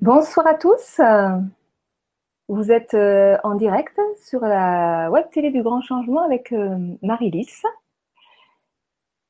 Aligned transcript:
Bonsoir 0.00 0.46
à 0.46 0.54
tous. 0.54 1.00
Vous 2.46 2.70
êtes 2.70 2.94
euh, 2.94 3.36
en 3.42 3.56
direct 3.56 4.00
sur 4.22 4.42
la 4.42 5.10
web 5.10 5.26
télé 5.32 5.50
du 5.50 5.60
Grand 5.60 5.82
Changement 5.82 6.22
avec 6.22 6.52
euh, 6.52 6.78
Marie-Lys. 7.02 7.64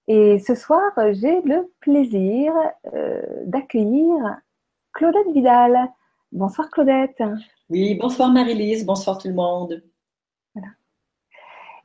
Et 0.09 0.39
ce 0.39 0.55
soir, 0.55 0.93
j'ai 1.13 1.41
le 1.41 1.73
plaisir 1.81 2.53
euh, 2.93 3.23
d'accueillir 3.47 4.15
Claudette 4.93 5.33
Vidal. 5.33 5.91
Bonsoir 6.33 6.69
Claudette. 6.71 7.23
Oui, 7.71 7.95
bonsoir 7.95 8.31
Marie-Lys, 8.31 8.85
bonsoir 8.85 9.17
tout 9.17 9.29
le 9.29 9.35
monde. 9.35 9.83
Voilà. 10.55 10.69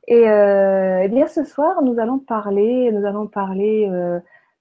Et, 0.08 1.06
eh 1.06 1.08
bien 1.08 1.28
ce 1.28 1.46
soir, 1.46 1.82
nous 1.84 2.00
allons 2.00 2.20
parler, 2.20 2.92
nous 2.92 3.06
allons 3.06 3.28
parler 3.28 3.90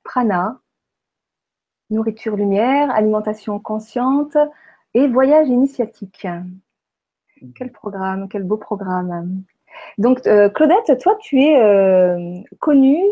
prana, 0.05 0.62
nourriture 1.93 2.37
lumière, 2.37 2.91
alimentation 2.91 3.59
consciente 3.59 4.37
et 4.95 5.07
voyage 5.07 5.49
initiatique. 5.49 6.27
Mhm. 7.41 7.53
Quel 7.55 7.73
programme, 7.73 8.29
quel 8.29 8.45
beau 8.45 8.57
programme. 8.57 9.43
Donc 9.99 10.27
euh, 10.27 10.49
Claudette, 10.49 10.99
toi 11.01 11.17
tu 11.21 11.41
es 11.41 11.61
euh, 11.61 12.41
connue 12.61 13.03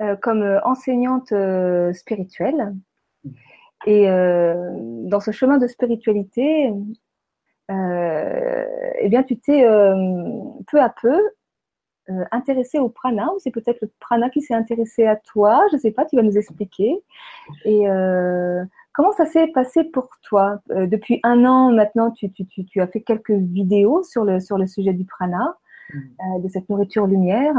euh, 0.00 0.16
comme 0.16 0.60
enseignante 0.64 1.32
spirituelle. 1.92 2.74
Mhm. 3.24 3.34
Et 3.86 4.06
dans 5.08 5.20
ce 5.20 5.30
chemin 5.30 5.56
de 5.56 5.66
spiritualité, 5.66 6.70
eh 7.70 9.08
bien, 9.08 9.22
tu 9.22 9.38
t'es 9.38 9.64
peu 10.66 10.80
à 10.82 10.90
peu 10.90 11.18
euh, 12.08 12.24
intéressé 12.32 12.78
au 12.78 12.88
prana 12.88 13.26
ou 13.34 13.38
c'est 13.38 13.50
peut-être 13.50 13.80
le 13.82 13.90
prana 14.00 14.30
qui 14.30 14.40
s'est 14.40 14.54
intéressé 14.54 15.06
à 15.06 15.16
toi 15.16 15.62
Je 15.70 15.76
ne 15.76 15.80
sais 15.80 15.90
pas, 15.90 16.04
tu 16.04 16.16
vas 16.16 16.22
nous 16.22 16.36
expliquer. 16.36 17.02
Et 17.64 17.88
euh, 17.88 18.64
comment 18.92 19.12
ça 19.12 19.26
s'est 19.26 19.48
passé 19.48 19.84
pour 19.84 20.08
toi? 20.22 20.60
Euh, 20.70 20.86
Depuis 20.86 21.20
un 21.22 21.44
an 21.44 21.70
maintenant, 21.70 22.10
tu, 22.10 22.30
tu, 22.32 22.46
tu, 22.46 22.80
as 22.80 22.86
fait 22.86 23.02
quelques 23.02 23.30
vidéos 23.30 24.02
sur 24.02 24.24
le, 24.24 24.40
sur 24.40 24.58
le 24.58 24.66
sujet 24.66 24.92
du 24.92 25.04
prana, 25.04 25.56
de 26.38 26.48
cette 26.48 26.68
nourriture 26.68 27.06
lumière. 27.06 27.54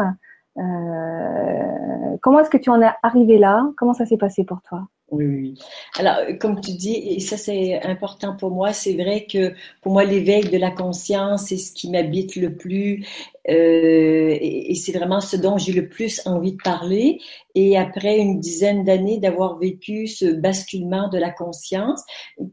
comment 0.55 2.39
est-ce 2.39 2.49
que 2.49 2.57
tu 2.57 2.69
en 2.69 2.81
es 2.81 2.89
arrivé 3.03 3.37
là? 3.37 3.69
Comment 3.77 3.93
ça 3.93 4.05
s'est 4.05 4.17
passé 4.17 4.43
pour 4.43 4.61
toi? 4.61 4.87
Oui, 5.11 5.25
oui. 5.25 5.59
Alors, 5.99 6.15
comme 6.39 6.61
tu 6.61 6.71
dis, 6.71 6.95
et 6.95 7.19
ça 7.19 7.35
c'est 7.35 7.81
important 7.83 8.33
pour 8.33 8.49
moi, 8.49 8.71
c'est 8.71 8.93
vrai 8.93 9.25
que 9.29 9.53
pour 9.81 9.91
moi 9.91 10.05
l'éveil 10.05 10.45
de 10.45 10.57
la 10.57 10.71
conscience, 10.71 11.47
c'est 11.47 11.57
ce 11.57 11.73
qui 11.73 11.91
m'habite 11.91 12.37
le 12.37 12.55
plus 12.55 13.05
euh, 13.49 14.37
et, 14.39 14.75
c'est 14.75 14.91
vraiment 14.91 15.19
ce 15.19 15.35
dont 15.35 15.57
j'ai 15.57 15.73
le 15.73 15.89
plus 15.89 16.21
envie 16.25 16.53
de 16.53 16.61
parler. 16.63 17.19
Et 17.53 17.77
après 17.77 18.17
une 18.17 18.39
dizaine 18.39 18.85
d'années 18.85 19.17
d'avoir 19.17 19.57
vécu 19.57 20.07
ce 20.07 20.25
basculement 20.25 21.09
de 21.09 21.17
la 21.17 21.31
conscience, 21.31 22.01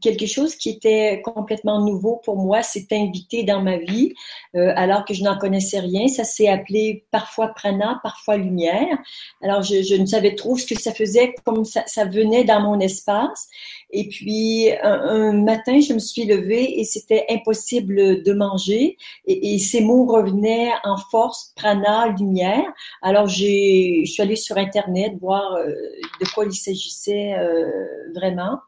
quelque 0.01 0.25
chose 0.25 0.55
qui 0.55 0.69
était 0.69 1.21
complètement 1.23 1.79
nouveau 1.79 2.17
pour 2.17 2.35
moi 2.35 2.63
s'est 2.63 2.87
invité 2.91 3.43
dans 3.43 3.61
ma 3.61 3.77
vie, 3.77 4.13
euh, 4.55 4.73
alors 4.75 5.05
que 5.05 5.13
je 5.13 5.23
n'en 5.23 5.37
connaissais 5.37 5.79
rien. 5.79 6.07
Ça 6.07 6.23
s'est 6.23 6.49
appelé 6.49 7.05
parfois 7.11 7.49
prana, 7.49 7.99
parfois 8.03 8.37
lumière. 8.37 8.97
Alors 9.41 9.61
je, 9.61 9.95
ne 9.95 10.05
savais 10.05 10.35
trop 10.35 10.57
ce 10.57 10.65
que 10.65 10.79
ça 10.79 10.93
faisait, 10.93 11.33
comme 11.45 11.63
ça, 11.65 11.83
ça 11.85 12.05
venait 12.05 12.43
dans 12.43 12.61
mon 12.61 12.79
espace. 12.79 13.47
Et 13.91 14.07
puis, 14.07 14.69
un, 14.83 15.33
matin, 15.33 15.79
je 15.79 15.93
me 15.93 15.99
suis 15.99 16.25
levée 16.25 16.79
et 16.79 16.83
c'était 16.83 17.25
impossible 17.29 18.21
de 18.21 18.33
manger. 18.33 18.97
Et, 19.25 19.53
et, 19.53 19.57
ces 19.57 19.81
mots 19.81 20.05
revenaient 20.05 20.69
en 20.83 20.97
force, 20.97 21.53
prana, 21.55 22.07
lumière. 22.07 22.65
Alors, 23.01 23.27
j'ai, 23.27 24.03
je 24.05 24.11
suis 24.11 24.21
allée 24.21 24.35
sur 24.35 24.57
Internet 24.57 25.13
voir 25.21 25.53
euh, 25.53 25.67
de 26.21 26.33
quoi 26.33 26.45
il 26.45 26.53
s'agissait 26.53 27.33
euh, 27.33 27.65
vraiment. 28.15 28.59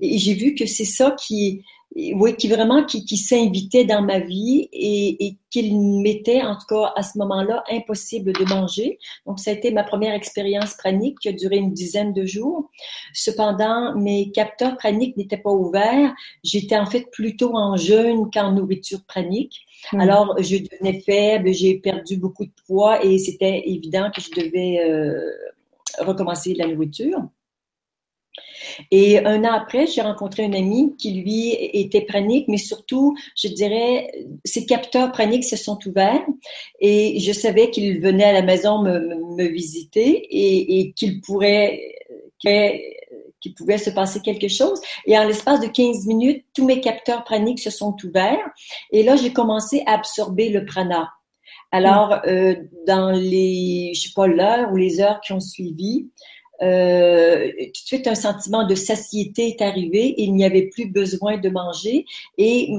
Et 0.00 0.18
j'ai 0.18 0.34
vu 0.34 0.54
que 0.54 0.66
c'est 0.66 0.84
ça 0.84 1.12
qui, 1.12 1.62
oui, 1.94 2.36
qui 2.36 2.48
vraiment 2.48 2.84
qui, 2.84 3.16
s'invitait 3.16 3.84
dans 3.84 4.02
ma 4.02 4.18
vie 4.18 4.68
et, 4.72 5.26
et 5.26 5.38
qu'il 5.50 5.78
m'était, 6.02 6.42
en 6.42 6.56
tout 6.56 6.66
cas 6.68 6.92
à 6.94 7.02
ce 7.02 7.16
moment-là, 7.18 7.64
impossible 7.70 8.32
de 8.32 8.44
manger. 8.44 8.98
Donc, 9.24 9.38
ça 9.38 9.50
a 9.50 9.54
été 9.54 9.70
ma 9.70 9.84
première 9.84 10.14
expérience 10.14 10.74
pranique 10.74 11.18
qui 11.20 11.28
a 11.28 11.32
duré 11.32 11.56
une 11.56 11.72
dizaine 11.72 12.12
de 12.12 12.26
jours. 12.26 12.70
Cependant, 13.14 13.94
mes 13.96 14.30
capteurs 14.32 14.76
praniques 14.76 15.16
n'étaient 15.16 15.38
pas 15.38 15.52
ouverts. 15.52 16.12
J'étais 16.44 16.76
en 16.76 16.86
fait 16.86 17.10
plutôt 17.12 17.56
en 17.56 17.76
jeûne 17.76 18.30
qu'en 18.30 18.52
nourriture 18.52 19.04
pranique. 19.06 19.65
Alors, 19.92 20.36
je 20.40 20.56
devenais 20.56 21.00
faible, 21.00 21.52
j'ai 21.52 21.78
perdu 21.78 22.16
beaucoup 22.16 22.44
de 22.44 22.52
poids 22.66 23.04
et 23.04 23.18
c'était 23.18 23.62
évident 23.66 24.10
que 24.14 24.20
je 24.20 24.30
devais 24.30 24.80
euh, 24.80 25.30
recommencer 25.98 26.54
la 26.54 26.66
nourriture. 26.66 27.20
Et 28.90 29.18
un 29.24 29.44
an 29.44 29.52
après, 29.52 29.86
j'ai 29.86 30.02
rencontré 30.02 30.44
un 30.44 30.52
ami 30.52 30.94
qui, 30.98 31.12
lui, 31.12 31.52
était 31.52 32.02
pranique, 32.02 32.48
mais 32.48 32.58
surtout, 32.58 33.16
je 33.36 33.48
dirais, 33.48 34.10
ses 34.44 34.66
capteurs 34.66 35.12
praniques 35.12 35.44
se 35.44 35.56
sont 35.56 35.78
ouverts 35.86 36.26
et 36.80 37.18
je 37.20 37.32
savais 37.32 37.70
qu'il 37.70 38.00
venait 38.00 38.24
à 38.24 38.32
la 38.32 38.42
maison 38.42 38.82
me, 38.82 39.36
me 39.36 39.44
visiter 39.44 40.08
et, 40.10 40.80
et 40.80 40.92
qu'il 40.92 41.20
pourrait, 41.20 41.80
qu'il 43.46 43.54
pouvait 43.54 43.78
se 43.78 43.90
passer 43.90 44.20
quelque 44.20 44.48
chose. 44.48 44.80
Et 45.06 45.16
en 45.18 45.24
l'espace 45.24 45.60
de 45.60 45.66
15 45.66 46.06
minutes, 46.06 46.44
tous 46.54 46.64
mes 46.64 46.80
capteurs 46.80 47.24
praniques 47.24 47.60
se 47.60 47.70
sont 47.70 47.96
ouverts. 48.04 48.50
Et 48.90 49.02
là, 49.02 49.16
j'ai 49.16 49.32
commencé 49.32 49.82
à 49.86 49.94
absorber 49.94 50.48
le 50.48 50.64
prana. 50.64 51.10
Alors, 51.72 52.20
euh, 52.26 52.54
dans 52.86 53.10
les, 53.10 53.92
je 53.94 54.02
sais 54.02 54.12
pas, 54.14 54.26
l'heure 54.26 54.72
ou 54.72 54.76
les 54.76 55.00
heures 55.00 55.20
qui 55.20 55.32
ont 55.32 55.40
suivi, 55.40 56.06
euh, 56.62 57.50
tout 57.58 57.82
de 57.82 57.86
suite 57.86 58.06
un 58.06 58.14
sentiment 58.14 58.66
de 58.66 58.74
satiété 58.74 59.48
est 59.48 59.62
arrivé. 59.62 60.14
Il 60.16 60.34
n'y 60.34 60.44
avait 60.44 60.68
plus 60.68 60.86
besoin 60.86 61.36
de 61.36 61.48
manger 61.48 62.06
et 62.38 62.70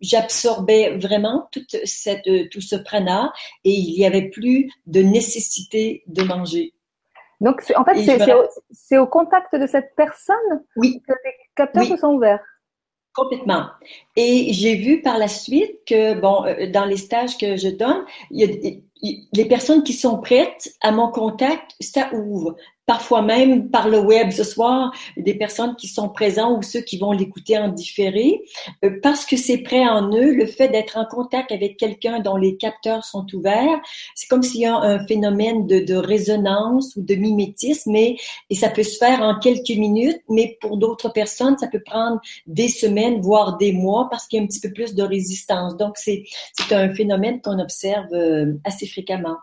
j'absorbais 0.00 0.96
vraiment 0.96 1.48
toute 1.52 1.76
cette, 1.84 2.28
tout 2.50 2.60
ce 2.60 2.76
prana 2.76 3.32
et 3.64 3.72
il 3.72 3.94
n'y 3.98 4.06
avait 4.06 4.30
plus 4.30 4.70
de 4.86 5.02
nécessité 5.02 6.02
de 6.06 6.22
manger. 6.22 6.72
Donc, 7.40 7.62
en 7.76 7.84
fait, 7.84 7.96
c'est 8.72 8.98
au, 8.98 9.06
contact 9.06 9.54
de 9.54 9.66
cette 9.66 9.94
personne 9.96 10.36
oui. 10.76 11.00
que 11.06 11.12
les 11.24 11.32
capteurs 11.54 11.84
se 11.84 11.96
sont 11.96 12.14
ouverts. 12.14 12.42
Complètement. 13.14 13.66
Et 14.16 14.52
j'ai 14.52 14.76
vu 14.76 15.02
par 15.02 15.18
la 15.18 15.28
suite 15.28 15.80
que, 15.86 16.14
bon, 16.14 16.44
euh, 16.44 16.70
dans 16.70 16.84
les 16.84 16.96
stages 16.96 17.36
que 17.36 17.56
je 17.56 17.68
donne, 17.68 18.04
il 18.30 18.40
y 18.40 18.44
a, 18.44 18.72
les 19.02 19.44
personnes 19.44 19.82
qui 19.82 19.92
sont 19.92 20.18
prêtes 20.18 20.74
à 20.80 20.90
mon 20.90 21.08
contact, 21.08 21.72
ça 21.80 22.10
ouvre 22.14 22.56
parfois 22.88 23.20
même 23.20 23.70
par 23.70 23.86
le 23.86 24.00
web 24.00 24.30
ce 24.30 24.42
soir, 24.42 24.92
des 25.18 25.34
personnes 25.34 25.76
qui 25.76 25.88
sont 25.88 26.08
présentes 26.08 26.58
ou 26.58 26.62
ceux 26.62 26.80
qui 26.80 26.96
vont 26.96 27.12
l'écouter 27.12 27.58
en 27.58 27.68
différé, 27.68 28.40
euh, 28.82 28.98
parce 29.02 29.26
que 29.26 29.36
c'est 29.36 29.58
prêt 29.58 29.86
en 29.86 30.10
eux, 30.10 30.32
le 30.32 30.46
fait 30.46 30.68
d'être 30.68 30.96
en 30.96 31.04
contact 31.04 31.52
avec 31.52 31.76
quelqu'un 31.76 32.20
dont 32.20 32.36
les 32.36 32.56
capteurs 32.56 33.04
sont 33.04 33.26
ouverts, 33.34 33.78
c'est 34.14 34.26
comme 34.26 34.42
s'il 34.42 34.62
y 34.62 34.64
a 34.64 34.74
un 34.74 35.06
phénomène 35.06 35.66
de, 35.66 35.80
de, 35.80 35.96
résonance 35.96 36.96
ou 36.96 37.02
de 37.02 37.14
mimétisme, 37.14 37.94
et, 37.94 38.16
ça 38.54 38.70
peut 38.70 38.82
se 38.82 38.96
faire 38.96 39.20
en 39.20 39.38
quelques 39.38 39.68
minutes, 39.68 40.22
mais 40.30 40.56
pour 40.62 40.78
d'autres 40.78 41.10
personnes, 41.10 41.58
ça 41.58 41.68
peut 41.68 41.82
prendre 41.84 42.20
des 42.46 42.68
semaines, 42.68 43.20
voire 43.20 43.58
des 43.58 43.72
mois, 43.72 44.08
parce 44.10 44.26
qu'il 44.26 44.38
y 44.38 44.40
a 44.40 44.44
un 44.44 44.46
petit 44.46 44.60
peu 44.60 44.72
plus 44.72 44.94
de 44.94 45.02
résistance. 45.02 45.76
Donc, 45.76 45.98
c'est 45.98 46.24
un 46.70 46.94
phénomène 46.94 47.42
qu'on 47.42 47.58
observe 47.58 48.08
euh, 48.88 48.90
assez 48.90 48.90
fréquemment. 48.90 49.36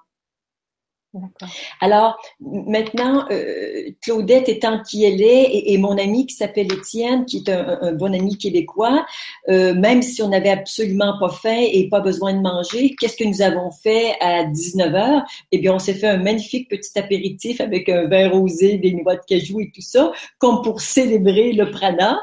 Alors 1.80 2.18
maintenant, 2.42 3.26
euh, 3.32 3.90
Claudette 4.02 4.50
étant 4.50 4.82
qui 4.84 5.06
elle 5.06 5.22
est 5.22 5.72
et, 5.72 5.78
mon 5.78 5.98
ami 5.98 6.26
qui 6.26 6.36
s'appelle 6.36 6.72
Étienne, 6.74 7.26
qui 7.26 7.38
est 7.38 7.50
un, 7.50 7.94
bon 7.94 8.14
ami 8.14 8.38
québécois, 8.38 9.06
euh, 9.50 9.74
même 9.76 10.02
si 10.02 10.22
on 10.22 10.30
n'avait 10.30 10.50
absolument 10.50 11.18
pas 11.20 11.30
faim 11.30 11.58
et 11.72 11.88
pas 11.90 12.02
besoin 12.02 12.34
de 12.34 12.42
manger, 12.42 12.96
qu'est-ce 13.00 13.16
que 13.16 13.24
nous 13.24 13.42
avons 13.42 13.72
fait 13.72 14.16
à 14.20 14.44
19 14.44 14.92
h 14.92 15.24
Eh 15.52 15.60
bien, 15.60 15.74
on 15.74 15.80
s'est 15.80 15.94
fait 15.94 16.08
un 16.08 16.18
magnifique 16.18 16.70
petit 16.70 16.98
apéritif 17.00 17.62
avec 17.62 17.88
un 17.88 18.08
vin 18.08 18.30
rosé, 18.30 18.78
des 18.78 18.92
noix 18.92 19.16
de 19.16 19.22
cajou 19.26 19.62
et 19.62 19.72
tout 19.74 19.82
ça, 19.82 20.12
comme 20.38 20.62
pour 20.64 20.82
célébrer 20.82 21.53
le 21.53 21.72
prana. 21.72 22.22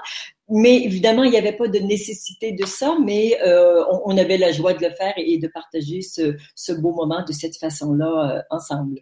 Mais 0.55 0.83
évidemment, 0.83 1.25
il 1.25 1.31
n'y 1.31 1.39
avait 1.39 1.57
pas 1.57 1.67
de 1.67 1.79
nécessité 1.79 2.53
de 2.53 2.67
ça, 2.67 2.95
mais 3.03 3.39
euh, 3.43 3.83
on, 4.05 4.19
avait 4.19 4.37
la 4.37 4.53
joie 4.53 4.75
de 4.75 4.85
le 4.85 4.91
faire 4.91 5.15
et, 5.17 5.39
de 5.39 5.49
partager 5.49 6.03
ce, 6.03 6.37
ce, 6.55 6.73
beau 6.73 6.93
moment 6.93 7.25
de 7.27 7.33
cette 7.33 7.57
façon-là 7.57 8.37
euh, 8.37 8.43
ensemble. 8.51 9.01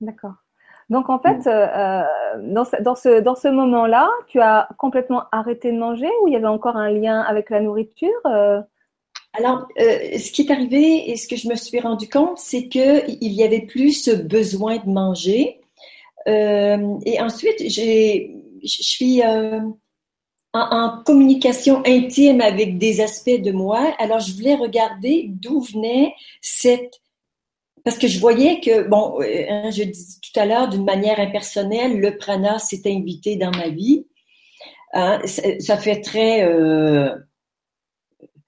D'accord. 0.00 0.34
Donc 0.90 1.10
en 1.10 1.20
fait, 1.20 1.46
euh, 1.46 2.02
dans 2.42 2.64
ce, 2.64 2.82
dans 2.82 2.96
ce, 2.96 3.20
dans 3.20 3.36
ce 3.36 3.46
moment-là, 3.46 4.10
tu 4.26 4.40
as 4.40 4.68
complètement 4.76 5.22
arrêté 5.30 5.70
de 5.70 5.78
manger 5.78 6.10
ou 6.22 6.26
il 6.26 6.32
y 6.32 6.36
avait 6.36 6.46
encore 6.46 6.76
un 6.76 6.90
lien 6.90 7.20
avec 7.20 7.50
la 7.50 7.60
nourriture 7.60 8.20
alors, 9.36 9.66
ce 9.76 10.30
qui 10.30 10.42
est 10.42 10.52
arrivé 10.52 11.10
et 11.10 11.16
ce 11.16 11.26
que 11.26 11.34
je 11.34 11.48
me 11.48 11.56
suis 11.56 11.80
rendu 11.80 12.08
compte, 12.08 12.38
c'est 12.38 12.68
que 12.68 13.04
il 13.20 13.32
y 13.32 13.42
avait 13.42 13.62
plus 13.62 14.04
ce 14.04 14.12
besoin 14.12 14.76
de 14.76 14.88
manger. 14.88 15.60
et 16.26 17.20
ensuite, 17.20 17.60
j'ai, 17.66 18.36
je 18.62 18.82
suis 18.82 19.22
en, 20.54 21.02
communication 21.04 21.82
intime 21.84 22.40
avec 22.40 22.78
des 22.78 23.00
aspects 23.00 23.40
de 23.42 23.52
moi. 23.52 23.94
Alors, 23.98 24.20
je 24.20 24.32
voulais 24.32 24.54
regarder 24.54 25.26
d'où 25.28 25.60
venait 25.60 26.14
cette... 26.40 27.00
Parce 27.84 27.98
que 27.98 28.08
je 28.08 28.18
voyais 28.18 28.60
que, 28.60 28.88
bon, 28.88 29.20
euh, 29.20 29.44
hein, 29.50 29.70
je 29.70 29.82
disais 29.82 30.18
tout 30.22 30.40
à 30.40 30.46
l'heure, 30.46 30.68
d'une 30.68 30.84
manière 30.84 31.20
impersonnelle, 31.20 32.00
le 32.00 32.16
prana 32.16 32.58
s'est 32.58 32.82
invité 32.86 33.36
dans 33.36 33.50
ma 33.50 33.68
vie. 33.68 34.06
Hein, 34.94 35.20
ça 35.58 35.76
fait 35.76 36.00
très 36.00 36.48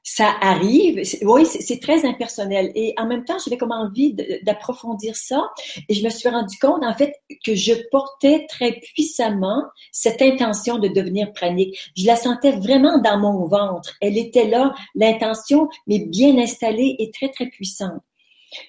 ça 0.08 0.36
arrive. 0.40 1.02
Oui, 1.22 1.44
c'est 1.46 1.80
très 1.80 2.06
impersonnel. 2.06 2.70
Et 2.76 2.94
en 2.96 3.06
même 3.06 3.24
temps, 3.24 3.38
j'avais 3.44 3.56
comme 3.56 3.72
envie 3.72 4.14
d'approfondir 4.44 5.16
ça. 5.16 5.50
Et 5.88 5.94
je 5.94 6.04
me 6.04 6.10
suis 6.10 6.28
rendu 6.28 6.56
compte, 6.58 6.84
en 6.84 6.94
fait, 6.94 7.12
que 7.44 7.56
je 7.56 7.72
portais 7.90 8.46
très 8.48 8.74
puissamment 8.74 9.64
cette 9.90 10.22
intention 10.22 10.78
de 10.78 10.86
devenir 10.86 11.32
pranique. 11.32 11.76
Je 11.96 12.06
la 12.06 12.14
sentais 12.14 12.52
vraiment 12.52 12.98
dans 12.98 13.18
mon 13.18 13.48
ventre. 13.48 13.96
Elle 14.00 14.16
était 14.16 14.46
là, 14.46 14.74
l'intention, 14.94 15.68
mais 15.88 15.98
bien 15.98 16.38
installée 16.38 16.94
et 17.00 17.10
très, 17.10 17.30
très 17.30 17.46
puissante. 17.46 18.00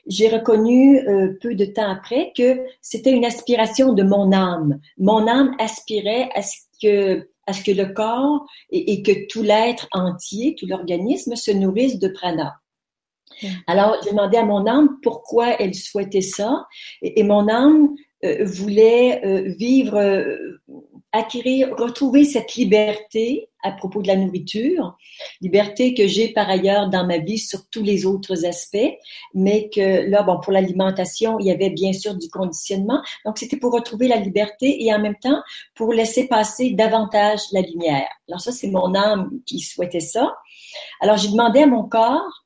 J'ai 0.08 0.30
reconnu 0.30 1.08
euh, 1.08 1.38
peu 1.40 1.54
de 1.54 1.66
temps 1.66 1.88
après 1.88 2.34
que 2.36 2.62
c'était 2.82 3.12
une 3.12 3.26
aspiration 3.26 3.94
de 3.94 4.02
mon 4.02 4.32
âme. 4.32 4.80
Mon 4.98 5.28
âme 5.28 5.56
aspirait 5.60 6.30
à 6.34 6.42
ce 6.42 6.56
que 6.82 7.30
à 7.48 7.54
ce 7.54 7.64
que 7.64 7.72
le 7.72 7.94
corps 7.94 8.46
et, 8.70 9.02
que 9.02 9.26
tout 9.28 9.42
l'être 9.42 9.88
entier, 9.94 10.56
tout 10.60 10.68
l'organisme 10.68 11.36
se 11.36 11.52
nourrisse 11.52 11.98
de 11.98 12.10
prana. 12.10 12.58
Alors, 13.68 13.98
j'ai 14.04 14.12
demandé 14.12 14.38
à 14.38 14.46
mon 14.46 14.66
âme 14.68 14.98
pourquoi 15.02 15.60
elle 15.60 15.76
souhaitait 15.76 16.22
ça, 16.22 16.66
et, 17.02 17.24
mon 17.24 17.48
âme 17.48 17.90
euh, 18.26 18.46
voulait 18.46 19.22
euh, 19.26 19.54
vivre, 19.58 19.98
euh, 19.98 20.38
acquérir, 21.12 21.76
retrouver 21.78 22.24
cette 22.24 22.56
liberté 22.56 23.50
à 23.68 23.72
propos 23.72 24.02
de 24.02 24.08
la 24.08 24.16
nourriture, 24.16 24.98
liberté 25.42 25.94
que 25.94 26.08
j'ai 26.08 26.30
par 26.30 26.50
ailleurs 26.50 26.90
dans 26.90 27.06
ma 27.06 27.18
vie 27.18 27.38
sur 27.38 27.68
tous 27.70 27.84
les 27.84 28.06
autres 28.06 28.46
aspects, 28.46 28.98
mais 29.34 29.70
que 29.70 30.10
là, 30.10 30.24
bon, 30.24 30.40
pour 30.40 30.54
l'alimentation, 30.54 31.40
il 31.40 31.48
y 31.48 31.52
avait 31.52 31.70
bien 31.70 31.94
sûr 31.94 32.16
du 32.16 32.30
conditionnement. 32.30 33.02
Donc, 33.26 33.38
c'était 33.38 33.58
pour 33.58 33.74
retrouver 33.74 34.08
la 34.08 34.18
liberté 34.18 34.84
et 34.84 34.94
en 34.94 35.00
même 35.00 35.18
temps 35.18 35.42
pour 35.76 35.94
laisser 35.94 36.28
passer 36.28 36.72
davantage 36.72 37.42
la 37.52 37.62
lumière. 37.62 38.08
Alors 38.28 38.42
ça, 38.42 38.52
c'est 38.52 38.70
mon 38.70 38.96
âme 38.96 39.30
qui 39.46 39.60
souhaitait 39.60 40.00
ça. 40.00 40.36
Alors, 41.02 41.18
j'ai 41.18 41.30
demandé 41.30 41.62
à 41.62 41.68
mon 41.68 41.84
corps 41.84 42.44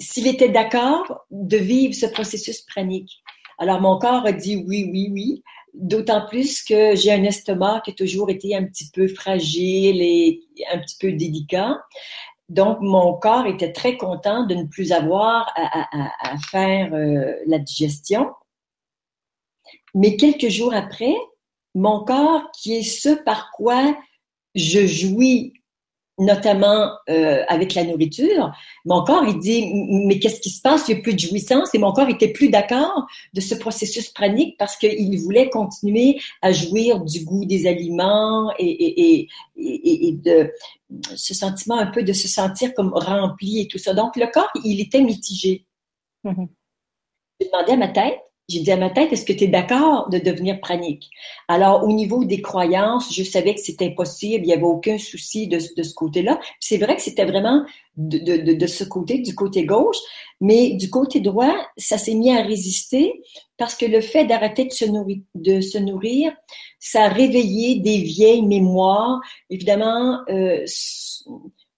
s'il 0.00 0.26
était 0.28 0.48
d'accord 0.48 1.24
de 1.30 1.56
vivre 1.56 1.94
ce 1.94 2.06
processus 2.06 2.60
pranique. 2.62 3.22
Alors, 3.58 3.80
mon 3.80 3.98
corps 3.98 4.24
a 4.24 4.32
dit 4.32 4.56
oui, 4.56 4.88
oui, 4.92 5.08
oui. 5.12 5.42
D'autant 5.78 6.26
plus 6.26 6.64
que 6.64 6.96
j'ai 6.96 7.12
un 7.12 7.22
estomac 7.22 7.82
qui 7.84 7.92
a 7.92 7.94
toujours 7.94 8.30
été 8.30 8.56
un 8.56 8.64
petit 8.64 8.90
peu 8.92 9.06
fragile 9.06 10.02
et 10.02 10.40
un 10.72 10.78
petit 10.78 10.96
peu 10.98 11.12
délicat. 11.12 11.80
Donc, 12.48 12.78
mon 12.80 13.14
corps 13.14 13.46
était 13.46 13.72
très 13.72 13.96
content 13.96 14.44
de 14.44 14.56
ne 14.56 14.64
plus 14.64 14.90
avoir 14.90 15.52
à, 15.54 16.36
faire 16.50 16.92
euh, 16.94 17.32
la 17.46 17.60
digestion. 17.60 18.30
Mais 19.94 20.16
quelques 20.16 20.48
jours 20.48 20.74
après, 20.74 21.14
mon 21.74 22.04
corps, 22.04 22.50
qui 22.52 22.74
est 22.74 22.82
ce 22.82 23.10
par 23.10 23.52
quoi 23.52 23.96
je 24.56 24.84
jouis 24.84 25.52
notamment 26.18 26.90
euh, 27.08 27.44
avec 27.48 27.74
la 27.74 27.84
nourriture, 27.84 28.52
mon 28.84 29.04
corps, 29.04 29.24
il 29.26 29.38
dit, 29.38 29.72
mais 30.06 30.18
qu'est-ce 30.18 30.40
qui 30.40 30.50
se 30.50 30.60
passe? 30.60 30.88
Il 30.88 30.94
n'y 30.94 31.00
a 31.00 31.02
plus 31.02 31.14
de 31.14 31.18
jouissance 31.18 31.74
et 31.74 31.78
mon 31.78 31.92
corps 31.92 32.08
était 32.08 32.32
plus 32.32 32.48
d'accord 32.48 33.06
de 33.34 33.40
ce 33.40 33.54
processus 33.54 34.08
pranique 34.10 34.56
parce 34.58 34.76
qu'il 34.76 35.20
voulait 35.20 35.48
continuer 35.48 36.20
à 36.42 36.52
jouir 36.52 37.00
du 37.00 37.24
goût 37.24 37.44
des 37.44 37.66
aliments 37.66 38.52
et, 38.58 38.66
et, 38.66 39.28
et, 39.56 40.08
et, 40.08 40.12
de 40.12 40.52
ce 41.14 41.34
sentiment 41.34 41.78
un 41.78 41.86
peu 41.86 42.02
de 42.02 42.12
se 42.12 42.28
sentir 42.28 42.74
comme 42.74 42.92
rempli 42.92 43.60
et 43.60 43.68
tout 43.68 43.78
ça. 43.78 43.94
Donc, 43.94 44.16
le 44.16 44.26
corps, 44.32 44.50
il 44.64 44.80
était 44.80 45.02
mitigé. 45.02 45.66
Mm-hmm. 46.24 46.48
J'ai 47.40 47.46
demandé 47.46 47.72
à 47.72 47.76
ma 47.76 47.88
tête, 47.88 48.20
j'ai 48.48 48.60
dit 48.60 48.72
à 48.72 48.76
ma 48.76 48.88
tête, 48.88 49.12
est-ce 49.12 49.26
que 49.26 49.32
tu 49.32 49.44
es 49.44 49.48
d'accord 49.48 50.08
de 50.08 50.18
devenir 50.18 50.58
pranique? 50.60 51.10
Alors, 51.48 51.84
au 51.84 51.92
niveau 51.92 52.24
des 52.24 52.40
croyances, 52.40 53.14
je 53.14 53.22
savais 53.22 53.54
que 53.54 53.60
c'était 53.60 53.86
impossible, 53.86 54.44
il 54.44 54.46
n'y 54.46 54.54
avait 54.54 54.62
aucun 54.62 54.96
souci 54.96 55.48
de, 55.48 55.58
ce 55.58 55.94
côté-là. 55.94 56.40
C'est 56.58 56.78
vrai 56.78 56.96
que 56.96 57.02
c'était 57.02 57.26
vraiment 57.26 57.64
de, 57.96 58.66
ce 58.66 58.84
côté, 58.84 59.18
du 59.18 59.34
côté 59.34 59.66
gauche, 59.66 59.98
mais 60.40 60.70
du 60.70 60.88
côté 60.88 61.20
droit, 61.20 61.54
ça 61.76 61.98
s'est 61.98 62.14
mis 62.14 62.30
à 62.30 62.42
résister 62.42 63.20
parce 63.58 63.74
que 63.74 63.84
le 63.84 64.00
fait 64.00 64.24
d'arrêter 64.24 64.64
de 64.64 64.72
se 64.72 64.84
nourrir, 64.86 65.18
de 65.34 65.60
se 65.60 65.78
nourrir, 65.78 66.32
ça 66.78 67.04
a 67.04 67.08
réveillé 67.08 67.80
des 67.80 67.98
vieilles 67.98 68.46
mémoires. 68.46 69.20
Évidemment, 69.50 70.20
euh, 70.30 70.64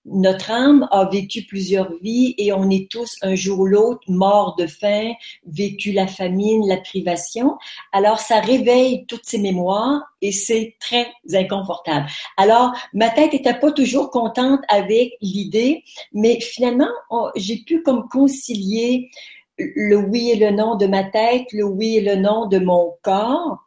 notre 0.07 0.51
âme 0.51 0.89
a 0.91 1.05
vécu 1.05 1.43
plusieurs 1.43 1.93
vies 2.03 2.35
et 2.39 2.53
on 2.53 2.71
est 2.71 2.91
tous 2.91 3.17
un 3.23 3.35
jour 3.35 3.61
ou 3.61 3.67
l'autre 3.67 4.01
morts 4.09 4.57
de 4.57 4.67
faim, 4.67 5.13
vécu 5.47 5.93
la 5.93 6.07
famine, 6.07 6.67
la 6.67 6.79
privation. 6.79 7.59
Alors 7.93 8.19
ça 8.19 8.41
réveille 8.41 9.05
toutes 9.07 9.27
ces 9.27 9.39
mémoires 9.39 10.03
et 10.23 10.33
c'est 10.33 10.77
très 10.81 11.07
inconfortable. 11.35 12.07
Alors 12.37 12.73
ma 12.95 13.11
tête 13.11 13.35
était 13.35 13.59
pas 13.59 13.73
toujours 13.73 14.11
contente 14.11 14.61
avec 14.69 15.13
l'idée, 15.21 15.85
mais 16.13 16.41
finalement 16.41 16.91
j'ai 17.37 17.59
pu 17.59 17.83
comme 17.83 18.09
concilier 18.09 19.11
le 19.59 19.97
oui 19.97 20.31
et 20.31 20.37
le 20.37 20.51
non 20.51 20.77
de 20.77 20.87
ma 20.87 21.05
tête, 21.05 21.53
le 21.53 21.65
oui 21.65 21.97
et 21.97 22.01
le 22.01 22.17
non 22.17 22.47
de 22.47 22.59
mon 22.59 22.95
corps 23.03 23.59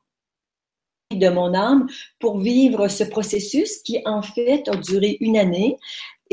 de 1.12 1.30
mon 1.30 1.54
âme 1.54 1.88
pour 2.20 2.40
vivre 2.40 2.88
ce 2.88 3.04
processus 3.04 3.78
qui 3.84 4.00
en 4.06 4.22
fait 4.22 4.68
a 4.68 4.76
duré 4.76 5.18
une 5.20 5.38
année 5.38 5.78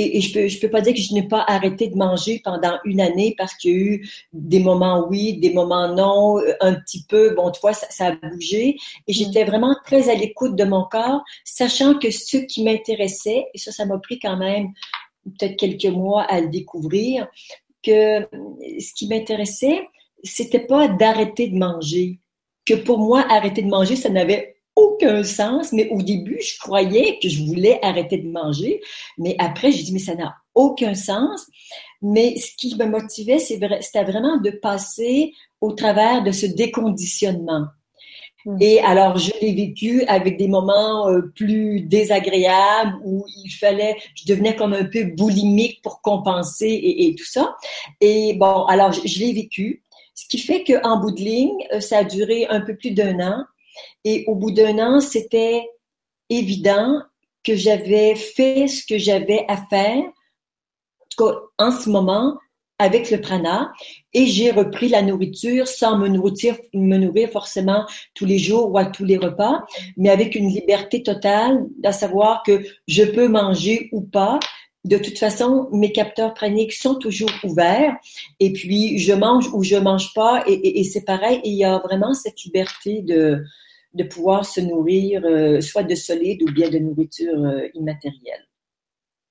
et, 0.00 0.20
je 0.20 0.32
peux, 0.32 0.48
je 0.48 0.60
peux 0.60 0.70
pas 0.70 0.80
dire 0.80 0.94
que 0.94 1.00
je 1.00 1.14
n'ai 1.14 1.26
pas 1.26 1.44
arrêté 1.46 1.88
de 1.88 1.96
manger 1.96 2.40
pendant 2.42 2.78
une 2.84 3.00
année 3.00 3.34
parce 3.36 3.54
qu'il 3.54 3.70
y 3.70 3.74
a 3.74 3.76
eu 3.76 4.10
des 4.32 4.60
moments 4.60 5.06
oui, 5.08 5.38
des 5.38 5.52
moments 5.52 5.94
non, 5.94 6.38
euh, 6.38 6.54
un 6.60 6.74
petit 6.74 7.04
peu, 7.08 7.34
bon, 7.34 7.50
tu 7.50 7.60
vois, 7.60 7.72
ça, 7.72 8.06
a 8.06 8.12
bougé. 8.12 8.76
Et 9.06 9.12
j'étais 9.12 9.44
vraiment 9.44 9.76
très 9.84 10.08
à 10.08 10.14
l'écoute 10.14 10.56
de 10.56 10.64
mon 10.64 10.84
corps, 10.84 11.22
sachant 11.44 11.98
que 11.98 12.10
ce 12.10 12.38
qui 12.38 12.64
m'intéressait, 12.64 13.46
et 13.52 13.58
ça, 13.58 13.72
ça 13.72 13.84
m'a 13.84 13.98
pris 13.98 14.18
quand 14.18 14.36
même 14.36 14.68
peut-être 15.24 15.56
quelques 15.56 15.92
mois 15.92 16.22
à 16.22 16.40
le 16.40 16.48
découvrir, 16.48 17.28
que 17.82 18.20
ce 18.78 18.92
qui 18.94 19.08
m'intéressait, 19.08 19.80
c'était 20.22 20.66
pas 20.66 20.88
d'arrêter 20.88 21.48
de 21.48 21.56
manger. 21.56 22.20
Que 22.66 22.74
pour 22.74 22.98
moi, 22.98 23.24
arrêter 23.28 23.62
de 23.62 23.68
manger, 23.68 23.96
ça 23.96 24.10
n'avait 24.10 24.59
aucun 24.80 25.22
sens, 25.22 25.72
mais 25.72 25.88
au 25.90 26.00
début, 26.02 26.40
je 26.40 26.58
croyais 26.58 27.18
que 27.22 27.28
je 27.28 27.42
voulais 27.44 27.78
arrêter 27.82 28.18
de 28.18 28.28
manger, 28.28 28.80
mais 29.18 29.36
après, 29.38 29.72
j'ai 29.72 29.82
dit, 29.82 29.92
mais 29.92 29.98
ça 29.98 30.14
n'a 30.14 30.36
aucun 30.54 30.94
sens. 30.94 31.46
Mais 32.02 32.36
ce 32.36 32.52
qui 32.56 32.76
me 32.76 32.86
motivait, 32.86 33.38
c'était 33.38 34.04
vraiment 34.04 34.38
de 34.38 34.50
passer 34.50 35.34
au 35.60 35.72
travers 35.72 36.22
de 36.22 36.32
ce 36.32 36.46
déconditionnement. 36.46 37.66
Hmm. 38.46 38.56
Et 38.60 38.80
alors, 38.80 39.18
je 39.18 39.32
l'ai 39.42 39.54
vécu 39.54 40.02
avec 40.04 40.38
des 40.38 40.48
moments 40.48 41.08
euh, 41.08 41.20
plus 41.36 41.82
désagréables 41.82 42.96
où 43.04 43.26
il 43.44 43.50
fallait, 43.50 43.96
je 44.14 44.24
devenais 44.26 44.56
comme 44.56 44.72
un 44.72 44.84
peu 44.84 45.04
boulimique 45.04 45.82
pour 45.82 46.00
compenser 46.00 46.80
et, 46.82 47.14
tout 47.14 47.26
ça. 47.26 47.54
Et 48.00 48.32
bon, 48.34 48.64
alors, 48.64 48.92
je, 48.92 49.06
je 49.06 49.18
l'ai 49.18 49.34
vécu. 49.34 49.82
Ce 50.14 50.26
qui 50.26 50.38
fait 50.38 50.64
qu'en 50.64 51.00
bout 51.00 51.12
de 51.12 51.20
ligne, 51.20 51.66
euh, 51.72 51.80
ça 51.80 51.98
a 51.98 52.04
duré 52.04 52.46
un 52.46 52.60
peu 52.60 52.76
plus 52.76 52.92
d'un 52.92 53.20
an. 53.20 53.44
Et 54.04 54.24
au 54.26 54.34
bout 54.34 54.50
d'un 54.50 54.78
an, 54.78 55.00
c'était 55.00 55.68
évident 56.28 57.00
que 57.44 57.54
j'avais 57.54 58.14
fait 58.14 58.68
ce 58.68 58.86
que 58.86 58.98
j'avais 58.98 59.44
à 59.48 59.56
faire, 59.56 60.02
en 61.58 61.70
ce 61.70 61.90
moment, 61.90 62.38
avec 62.78 63.10
le 63.10 63.20
prana, 63.20 63.72
et 64.14 64.24
j'ai 64.24 64.50
repris 64.50 64.88
la 64.88 65.02
nourriture 65.02 65.68
sans 65.68 65.98
me 65.98 66.08
nourrir, 66.08 66.56
me 66.72 66.96
nourrir 66.96 67.28
forcément 67.28 67.84
tous 68.14 68.24
les 68.24 68.38
jours 68.38 68.72
ou 68.72 68.78
à 68.78 68.86
tous 68.86 69.04
les 69.04 69.18
repas, 69.18 69.66
mais 69.98 70.08
avec 70.08 70.34
une 70.34 70.48
liberté 70.48 71.02
totale, 71.02 71.66
à 71.84 71.92
savoir 71.92 72.42
que 72.42 72.62
je 72.88 73.02
peux 73.02 73.28
manger 73.28 73.90
ou 73.92 74.00
pas. 74.00 74.40
De 74.84 74.96
toute 74.96 75.18
façon, 75.18 75.68
mes 75.72 75.92
capteurs 75.92 76.32
praniques 76.32 76.72
sont 76.72 76.94
toujours 76.94 77.30
ouverts, 77.44 77.96
et 78.38 78.52
puis 78.52 78.98
je 78.98 79.12
mange 79.12 79.52
ou 79.52 79.62
je 79.62 79.76
mange 79.76 80.14
pas, 80.14 80.42
et, 80.46 80.80
et 80.80 80.84
c'est 80.84 81.04
pareil. 81.04 81.40
Et 81.44 81.50
il 81.50 81.56
y 81.56 81.64
a 81.64 81.78
vraiment 81.78 82.14
cette 82.14 82.42
liberté 82.44 83.02
de, 83.02 83.44
de 83.94 84.04
pouvoir 84.04 84.44
se 84.44 84.60
nourrir 84.60 85.22
euh, 85.24 85.60
soit 85.60 85.82
de 85.82 85.94
solide 85.94 86.42
ou 86.42 86.52
bien 86.52 86.70
de 86.70 86.78
nourriture 86.78 87.44
euh, 87.44 87.68
immatérielle. 87.74 88.46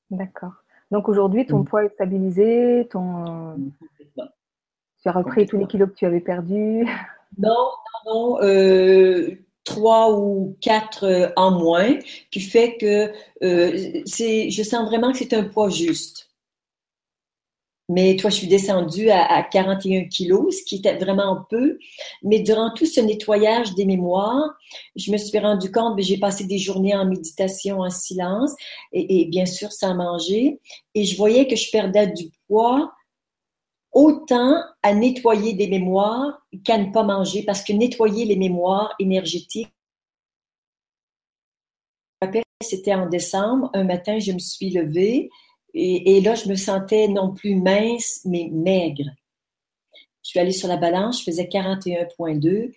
D'accord. 0.10 0.54
Donc 0.92 1.08
aujourd'hui, 1.08 1.46
ton 1.46 1.60
mm. 1.60 1.66
poids 1.66 1.86
est 1.86 1.94
stabilisé, 1.94 2.88
ton... 2.92 3.56
tu 4.16 5.08
as 5.08 5.12
repris 5.12 5.46
tous 5.46 5.58
les 5.58 5.68
kilos 5.68 5.90
que 5.90 5.96
tu 5.96 6.06
avais 6.06 6.20
perdus 6.20 6.86
Non, 7.38 7.70
non, 8.06 8.14
non. 8.14 8.42
Euh, 8.42 9.36
trois 9.70 10.12
ou 10.18 10.58
quatre 10.62 11.32
en 11.36 11.52
moins, 11.52 11.98
qui 12.32 12.42
fait 12.42 12.78
que 12.78 13.12
c'est, 14.06 14.50
je 14.50 14.64
sens 14.64 14.88
vraiment 14.88 15.12
que 15.12 15.18
c'est 15.20 15.34
un 15.34 15.44
poids 15.44 15.70
juste. 15.70 16.30
Mais 17.90 18.16
toi, 18.16 18.30
je 18.30 18.36
suis 18.36 18.48
descendue 18.48 19.10
à, 19.10 19.42
41 19.42 20.06
kilos, 20.06 20.58
ce 20.60 20.64
qui 20.64 20.76
était 20.76 20.96
vraiment 20.96 21.44
peu. 21.50 21.80
Mais 22.22 22.40
durant 22.40 22.72
tout 22.72 22.86
ce 22.86 23.02
nettoyage 23.02 23.74
des 23.74 23.86
mémoires, 23.86 24.54
je 24.96 25.12
me 25.12 25.18
suis 25.18 25.40
rendu 25.40 25.72
compte, 25.72 25.98
que 25.98 26.04
j'ai 26.04 26.20
passé 26.20 26.46
des 26.46 26.60
journées 26.60 26.96
en 26.96 27.06
méditation, 27.06 27.80
en 27.80 27.90
silence, 27.90 28.54
et, 28.94 29.26
bien 29.26 29.48
sûr 29.48 29.72
sans 29.72 29.96
manger. 29.96 30.60
Et 30.94 31.04
je 31.04 31.18
voyais 31.18 31.48
que 31.48 31.56
je 31.56 31.72
perdais 31.72 32.08
du 32.08 32.30
poids 32.48 32.92
autant 33.92 34.64
à 34.84 34.94
nettoyer 34.94 35.54
des 35.54 35.68
mémoires 35.68 36.42
qu'à 36.64 36.78
ne 36.78 36.92
pas 36.92 37.04
manger, 37.04 37.44
parce 37.44 37.64
que 37.64 37.74
nettoyer 37.74 38.26
les 38.26 38.36
mémoires 38.36 38.94
énergétiques, 39.00 39.74
rappelle, 42.22 42.44
c'était 42.62 42.94
en 42.94 43.08
décembre. 43.08 43.70
Un 43.74 43.84
matin, 43.84 44.20
je 44.20 44.32
me 44.32 44.40
suis 44.40 44.70
levée 44.70 45.30
et, 45.74 46.20
là, 46.22 46.36
je 46.36 46.50
me 46.50 46.56
sentais 46.56 47.08
non 47.08 47.34
plus 47.34 47.56
mince, 47.56 48.22
mais 48.26 48.50
maigre. 48.52 49.10
Je 50.24 50.30
suis 50.30 50.40
allée 50.40 50.52
sur 50.52 50.68
la 50.68 50.78
balance, 50.78 51.20
je 51.20 51.26
faisais 51.26 51.46
41,2 51.46 52.74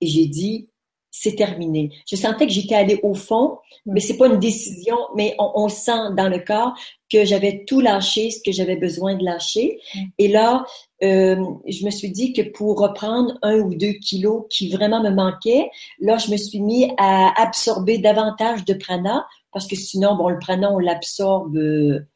et 0.00 0.06
j'ai 0.06 0.26
dit, 0.26 0.68
c'est 1.14 1.36
terminé. 1.36 1.90
Je 2.10 2.16
sentais 2.16 2.46
que 2.46 2.52
j'étais 2.52 2.74
allée 2.74 2.98
au 3.02 3.14
fond, 3.14 3.58
mais 3.84 4.00
c'est 4.00 4.16
pas 4.16 4.26
une 4.26 4.38
décision, 4.38 4.96
mais 5.14 5.36
on, 5.38 5.52
on, 5.54 5.68
sent 5.68 6.14
dans 6.16 6.30
le 6.30 6.38
corps 6.38 6.72
que 7.12 7.26
j'avais 7.26 7.64
tout 7.66 7.80
lâché, 7.80 8.30
ce 8.30 8.42
que 8.42 8.50
j'avais 8.50 8.76
besoin 8.76 9.14
de 9.14 9.22
lâcher. 9.22 9.78
Et 10.16 10.28
là, 10.28 10.64
euh, 11.04 11.36
je 11.68 11.84
me 11.84 11.90
suis 11.90 12.10
dit 12.10 12.32
que 12.32 12.40
pour 12.40 12.80
reprendre 12.80 13.38
un 13.42 13.58
ou 13.58 13.74
deux 13.74 13.92
kilos 13.92 14.44
qui 14.48 14.70
vraiment 14.70 15.02
me 15.02 15.10
manquaient, 15.10 15.70
là, 16.00 16.16
je 16.16 16.30
me 16.30 16.38
suis 16.38 16.60
mis 16.60 16.90
à 16.96 17.30
absorber 17.40 17.98
davantage 17.98 18.64
de 18.64 18.72
prana 18.72 19.26
parce 19.52 19.66
que 19.66 19.76
sinon, 19.76 20.16
bon, 20.16 20.30
le 20.30 20.38
prana, 20.38 20.72
on 20.72 20.78
l'absorbe 20.78 21.56
euh, 21.56 22.06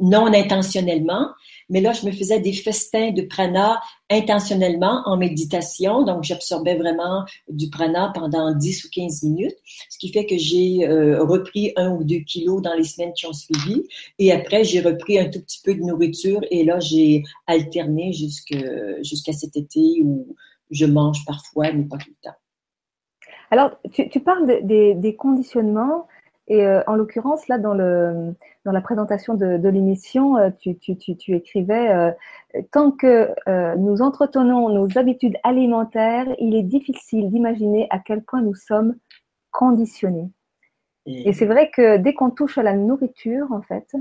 non 0.00 0.26
intentionnellement. 0.26 1.28
Mais 1.68 1.80
là, 1.80 1.92
je 1.92 2.04
me 2.04 2.10
faisais 2.10 2.40
des 2.40 2.52
festins 2.52 3.12
de 3.12 3.22
prana 3.22 3.80
intentionnellement 4.10 5.02
en 5.06 5.16
méditation. 5.16 6.02
Donc, 6.02 6.24
j'absorbais 6.24 6.74
vraiment 6.74 7.24
du 7.48 7.70
prana 7.70 8.10
pendant 8.12 8.52
10 8.52 8.84
ou 8.84 8.88
15 8.90 9.22
minutes, 9.22 9.56
ce 9.88 9.98
qui 9.98 10.12
fait 10.12 10.26
que 10.26 10.36
j'ai 10.36 10.88
euh, 10.88 11.22
repris 11.22 11.72
un 11.76 11.92
ou 11.92 12.02
deux 12.02 12.18
kilos 12.18 12.60
dans 12.60 12.74
les 12.74 12.84
semaines 12.84 13.12
qui 13.12 13.26
ont 13.26 13.32
suivi. 13.32 13.84
Et 14.18 14.32
après, 14.32 14.64
j'ai 14.64 14.80
repris 14.80 15.18
un 15.18 15.28
tout 15.28 15.40
petit 15.40 15.60
peu 15.62 15.74
de 15.74 15.80
nourriture 15.80 16.40
et 16.50 16.64
là, 16.64 16.80
j'ai 16.80 17.22
alterné 17.46 18.12
jusqu'à 18.12 19.32
cet 19.32 19.56
été 19.56 20.02
où 20.02 20.34
je 20.70 20.86
mange 20.86 21.24
parfois, 21.24 21.72
mais 21.72 21.84
pas 21.84 21.98
tout 21.98 22.10
le 22.10 22.28
temps. 22.28 22.36
Alors, 23.52 23.70
tu, 23.92 24.08
tu 24.08 24.20
parles 24.20 24.60
des, 24.64 24.94
des 24.94 25.16
conditionnements 25.16 26.06
et 26.50 26.66
euh, 26.66 26.82
en 26.88 26.96
l'occurrence, 26.96 27.46
là, 27.46 27.58
dans, 27.58 27.74
le, 27.74 28.34
dans 28.64 28.72
la 28.72 28.80
présentation 28.80 29.34
de, 29.34 29.56
de 29.56 29.68
l'émission, 29.68 30.36
euh, 30.36 30.50
tu, 30.58 30.76
tu, 30.76 30.96
tu, 30.96 31.16
tu, 31.16 31.36
écrivais 31.36 31.90
euh, 31.90 32.10
Tant 32.72 32.90
que 32.90 33.30
euh, 33.48 33.76
nous 33.76 34.02
entretenons 34.02 34.68
nos 34.68 34.98
habitudes 34.98 35.36
alimentaires, 35.44 36.26
il 36.40 36.56
est 36.56 36.64
difficile 36.64 37.30
d'imaginer 37.30 37.86
à 37.90 38.00
quel 38.00 38.24
point 38.24 38.42
nous 38.42 38.56
sommes 38.56 38.96
conditionnés. 39.52 40.28
Et, 41.06 41.28
et 41.28 41.32
c'est 41.32 41.46
vrai 41.46 41.70
que 41.70 41.98
dès 41.98 42.14
qu'on 42.14 42.30
touche 42.30 42.58
à 42.58 42.64
la 42.64 42.72
nourriture, 42.74 43.46
en 43.52 43.62
fait, 43.62 43.94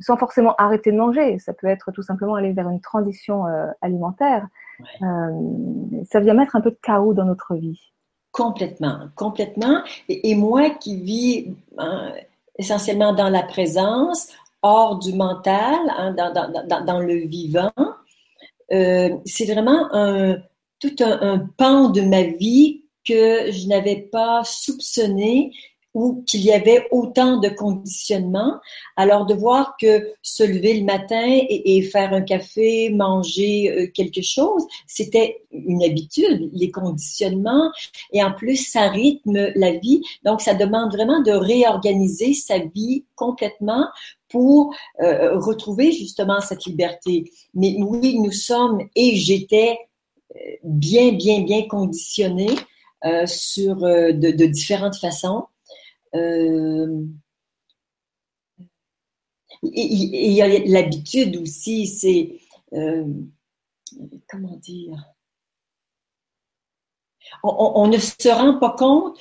sans 0.00 0.16
forcément 0.16 0.54
arrêter 0.56 0.90
de 0.92 0.96
manger, 0.96 1.38
ça 1.38 1.52
peut 1.52 1.66
être 1.66 1.92
tout 1.92 2.00
simplement 2.00 2.36
aller 2.36 2.54
vers 2.54 2.70
une 2.70 2.80
transition 2.80 3.44
alimentaire, 3.82 4.48
ouais. 4.80 6.04
ça 6.04 6.20
vient 6.20 6.32
mettre 6.32 6.56
un 6.56 6.62
peu 6.62 6.70
de 6.70 6.78
chaos 6.80 7.12
dans 7.12 7.26
notre 7.26 7.54
vie. 7.54 7.92
Complètement, 8.32 9.08
complètement. 9.16 9.82
Et, 10.08 10.34
moi 10.34 10.70
qui 10.70 10.96
vis 10.96 11.46
hein, 11.78 12.12
essentiellement 12.58 13.12
dans 13.12 13.28
la 13.28 13.42
présence, 13.42 14.28
hors 14.62 14.98
du 14.98 15.14
mental, 15.14 15.78
hein, 15.96 16.12
dans, 16.12 17.00
le 17.00 17.26
vivant, 17.26 17.72
euh, 18.72 19.10
c'est 19.24 19.52
vraiment 19.52 19.88
tout 20.78 20.96
un, 21.00 21.38
pan 21.56 21.88
de 21.88 22.02
ma 22.02 22.22
vie 22.22 22.84
que 23.04 23.50
je 23.50 23.66
n'avais 23.66 23.96
pas 23.96 24.42
soupçonné 24.44 25.52
ou 25.94 26.22
qu'il 26.26 26.42
y 26.42 26.52
avait 26.52 26.86
autant 26.90 27.38
de 27.38 27.48
conditionnements. 27.48 28.54
Alors 28.96 29.26
de 29.26 29.34
voir 29.34 29.76
que 29.80 30.12
se 30.22 30.42
lever 30.42 30.78
le 30.78 30.84
matin 30.84 31.26
et, 31.26 31.76
et 31.76 31.82
faire 31.82 32.12
un 32.12 32.22
café, 32.22 32.90
manger 32.90 33.70
euh, 33.70 33.86
quelque 33.92 34.22
chose, 34.22 34.64
c'était 34.86 35.42
une 35.50 35.82
habitude, 35.82 36.50
les 36.52 36.70
conditionnements, 36.70 37.70
et 38.12 38.22
en 38.22 38.32
plus 38.32 38.56
ça 38.56 38.88
rythme 38.88 39.50
la 39.54 39.72
vie. 39.72 40.02
Donc 40.24 40.40
ça 40.40 40.54
demande 40.54 40.92
vraiment 40.92 41.20
de 41.20 41.32
réorganiser 41.32 42.34
sa 42.34 42.58
vie 42.58 43.04
complètement 43.16 43.86
pour 44.28 44.74
euh, 45.02 45.38
retrouver 45.38 45.92
justement 45.92 46.40
cette 46.40 46.64
liberté. 46.64 47.30
Mais 47.54 47.76
oui, 47.80 48.18
nous 48.20 48.32
sommes 48.32 48.80
et 48.94 49.16
j'étais 49.16 49.76
euh, 50.36 50.38
bien, 50.62 51.12
bien, 51.12 51.42
bien 51.42 51.66
conditionnée 51.66 52.54
euh, 53.04 53.26
sur 53.26 53.84
euh, 53.84 54.12
de, 54.12 54.30
de 54.30 54.46
différentes 54.46 54.96
façons. 54.96 55.44
Euh, 56.14 57.04
il 59.62 60.32
y 60.32 60.42
a 60.42 60.48
l'habitude 60.66 61.36
aussi, 61.36 61.86
c'est 61.86 62.40
euh, 62.72 63.04
comment 64.28 64.56
dire, 64.56 64.96
on, 67.42 67.72
on, 67.76 67.86
ne 67.88 67.98
se 67.98 68.28
rend 68.28 68.58
pas 68.58 68.74
compte 68.76 69.18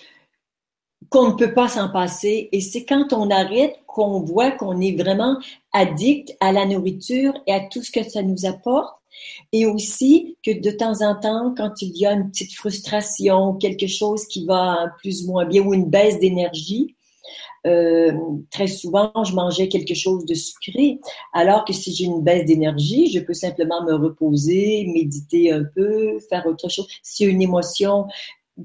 qu'on 1.09 1.29
ne 1.29 1.33
peut 1.35 1.53
pas 1.53 1.67
s'en 1.67 1.89
passer. 1.89 2.49
Et 2.51 2.61
c'est 2.61 2.85
quand 2.85 3.13
on 3.13 3.29
arrête 3.29 3.79
qu'on 3.87 4.21
voit 4.21 4.51
qu'on 4.51 4.79
est 4.81 4.95
vraiment 4.95 5.37
addict 5.73 6.35
à 6.39 6.51
la 6.51 6.65
nourriture 6.65 7.33
et 7.47 7.53
à 7.53 7.61
tout 7.61 7.81
ce 7.81 7.91
que 7.91 8.03
ça 8.03 8.21
nous 8.21 8.45
apporte. 8.45 8.98
Et 9.51 9.65
aussi 9.65 10.37
que 10.43 10.59
de 10.59 10.71
temps 10.71 11.01
en 11.01 11.15
temps, 11.15 11.53
quand 11.55 11.81
il 11.81 11.97
y 11.97 12.05
a 12.05 12.13
une 12.13 12.29
petite 12.29 12.53
frustration, 12.53 13.53
quelque 13.55 13.87
chose 13.87 14.25
qui 14.25 14.45
va 14.45 14.91
plus 14.99 15.23
ou 15.23 15.31
moins 15.31 15.45
bien 15.45 15.63
ou 15.63 15.73
une 15.73 15.89
baisse 15.89 16.19
d'énergie, 16.19 16.95
euh, 17.67 18.13
très 18.51 18.67
souvent, 18.67 19.11
je 19.23 19.33
mangeais 19.33 19.67
quelque 19.67 19.93
chose 19.93 20.25
de 20.25 20.33
sucré, 20.33 20.99
alors 21.33 21.65
que 21.65 21.73
si 21.73 21.93
j'ai 21.93 22.05
une 22.05 22.21
baisse 22.21 22.45
d'énergie, 22.45 23.11
je 23.11 23.19
peux 23.19 23.33
simplement 23.33 23.83
me 23.83 23.93
reposer, 23.93 24.85
méditer 24.93 25.51
un 25.51 25.63
peu, 25.63 26.19
faire 26.29 26.45
autre 26.45 26.69
chose. 26.69 26.87
Si 27.03 27.25
une 27.25 27.41
émotion, 27.41 28.05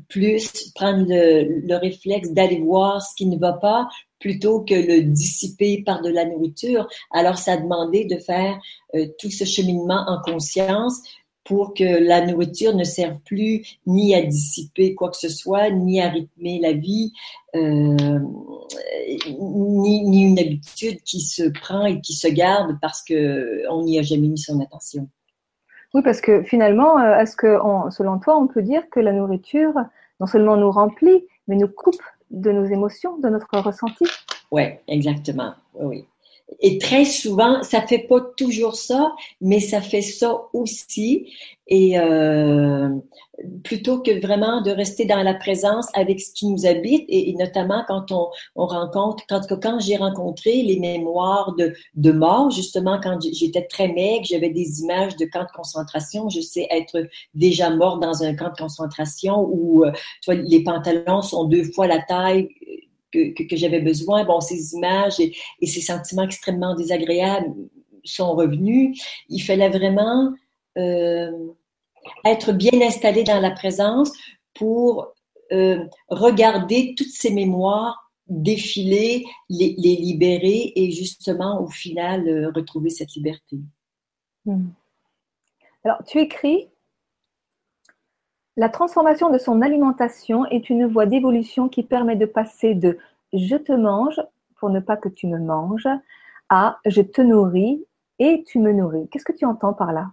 plus 0.08 0.72
prendre 0.74 1.06
le, 1.08 1.60
le 1.66 1.76
réflexe 1.76 2.30
d'aller 2.30 2.60
voir 2.60 3.02
ce 3.02 3.14
qui 3.14 3.26
ne 3.26 3.38
va 3.38 3.52
pas 3.52 3.88
plutôt 4.24 4.60
que 4.60 4.74
le 4.74 5.02
dissiper 5.02 5.82
par 5.84 6.00
de 6.00 6.08
la 6.08 6.24
nourriture. 6.24 6.88
Alors, 7.10 7.36
ça 7.36 7.52
a 7.52 7.56
demandé 7.58 8.06
de 8.06 8.16
faire 8.16 8.58
euh, 8.94 9.06
tout 9.18 9.30
ce 9.30 9.44
cheminement 9.44 10.02
en 10.06 10.22
conscience 10.22 11.02
pour 11.44 11.74
que 11.74 11.84
la 11.84 12.24
nourriture 12.24 12.74
ne 12.74 12.84
serve 12.84 13.18
plus 13.20 13.78
ni 13.86 14.14
à 14.14 14.22
dissiper 14.22 14.94
quoi 14.94 15.10
que 15.10 15.18
ce 15.18 15.28
soit, 15.28 15.70
ni 15.70 16.00
à 16.00 16.08
rythmer 16.08 16.58
la 16.58 16.72
vie, 16.72 17.12
euh, 17.54 18.18
ni, 19.38 20.04
ni, 20.04 20.24
une 20.24 20.38
habitude 20.38 21.02
qui 21.02 21.20
se 21.20 21.42
prend 21.42 21.84
et 21.84 22.00
qui 22.00 22.14
se 22.14 22.28
garde 22.28 22.78
parce 22.80 23.04
qu'on 23.04 23.82
n'y 23.84 23.98
a 23.98 24.02
jamais 24.02 24.28
mis 24.28 24.38
son 24.38 24.58
attention. 24.60 25.06
Oui, 25.94 26.02
parce 26.02 26.20
que 26.20 26.42
finalement, 26.42 26.98
euh, 26.98 27.18
est-ce 27.18 27.36
que, 27.36 27.60
on, 27.62 27.90
selon 27.90 28.18
toi, 28.18 28.36
on 28.36 28.48
peut 28.48 28.62
dire 28.62 28.82
que 28.90 29.00
la 29.00 29.12
nourriture 29.12 29.74
non 30.20 30.26
seulement 30.26 30.56
nous 30.56 30.70
remplit, 30.70 31.24
mais 31.46 31.56
nous 31.56 31.68
coupe 31.68 32.02
de 32.30 32.50
nos 32.50 32.64
émotions, 32.64 33.16
de 33.18 33.28
notre 33.28 33.56
ressenti? 33.58 34.04
Oui, 34.50 34.64
exactement. 34.88 35.54
Oui. 35.74 36.06
Et 36.60 36.78
très 36.78 37.04
souvent, 37.04 37.62
ça 37.62 37.82
fait 37.82 38.06
pas 38.08 38.20
toujours 38.36 38.76
ça, 38.76 39.12
mais 39.40 39.60
ça 39.60 39.80
fait 39.80 40.02
ça 40.02 40.36
aussi. 40.52 41.32
Et 41.66 41.98
euh, 41.98 42.90
plutôt 43.62 44.00
que 44.00 44.20
vraiment 44.20 44.60
de 44.60 44.70
rester 44.70 45.06
dans 45.06 45.22
la 45.22 45.34
présence 45.34 45.86
avec 45.94 46.20
ce 46.20 46.32
qui 46.32 46.46
nous 46.46 46.66
habite, 46.66 47.04
et, 47.08 47.32
notamment 47.34 47.84
quand 47.88 48.12
on, 48.12 48.28
on, 48.54 48.66
rencontre, 48.66 49.24
quand, 49.28 49.40
quand 49.60 49.80
j'ai 49.80 49.96
rencontré 49.96 50.62
les 50.62 50.78
mémoires 50.78 51.54
de, 51.56 51.72
de 51.94 52.12
mort, 52.12 52.50
justement 52.50 53.00
quand 53.02 53.18
j'étais 53.20 53.62
très 53.62 53.88
maigre, 53.88 54.26
j'avais 54.28 54.50
des 54.50 54.82
images 54.82 55.16
de 55.16 55.24
camps 55.24 55.44
de 55.44 55.52
concentration. 55.54 56.28
Je 56.28 56.40
sais 56.40 56.66
être 56.70 57.08
déjà 57.34 57.70
mort 57.70 57.98
dans 57.98 58.22
un 58.22 58.34
camp 58.34 58.50
de 58.50 58.56
concentration 58.56 59.48
où 59.50 59.84
euh, 59.84 59.92
tu 60.20 60.32
vois, 60.32 60.34
les 60.34 60.62
pantalons 60.62 61.22
sont 61.22 61.44
deux 61.44 61.64
fois 61.64 61.86
la 61.86 62.02
taille 62.02 62.48
que, 63.14 63.56
j'avais 63.56 63.80
besoin. 63.80 64.24
Bon, 64.24 64.40
ces 64.40 64.74
images 64.74 65.20
et, 65.20 65.34
ces 65.66 65.80
sentiments 65.80 66.24
extrêmement 66.24 66.74
désagréables 66.74 67.54
sont 68.04 68.34
revenus. 68.34 69.00
Il 69.28 69.40
fallait 69.40 69.70
vraiment 69.70 70.32
euh, 70.78 71.30
être 72.24 72.52
bien 72.52 72.80
installé 72.82 73.24
dans 73.24 73.40
la 73.40 73.50
présence 73.50 74.12
pour 74.54 75.14
euh, 75.52 75.84
regarder 76.08 76.94
toutes 76.96 77.12
ces 77.12 77.30
mémoires 77.30 78.04
défiler, 78.26 79.24
les, 79.50 79.74
les, 79.76 79.96
libérer 79.96 80.72
et 80.76 80.90
justement 80.90 81.60
au 81.62 81.68
final 81.68 82.26
euh, 82.26 82.50
retrouver 82.54 82.90
cette 82.90 83.12
liberté. 83.14 83.58
Hmm. 84.46 84.68
Alors, 85.84 86.02
tu 86.06 86.20
écris 86.20 86.68
la 88.56 88.68
transformation 88.68 89.30
de 89.30 89.38
son 89.38 89.62
alimentation 89.62 90.46
est 90.46 90.70
une 90.70 90.86
voie 90.86 91.06
d'évolution 91.06 91.68
qui 91.68 91.82
permet 91.82 92.16
de 92.16 92.26
passer 92.26 92.74
de 92.74 92.98
je 93.32 93.56
te 93.56 93.72
mange 93.72 94.20
pour 94.56 94.70
ne 94.70 94.80
pas 94.80 94.96
que 94.96 95.08
tu 95.08 95.26
me 95.26 95.38
manges 95.38 95.88
à 96.48 96.78
je 96.86 97.02
te 97.02 97.20
nourris 97.20 97.84
et 98.18 98.44
tu 98.46 98.60
me 98.60 98.72
nourris. 98.72 99.08
Qu'est-ce 99.08 99.24
que 99.24 99.32
tu 99.32 99.44
entends 99.44 99.72
par 99.72 99.92
là? 99.92 100.12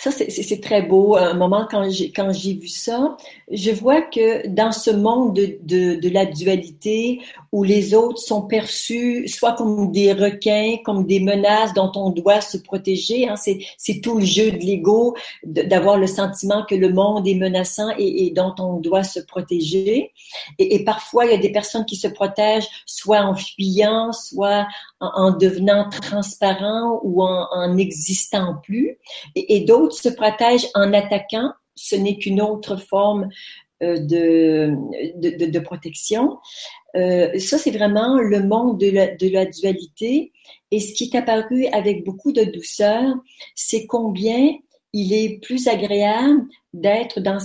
Ça, 0.00 0.12
c'est 0.12 0.60
très 0.60 0.82
beau. 0.82 1.16
Un 1.16 1.34
moment, 1.34 1.66
quand 1.68 1.90
j'ai 1.90 2.52
vu 2.54 2.68
ça, 2.68 3.16
je 3.50 3.72
vois 3.72 4.00
que 4.00 4.46
dans 4.46 4.70
ce 4.70 4.92
monde 4.92 5.34
de, 5.34 5.96
de, 5.96 6.08
la 6.08 6.24
dualité, 6.24 7.20
où 7.50 7.64
les 7.64 7.94
autres 7.94 8.20
sont 8.20 8.42
perçus 8.42 9.26
soit 9.26 9.54
comme 9.54 9.90
des 9.90 10.12
requins, 10.12 10.76
comme 10.84 11.04
des 11.04 11.18
menaces 11.18 11.74
dont 11.74 11.90
on 11.96 12.10
doit 12.10 12.40
se 12.40 12.58
protéger, 12.58 13.28
hein, 13.28 13.34
c'est 13.36 14.00
tout 14.00 14.20
le 14.20 14.24
jeu 14.24 14.52
de 14.52 14.58
l'ego, 14.58 15.16
d'avoir 15.42 15.98
le 15.98 16.06
sentiment 16.06 16.64
que 16.64 16.76
le 16.76 16.90
monde 16.90 17.26
est 17.26 17.34
menaçant 17.34 17.88
et, 17.98 18.30
dont 18.30 18.54
on 18.60 18.74
doit 18.76 19.02
se 19.02 19.18
protéger. 19.18 20.12
Et, 20.60 20.84
parfois, 20.84 21.24
il 21.24 21.32
y 21.32 21.34
a 21.34 21.38
des 21.38 21.50
personnes 21.50 21.86
qui 21.86 21.96
se 21.96 22.06
protègent 22.06 22.68
soit 22.86 23.22
en 23.22 23.34
fuyant, 23.34 24.12
soit 24.12 24.68
en, 25.00 25.08
en 25.08 25.30
devenant 25.32 25.88
transparent 25.90 27.00
ou 27.02 27.24
en 27.24 27.74
n'existant 27.74 28.54
plus. 28.62 28.96
Et 29.34 29.64
d'autres 29.64 29.87
se 29.90 30.08
protègent 30.08 30.68
en 30.74 30.92
attaquant. 30.92 31.52
Ce 31.74 31.94
n'est 31.96 32.18
qu'une 32.18 32.40
autre 32.40 32.76
forme 32.76 33.28
euh, 33.82 33.98
de, 33.98 34.74
de, 35.16 35.46
de, 35.46 35.58
protection. 35.60 36.38
Euh, 36.96 37.38
ça, 37.38 37.58
c'est 37.58 37.70
vraiment 37.70 38.18
le 38.18 38.42
monde 38.42 38.80
de 38.80 38.90
la, 38.90 39.14
de 39.14 39.28
la 39.28 39.46
dualité. 39.46 40.32
Et 40.72 40.80
ce 40.80 40.92
qui 40.94 41.04
est 41.04 41.16
apparu 41.16 41.66
avec 41.66 42.04
beaucoup 42.04 42.32
de 42.32 42.42
douceur, 42.42 43.14
c'est 43.54 43.86
combien 43.86 44.52
il 44.92 45.12
est 45.12 45.38
plus 45.40 45.68
agréable 45.68 46.42
d'être 46.72 47.20
dans, 47.20 47.38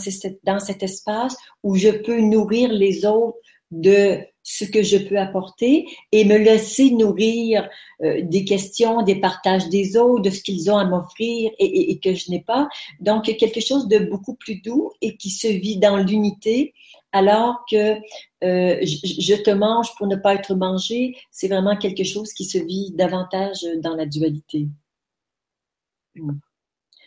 dans 0.44 0.60
cet 0.60 0.82
espace 0.82 1.36
où 1.62 1.76
je 1.76 1.90
peux 1.90 2.20
nourrir 2.20 2.72
les 2.72 3.06
autres 3.06 3.38
de 3.70 4.20
ce 4.44 4.66
que 4.66 4.84
je 4.84 4.98
peux 4.98 5.18
apporter 5.18 5.88
et 6.12 6.26
me 6.26 6.38
laisser 6.38 6.92
nourrir 6.92 7.70
euh, 8.02 8.22
des 8.24 8.44
questions, 8.44 9.02
des 9.02 9.16
partages 9.16 9.70
des 9.70 9.96
autres, 9.96 10.22
de 10.22 10.30
ce 10.30 10.44
qu'ils 10.44 10.70
ont 10.70 10.78
à 10.78 10.86
m'offrir 10.86 11.52
et, 11.60 11.92
et, 11.92 12.00
que 12.00 12.14
je 12.14 12.30
n'ai 12.30 12.42
pas. 12.42 12.68
Donc, 13.00 13.24
quelque 13.24 13.62
chose 13.62 13.88
de 13.88 14.00
beaucoup 14.00 14.36
plus 14.36 14.62
doux 14.62 14.92
et 15.02 15.16
qui 15.16 15.30
se 15.30 15.48
vit 15.48 15.78
dans 15.78 15.98
l'unité, 15.98 16.74
alors 17.14 17.64
que 17.70 17.96
euh, 18.44 18.80
je, 18.82 19.22
je, 19.22 19.36
te 19.36 19.52
mange 19.52 19.96
pour 19.96 20.08
ne 20.08 20.18
pas 20.18 20.36
être 20.36 20.56
mangé, 20.56 21.16
c'est 21.32 21.48
vraiment 21.48 21.78
quelque 21.78 22.04
chose 22.04 22.34
qui 22.34 22.44
se 22.44 22.58
vit 22.58 22.92
davantage 22.92 23.66
dans 23.78 23.96
la 23.96 24.06
dualité. 24.06 24.68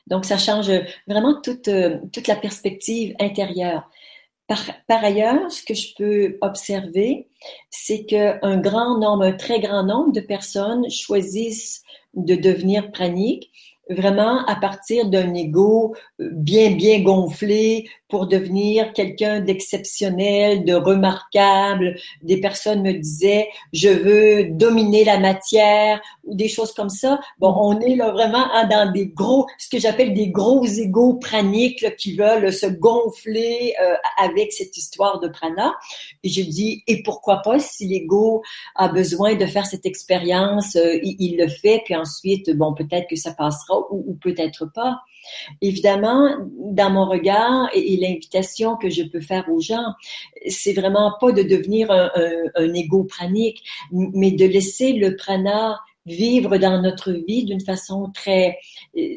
Donc, 0.06 0.24
ça 0.24 0.38
change 0.38 0.70
vraiment 1.06 1.40
toute, 1.40 1.68
euh, 1.68 1.98
toute 2.12 2.28
la 2.28 2.36
perspective 2.36 3.14
intérieure. 3.20 3.90
Par, 4.46 4.64
ailleurs, 4.88 5.50
ce 5.50 5.62
que 5.64 5.74
je 5.74 5.94
peux 5.96 6.38
observer, 6.40 7.28
c'est 7.68 8.04
qu'un 8.04 8.58
grand 8.58 8.98
nombre, 8.98 9.24
un 9.24 9.32
très 9.32 9.60
grand 9.60 9.82
nombre 9.82 10.12
de 10.12 10.20
personnes 10.20 10.88
choisissent 10.88 11.82
de 12.14 12.36
devenir 12.36 12.92
praniques 12.92 13.50
vraiment 13.88 14.44
à 14.46 14.56
partir 14.56 15.08
d'un 15.08 15.32
ego 15.34 15.94
euh, 16.20 16.28
bien, 16.32 16.72
bien 16.72 17.00
gonflé 17.00 17.88
pour 18.08 18.26
devenir 18.26 18.92
quelqu'un 18.92 19.40
d'exceptionnel, 19.40 20.64
de 20.64 20.74
remarquable. 20.74 21.96
Des 22.22 22.40
personnes 22.40 22.82
me 22.82 22.92
disaient, 22.92 23.48
je 23.72 23.88
veux 23.88 24.44
dominer 24.44 25.04
la 25.04 25.18
matière 25.18 26.00
ou 26.24 26.34
des 26.34 26.48
choses 26.48 26.72
comme 26.72 26.88
ça. 26.88 27.20
Bon, 27.38 27.50
mm-hmm. 27.50 27.76
on 27.76 27.80
est 27.80 27.96
là 27.96 28.10
vraiment 28.10 28.52
hein, 28.52 28.66
dans 28.66 28.92
des 28.92 29.06
gros, 29.06 29.46
ce 29.58 29.68
que 29.68 29.78
j'appelle 29.78 30.14
des 30.14 30.28
gros 30.28 30.64
égos 30.64 31.14
praniques 31.14 31.80
là, 31.80 31.90
qui 31.90 32.16
veulent 32.16 32.52
se 32.52 32.66
gonfler 32.66 33.74
euh, 33.82 33.94
avec 34.18 34.52
cette 34.52 34.76
histoire 34.76 35.20
de 35.20 35.28
prana. 35.28 35.74
Et 36.22 36.28
je 36.28 36.42
dis, 36.42 36.82
et 36.86 37.02
pourquoi 37.02 37.38
pas 37.38 37.58
si 37.58 37.86
l'ego 37.86 38.42
a 38.74 38.88
besoin 38.88 39.34
de 39.34 39.46
faire 39.46 39.66
cette 39.66 39.86
expérience, 39.86 40.76
euh, 40.76 40.98
il, 41.02 41.16
il, 41.18 41.36
le 41.36 41.48
fait, 41.48 41.82
puis 41.84 41.94
ensuite, 41.94 42.50
bon, 42.56 42.74
peut-être 42.74 43.08
que 43.08 43.16
ça 43.16 43.32
passera 43.32 43.75
ou, 43.90 44.16
peut-être 44.21 44.66
pas. 44.73 45.00
Évidemment, 45.61 46.37
dans 46.59 46.90
mon 46.90 47.06
regard 47.06 47.68
et, 47.75 47.97
l'invitation 47.97 48.76
que 48.76 48.90
je 48.90 49.02
peux 49.02 49.21
faire 49.21 49.49
aux 49.50 49.61
gens, 49.61 49.95
c'est 50.49 50.73
vraiment 50.73 51.14
pas 51.21 51.33
de 51.33 51.42
devenir 51.42 51.90
un, 51.90 52.11
un, 52.54 52.75
ego 52.75 53.04
pranique, 53.04 53.62
mais 53.90 54.30
de 54.30 54.47
laisser 54.47 54.92
le 54.92 55.16
prana 55.16 55.78
vivre 56.06 56.56
dans 56.56 56.80
notre 56.80 57.12
vie 57.12 57.45
d'une 57.45 57.61
façon 57.61 58.11
très 58.14 58.59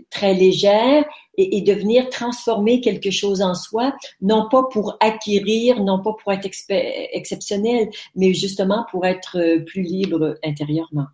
très 0.09 0.33
légère 0.33 1.05
et, 1.37 1.57
et, 1.57 1.61
de 1.61 1.73
venir 1.73 2.09
transformer 2.09 2.81
quelque 2.81 3.11
chose 3.11 3.41
en 3.41 3.53
soi, 3.53 3.95
non 4.21 4.47
pas 4.49 4.63
pour 4.71 4.97
acquérir, 4.99 5.83
non 5.83 6.01
pas 6.01 6.13
pour 6.13 6.33
être 6.33 6.49
exceptionnel, 7.13 7.89
mais 8.15 8.33
justement 8.33 8.85
pour 8.89 9.05
être 9.05 9.59
plus 9.65 9.83
libre 9.83 10.35
intérieurement. 10.43 11.05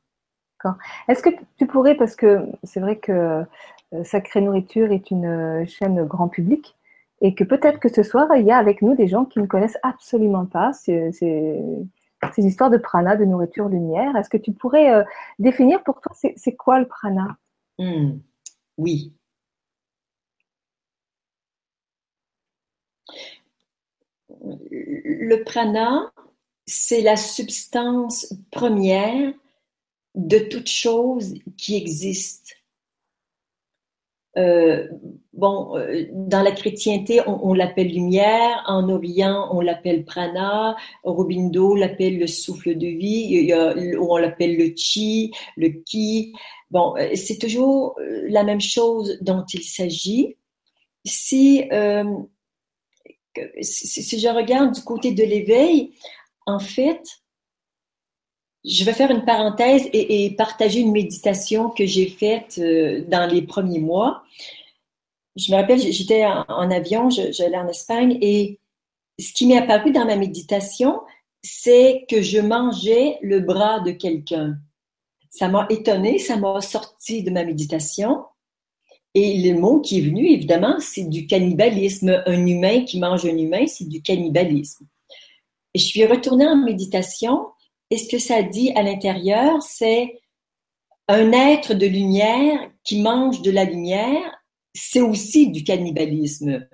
Est-ce 1.08 1.22
que 1.22 1.30
tu 1.58 1.68
pourrais, 1.68 1.96
parce 1.96 2.16
que 2.16 2.46
c'est 2.64 2.80
vrai 2.80 2.98
que 2.98 3.12
euh, 3.12 4.04
Sacrée 4.04 4.42
Nourriture 4.42 4.92
est 4.92 5.12
une 5.12 5.26
euh, 5.26 5.66
chaîne 5.66 6.04
grand 6.06 6.28
public 6.28 6.76
et 7.22 7.34
que 7.34 7.44
peut-être 7.44 7.80
que 7.80 7.90
ce 7.90 8.04
soir, 8.04 8.28
il 8.36 8.46
y 8.46 8.52
a 8.52 8.58
avec 8.58 8.82
nous 8.82 8.96
des 8.96 9.08
gens 9.08 9.26
qui 9.26 9.40
ne 9.40 9.46
connaissent 9.46 9.78
absolument 9.84 10.46
pas 10.46 10.74
ces, 10.74 11.12
histoires 12.38 12.70
de 12.70 12.78
prana, 12.78 13.16
de 13.16 13.26
nourriture 13.26 13.70
lumière. 13.70 14.16
Est-ce 14.16 14.30
que 14.30 14.38
tu 14.38 14.52
pourrais 14.52 14.94
euh, 14.94 15.04
définir 15.40 15.84
pour 15.84 16.02
toi, 16.02 16.12
c'est 16.36 16.56
quoi 16.56 16.80
le 16.80 16.88
prana? 16.88 17.38
Mmh, 17.80 18.18
Oui. 18.78 19.14
Le 24.70 25.44
prana, 25.44 26.12
c'est 26.66 27.02
la 27.02 27.16
substance 27.16 28.34
première 28.52 29.34
de 30.16 30.40
toute 30.40 30.70
chose 30.70 31.34
qui 31.58 31.76
existe. 31.76 32.56
Euh, 34.38 34.90
bon, 35.32 35.78
euh, 35.78 36.06
dans 36.12 36.42
la 36.42 36.52
chrétienté, 36.52 37.22
on, 37.26 37.54
l'appelle 37.54 37.88
lumière. 37.88 38.64
En 38.68 38.90
Orient, 38.90 39.50
on 39.52 39.62
l'appelle 39.62 40.04
prana. 40.04 40.76
Robindo 41.04 41.76
l'appelle 41.76 42.20
le 42.20 42.28
souffle 42.28 42.76
de 42.78 42.88
vie. 42.88 43.28
Il 43.30 43.46
y 43.46 43.54
a, 43.54 43.74
on 44.00 44.18
l'appelle 44.18 44.58
le 44.58 44.74
chi, 44.76 45.32
le 45.56 45.70
ki. 45.70 46.34
Bon, 46.72 46.96
euh, 46.98 47.16
c'est 47.16 47.38
toujours 47.38 47.96
euh, 48.00 48.26
la 48.28 48.44
même 48.44 48.62
chose 48.62 49.18
dont 49.22 49.46
il 49.54 49.64
s'agit. 49.64 50.36
Si, 51.06 51.70
euh, 51.72 52.04
si, 53.62 54.04
si 54.04 54.20
je 54.20 54.28
regarde 54.28 54.74
du 54.74 54.82
côté 54.82 55.14
de 55.14 55.24
l'éveil, 55.24 55.94
en 56.46 56.60
fait, 56.60 57.02
je 58.66 58.84
vais 58.84 58.94
faire 58.94 59.12
une 59.12 59.26
parenthèse 59.26 59.88
et, 59.94 60.34
partager 60.36 60.80
une 60.80 60.92
méditation 60.92 61.70
que 61.70 61.86
j'ai 61.86 62.08
faite 62.08 62.60
euh, 62.60 63.04
dans 63.08 63.30
les 63.32 63.42
premiers 63.42 63.80
mois. 63.80 64.24
Je 65.36 65.52
me 65.52 65.58
rappelle, 65.58 65.80
j'étais 65.80 66.26
en, 66.26 66.46
en, 66.48 66.72
avion, 66.72 67.10
j'allais 67.10 67.58
en 67.58 67.68
Espagne 67.68 68.18
et 68.22 68.60
ce 69.20 69.34
qui 69.34 69.48
m'est 69.48 69.58
apparu 69.58 69.92
dans 69.92 70.06
ma 70.06 70.16
méditation, 70.16 71.00
c'est 71.42 72.06
que 72.10 72.22
je 72.22 72.40
mangeais 72.40 73.20
le 73.22 73.40
bras 73.40 73.80
de 73.82 73.92
quelqu'un. 73.92 74.58
Ça 75.30 75.48
m'a 75.48 75.68
étonné, 75.70 76.18
ça 76.18 76.38
m'a 76.38 76.62
sorti 76.62 77.24
de 77.24 77.30
ma 77.30 77.44
méditation. 77.44 78.24
Et 79.14 79.42
le 79.42 79.58
mot 79.58 79.80
qui 79.80 80.00
est 80.00 80.02
venu, 80.02 80.28
évidemment, 80.28 80.78
c'est 80.80 81.08
du 81.08 81.28
cannibalisme. 81.28 82.24
Un 82.26 82.46
humain 82.46 82.84
qui 82.84 83.00
mange 83.00 83.26
un 83.26 83.38
humain, 83.38 83.66
c'est 83.68 83.88
du 83.88 84.02
cannibalisme. 84.02 84.86
Et 85.74 85.80
je 85.80 85.86
suis 85.86 86.06
retournée 86.06 86.48
en 86.48 86.58
méditation 86.58 87.48
et 87.92 87.98
ce 87.98 88.10
que 88.10 88.20
ça 88.20 88.42
dit 88.42 88.72
à 88.76 88.84
l'intérieur, 88.84 89.62
c'est 89.62 90.20
un 91.08 91.32
être 91.32 91.74
de 91.74 91.86
lumière 91.86 92.72
qui 92.84 93.02
mange 93.02 93.42
de 93.42 93.52
la 93.52 93.64
lumière, 93.64 94.42
c'est 94.74 95.02
aussi 95.02 95.50
du 95.50 95.64
cannibalisme. 95.64 96.68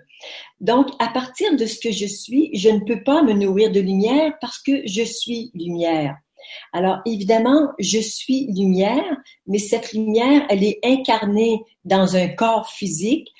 Donc, 0.59 0.89
à 0.99 1.07
partir 1.07 1.55
de 1.55 1.65
ce 1.65 1.79
que 1.79 1.91
je 1.91 2.05
suis, 2.05 2.49
je 2.53 2.69
ne 2.69 2.79
peux 2.79 3.03
pas 3.03 3.23
me 3.23 3.33
nourrir 3.33 3.71
de 3.71 3.79
lumière 3.79 4.33
parce 4.39 4.59
que 4.59 4.85
je 4.85 5.03
suis 5.03 5.51
lumière. 5.53 6.15
Alors, 6.73 6.99
évidemment, 7.05 7.69
je 7.79 7.99
suis 7.99 8.47
lumière, 8.47 9.17
mais 9.47 9.57
cette 9.57 9.93
lumière, 9.93 10.45
elle 10.49 10.63
est 10.63 10.79
incarnée 10.83 11.61
dans 11.83 12.15
un 12.15 12.29
corps 12.29 12.69
physique 12.69 13.31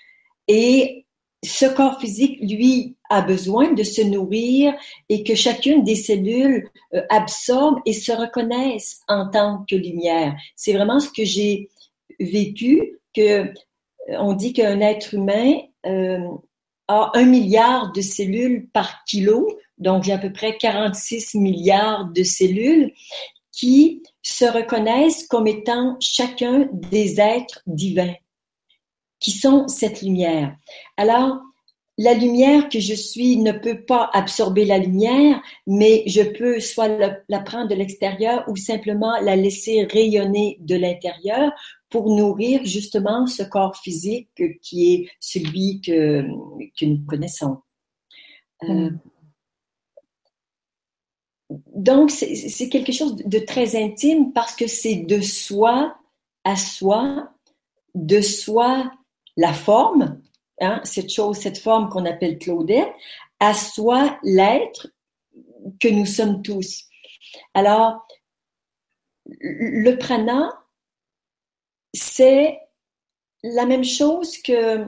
et 0.48 1.06
ce 1.44 1.66
corps 1.66 2.00
physique, 2.00 2.40
lui, 2.42 2.96
a 3.10 3.22
besoin 3.22 3.74
de 3.74 3.84
se 3.84 4.02
nourrir 4.02 4.74
et 5.10 5.24
que 5.24 5.36
chacune 5.36 5.84
des 5.84 5.96
cellules 5.96 6.70
euh, 6.94 7.02
absorbe 7.10 7.80
et 7.86 7.94
se 7.94 8.12
reconnaisse 8.12 9.02
en 9.08 9.30
tant 9.30 9.66
que 9.68 9.76
lumière. 9.76 10.36
C'est 10.56 10.74
vraiment 10.74 11.00
ce 11.00 11.10
que 11.10 11.26
j'ai 11.26 11.70
vécu, 12.20 13.00
que 13.16 13.48
euh, 13.48 13.54
on 14.10 14.34
dit 14.34 14.54
qu'un 14.54 14.82
être 14.82 15.16
humain 15.16 15.54
euh, 15.86 16.20
a 16.88 17.12
un 17.16 17.26
milliard 17.26 17.92
de 17.92 18.02
cellules 18.02 18.70
par 18.72 19.04
kilo, 19.06 19.48
donc 19.80 20.04
j'ai 20.04 20.14
à 20.14 20.20
peu 20.20 20.32
près 20.32 20.58
46 20.58 21.36
milliards 21.36 22.06
de 22.10 22.24
cellules 22.24 22.94
qui 23.52 24.04
se 24.22 24.46
reconnaissent 24.46 25.28
comme 25.28 25.48
étant 25.48 25.98
chacun 26.00 26.70
des 26.72 27.20
êtres 27.20 27.64
divins 27.66 28.14
qui 29.22 29.32
sont 29.32 29.70
cette 29.70 30.02
lumière. 30.02 30.58
Alors, 30.98 31.38
la 31.98 32.14
lumière 32.16 32.68
que 32.68 32.80
je 32.80 32.96
suis 32.96 33.38
ne 33.38 33.52
peut 33.52 33.86
pas 33.86 34.10
absorber 34.14 34.66
la 34.66 34.80
lumière, 34.80 35.42
mais 35.68 36.04
je 36.08 36.24
peux 36.24 36.60
soit 36.60 36.88
la, 36.88 37.40
prendre 37.40 37.68
de 37.68 37.76
l'extérieur 37.76 38.44
ou 38.48 38.56
simplement 38.56 39.20
la 39.22 39.36
laisser 39.36 39.84
rayonner 39.84 40.58
de 40.62 40.76
l'intérieur 40.76 41.52
pour 41.90 42.10
nourrir 42.16 42.66
justement 42.66 43.28
ce 43.28 43.44
corps 43.44 43.76
physique 43.76 44.30
qui 44.62 44.94
est 44.94 45.12
celui 45.20 45.82
que, 45.82 46.26
que 46.80 46.86
nous 46.86 47.06
connaissons. 47.06 47.58
Euh, 48.64 48.90
mm. 48.90 49.00
donc, 51.76 52.10
c'est 52.10 52.70
quelque 52.70 52.94
chose 52.94 53.16
de 53.16 53.40
très 53.40 53.76
intime 53.76 54.34
parce 54.34 54.56
que 54.56 54.66
c'est 54.66 54.96
de 54.96 55.22
soi 55.22 55.96
à 56.44 56.56
soi, 56.56 57.30
de 57.94 58.22
soi 58.22 58.92
la 59.38 59.54
forme, 59.54 60.22
hein, 60.60 60.82
cette 60.84 61.12
chose, 61.12 61.38
cette 61.38 61.58
forme 61.58 61.90
qu'on 61.90 62.06
appelle 62.06 62.38
Claudette, 62.38 62.94
à 63.40 63.54
soi 63.54 64.20
l'être 64.24 64.88
que 65.80 65.88
nous 65.88 66.06
sommes 66.06 66.42
tous. 66.42 66.86
Alors, 67.54 68.06
le 69.26 69.96
prana, 69.96 70.52
c'est 71.94 72.60
la 73.44 73.66
même 73.66 73.84
chose 73.84 74.38
que, 74.40 74.86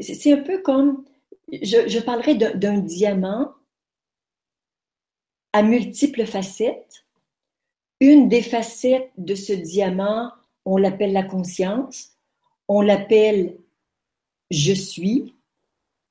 c'est 0.00 0.32
un 0.32 0.42
peu 0.42 0.60
comme, 0.62 1.04
je 1.52 2.00
parlerai 2.00 2.34
d'un 2.34 2.78
diamant 2.78 3.52
à 5.52 5.62
multiples 5.62 6.26
facettes. 6.26 7.06
Une 8.00 8.28
des 8.28 8.42
facettes 8.42 9.12
de 9.16 9.36
ce 9.36 9.52
diamant, 9.52 10.32
on 10.64 10.76
l'appelle 10.76 11.12
la 11.12 11.22
conscience, 11.22 12.13
on 12.68 12.80
l'appelle 12.80 13.56
je 14.50 14.72
suis, 14.72 15.34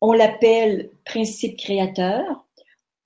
on 0.01 0.13
l'appelle 0.13 0.89
principe 1.05 1.57
créateur, 1.57 2.45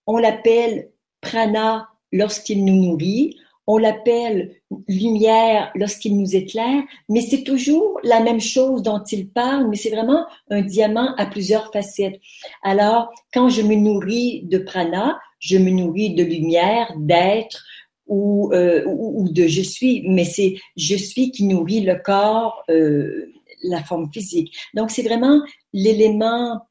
on 0.08 0.18
l'appelle 0.18 0.90
prana 1.22 1.90
lorsqu'il 2.12 2.66
nous 2.66 2.76
nourrit, 2.76 3.38
on 3.68 3.78
l'appelle 3.78 4.56
lumière 4.88 5.72
lorsqu'il 5.76 6.18
nous 6.18 6.36
éclaire, 6.36 6.82
mais 7.10 7.22
c'est 7.22 7.44
toujours 7.44 8.00
la 8.04 8.22
même 8.22 8.40
chose 8.40 8.82
dont 8.82 9.04
il 9.12 9.28
parle, 9.28 9.68
mais 9.70 9.76
c'est 9.76 9.90
vraiment 9.90 10.26
un 10.50 10.62
diamant 10.62 11.14
à 11.18 11.26
plusieurs 11.26 11.72
facettes. 11.74 12.20
Alors, 12.64 13.12
quand 13.34 13.50
je 13.50 13.62
me 13.62 13.76
nourris 13.76 14.44
de 14.44 14.58
prana, 14.58 15.20
je 15.40 15.58
me 15.58 15.70
nourris 15.70 16.16
de 16.16 16.24
lumière, 16.24 16.94
d'être 16.98 17.66
ou, 18.08 18.52
euh, 18.54 18.86
de 19.30 19.48
je 19.48 19.62
suis, 19.62 20.08
mais 20.08 20.24
c'est 20.24 20.56
je 20.78 20.96
suis 20.96 21.32
qui 21.32 21.44
nourrit 21.44 21.82
le 21.82 21.96
corps, 21.96 22.64
euh, 22.70 23.34
la 23.64 23.84
forme 23.84 24.12
physique. 24.12 24.58
Donc, 24.74 24.92
c'est 24.92 25.04
vraiment 25.04 25.42
l'élément, 25.74 26.68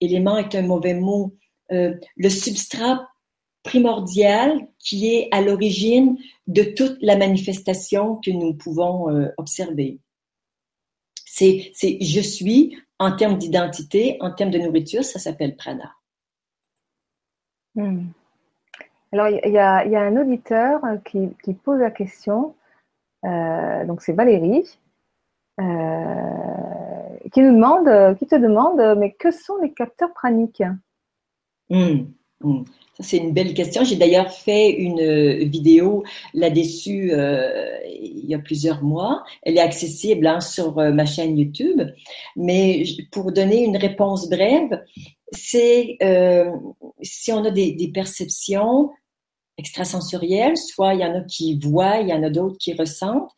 élément 0.00 0.36
est 0.36 0.54
un 0.54 0.62
mauvais 0.62 0.94
mot, 0.94 1.34
euh, 1.72 1.94
le 2.16 2.30
substrat 2.30 3.08
primordial 3.62 4.66
qui 4.78 5.14
est 5.14 5.28
à 5.32 5.42
l'origine 5.42 6.16
de 6.46 6.62
toute 6.62 6.96
la 7.02 7.16
manifestation 7.16 8.16
que 8.16 8.30
nous 8.30 8.54
pouvons 8.54 9.10
euh, 9.10 9.28
observer. 9.36 10.00
C'est, 11.26 11.72
je 12.00 12.20
suis 12.20 12.76
en 12.98 13.14
termes 13.14 13.38
d'identité, 13.38 14.16
en 14.20 14.32
termes 14.32 14.50
de 14.50 14.58
nourriture, 14.58 15.04
ça 15.04 15.20
s'appelle 15.20 15.54
prana. 15.54 15.92
Hmm. 17.76 18.06
Alors, 19.12 19.28
il 19.28 19.52
y, 19.52 19.58
a, 19.58 20.00
un 20.00 20.16
auditeur 20.20 20.80
qui, 21.04 21.54
pose 21.54 21.78
la 21.80 21.90
question, 21.90 22.54
euh, 23.24 23.84
donc 23.86 24.02
c'est 24.02 24.12
Valérie, 24.12 24.78
qui 25.58 27.40
nous 27.40 27.54
demande, 27.54 28.16
qui 28.18 28.26
te 28.26 28.36
demande, 28.36 28.98
mais 28.98 29.12
que 29.12 29.30
sont 29.30 29.56
les 29.62 29.72
capteurs 29.72 30.12
praniques. 30.12 30.62
Hmm. 31.68 32.04
C'est 33.00 33.18
une 33.18 33.32
belle 33.32 33.54
question. 33.54 33.84
J'ai 33.84 33.96
d'ailleurs 33.96 34.30
fait 34.30 34.70
une 34.70 35.00
euh, 35.00 35.44
vidéo 35.44 36.04
là-dessus 36.34 37.12
euh, 37.12 37.78
il 37.86 38.26
y 38.26 38.34
a 38.34 38.38
plusieurs 38.38 38.82
mois. 38.82 39.24
Elle 39.42 39.56
est 39.56 39.60
accessible 39.60 40.26
hein, 40.26 40.40
sur 40.40 40.78
euh, 40.78 40.90
ma 40.90 41.06
chaîne 41.06 41.38
YouTube. 41.38 41.80
Mais 42.36 42.84
pour 43.12 43.32
donner 43.32 43.64
une 43.64 43.76
réponse 43.76 44.28
brève, 44.28 44.82
c'est 45.32 45.98
si 47.02 47.32
on 47.32 47.44
a 47.44 47.50
des, 47.50 47.90
perceptions 47.92 48.90
extrasensorielles, 49.58 50.56
soit 50.56 50.94
il 50.94 51.00
y 51.00 51.04
en 51.04 51.14
a 51.14 51.20
qui 51.20 51.58
voient, 51.58 51.98
il 51.98 52.08
y 52.08 52.14
en 52.14 52.22
a 52.22 52.30
d'autres 52.30 52.56
qui 52.58 52.72
ressentent 52.72 53.30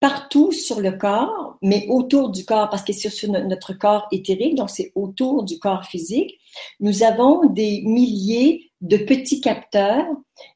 partout 0.00 0.52
sur 0.52 0.80
le 0.80 0.92
corps, 0.92 1.58
mais 1.62 1.86
autour 1.88 2.30
du 2.30 2.44
corps, 2.44 2.68
parce 2.68 2.82
que 2.82 2.92
c'est 2.92 3.10
sur 3.10 3.30
notre 3.30 3.72
corps 3.72 4.06
éthérique, 4.12 4.54
donc 4.54 4.70
c'est 4.70 4.92
autour 4.94 5.44
du 5.44 5.58
corps 5.58 5.84
physique, 5.84 6.38
nous 6.80 7.02
avons 7.02 7.46
des 7.46 7.82
milliers 7.82 8.70
de 8.82 8.98
petits 8.98 9.40
capteurs 9.40 10.06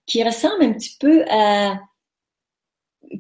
qui 0.07 0.23
ressemblent 0.23 0.63
un 0.63 0.73
petit 0.73 0.97
peu 0.99 1.25
à 1.31 1.79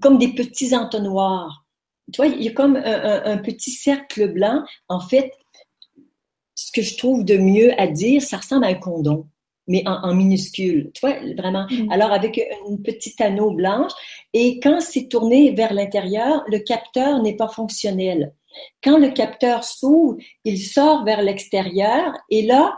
comme 0.00 0.18
des 0.18 0.34
petits 0.34 0.76
entonnoirs. 0.76 1.64
Tu 2.12 2.18
vois, 2.18 2.26
il 2.26 2.42
y 2.42 2.48
a 2.48 2.52
comme 2.52 2.76
un, 2.76 3.38
petit 3.38 3.70
cercle 3.70 4.32
blanc. 4.32 4.64
En 4.88 5.00
fait, 5.00 5.32
ce 6.54 6.70
que 6.72 6.82
je 6.82 6.96
trouve 6.96 7.24
de 7.24 7.36
mieux 7.36 7.78
à 7.80 7.86
dire, 7.86 8.22
ça 8.22 8.36
ressemble 8.36 8.64
à 8.64 8.68
un 8.68 8.74
condom 8.74 9.26
mais 9.70 9.84
en, 9.86 10.12
minuscule, 10.14 10.90
tu 10.92 11.00
vois, 11.00 11.16
vraiment. 11.36 11.66
Mm. 11.70 11.92
Alors, 11.92 12.10
avec 12.12 12.40
une 12.68 12.82
petite 12.82 13.20
anneau 13.20 13.52
blanche, 13.52 13.92
et 14.32 14.58
quand 14.58 14.80
c'est 14.80 15.08
tourné 15.08 15.52
vers 15.52 15.72
l'intérieur, 15.72 16.42
le 16.48 16.58
capteur 16.58 17.22
n'est 17.22 17.36
pas 17.36 17.46
fonctionnel. 17.46 18.34
Quand 18.82 18.98
le 18.98 19.10
capteur 19.10 19.62
s'ouvre, 19.62 20.16
il 20.44 20.58
sort 20.58 21.04
vers 21.04 21.22
l'extérieur, 21.22 22.12
et 22.30 22.42
là, 22.42 22.76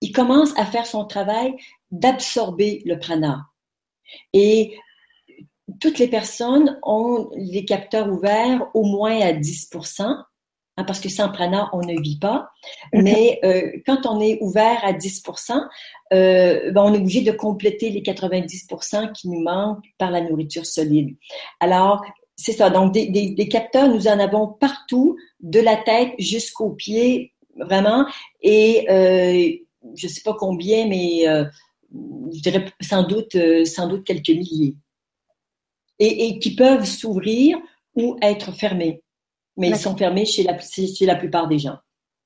il 0.00 0.10
commence 0.10 0.52
à 0.58 0.66
faire 0.66 0.86
son 0.86 1.04
travail 1.04 1.54
d'absorber 1.92 2.82
le 2.84 2.98
prana. 2.98 3.46
Et 4.32 4.76
toutes 5.80 6.00
les 6.00 6.08
personnes 6.08 6.80
ont 6.82 7.30
les 7.36 7.64
capteurs 7.64 8.08
ouverts 8.08 8.68
au 8.74 8.82
moins 8.82 9.20
à 9.20 9.32
10 9.32 9.70
Hein, 10.76 10.84
parce 10.84 10.98
que 10.98 11.08
sans 11.08 11.30
prana, 11.30 11.70
on 11.72 11.80
ne 11.80 12.00
vit 12.00 12.18
pas. 12.18 12.50
Mais 12.92 13.38
euh, 13.44 13.70
quand 13.86 14.06
on 14.06 14.20
est 14.20 14.38
ouvert 14.40 14.84
à 14.84 14.92
10% 14.92 15.60
euh, 16.12 16.72
ben, 16.72 16.82
on 16.82 16.94
est 16.94 16.98
obligé 16.98 17.22
de 17.22 17.32
compléter 17.32 17.90
les 17.90 18.02
90% 18.02 19.12
qui 19.12 19.28
nous 19.28 19.40
manquent 19.40 19.84
par 19.98 20.10
la 20.10 20.20
nourriture 20.20 20.66
solide. 20.66 21.16
Alors, 21.60 22.04
c'est 22.36 22.52
ça. 22.52 22.70
Donc, 22.70 22.92
des, 22.92 23.06
des, 23.06 23.30
des, 23.30 23.48
capteurs, 23.48 23.88
nous 23.88 24.08
en 24.08 24.18
avons 24.18 24.48
partout, 24.48 25.16
de 25.40 25.60
la 25.60 25.76
tête 25.76 26.12
jusqu'aux 26.18 26.70
pieds, 26.70 27.32
vraiment. 27.56 28.06
Et 28.42 28.86
euh, 28.90 29.50
je 29.94 30.08
sais 30.08 30.22
pas 30.22 30.34
combien, 30.34 30.88
mais 30.88 31.28
euh, 31.28 31.44
je 32.32 32.40
dirais 32.40 32.64
sans 32.80 33.04
doute, 33.04 33.34
euh, 33.36 33.64
sans 33.64 33.88
doute 33.88 34.04
quelques 34.04 34.30
milliers. 34.30 34.74
Et, 36.00 36.26
et 36.26 36.38
qui 36.40 36.56
peuvent 36.56 36.84
s'ouvrir 36.84 37.56
ou 37.94 38.16
être 38.20 38.50
fermés 38.52 39.03
mais 39.56 39.68
ils 39.68 39.76
sont 39.76 39.96
fermés 39.96 40.24
chez 40.24 40.42
la, 40.42 40.58
chez 40.58 41.06
la 41.06 41.16
plupart 41.16 41.48
des 41.48 41.58
gens. 41.58 41.78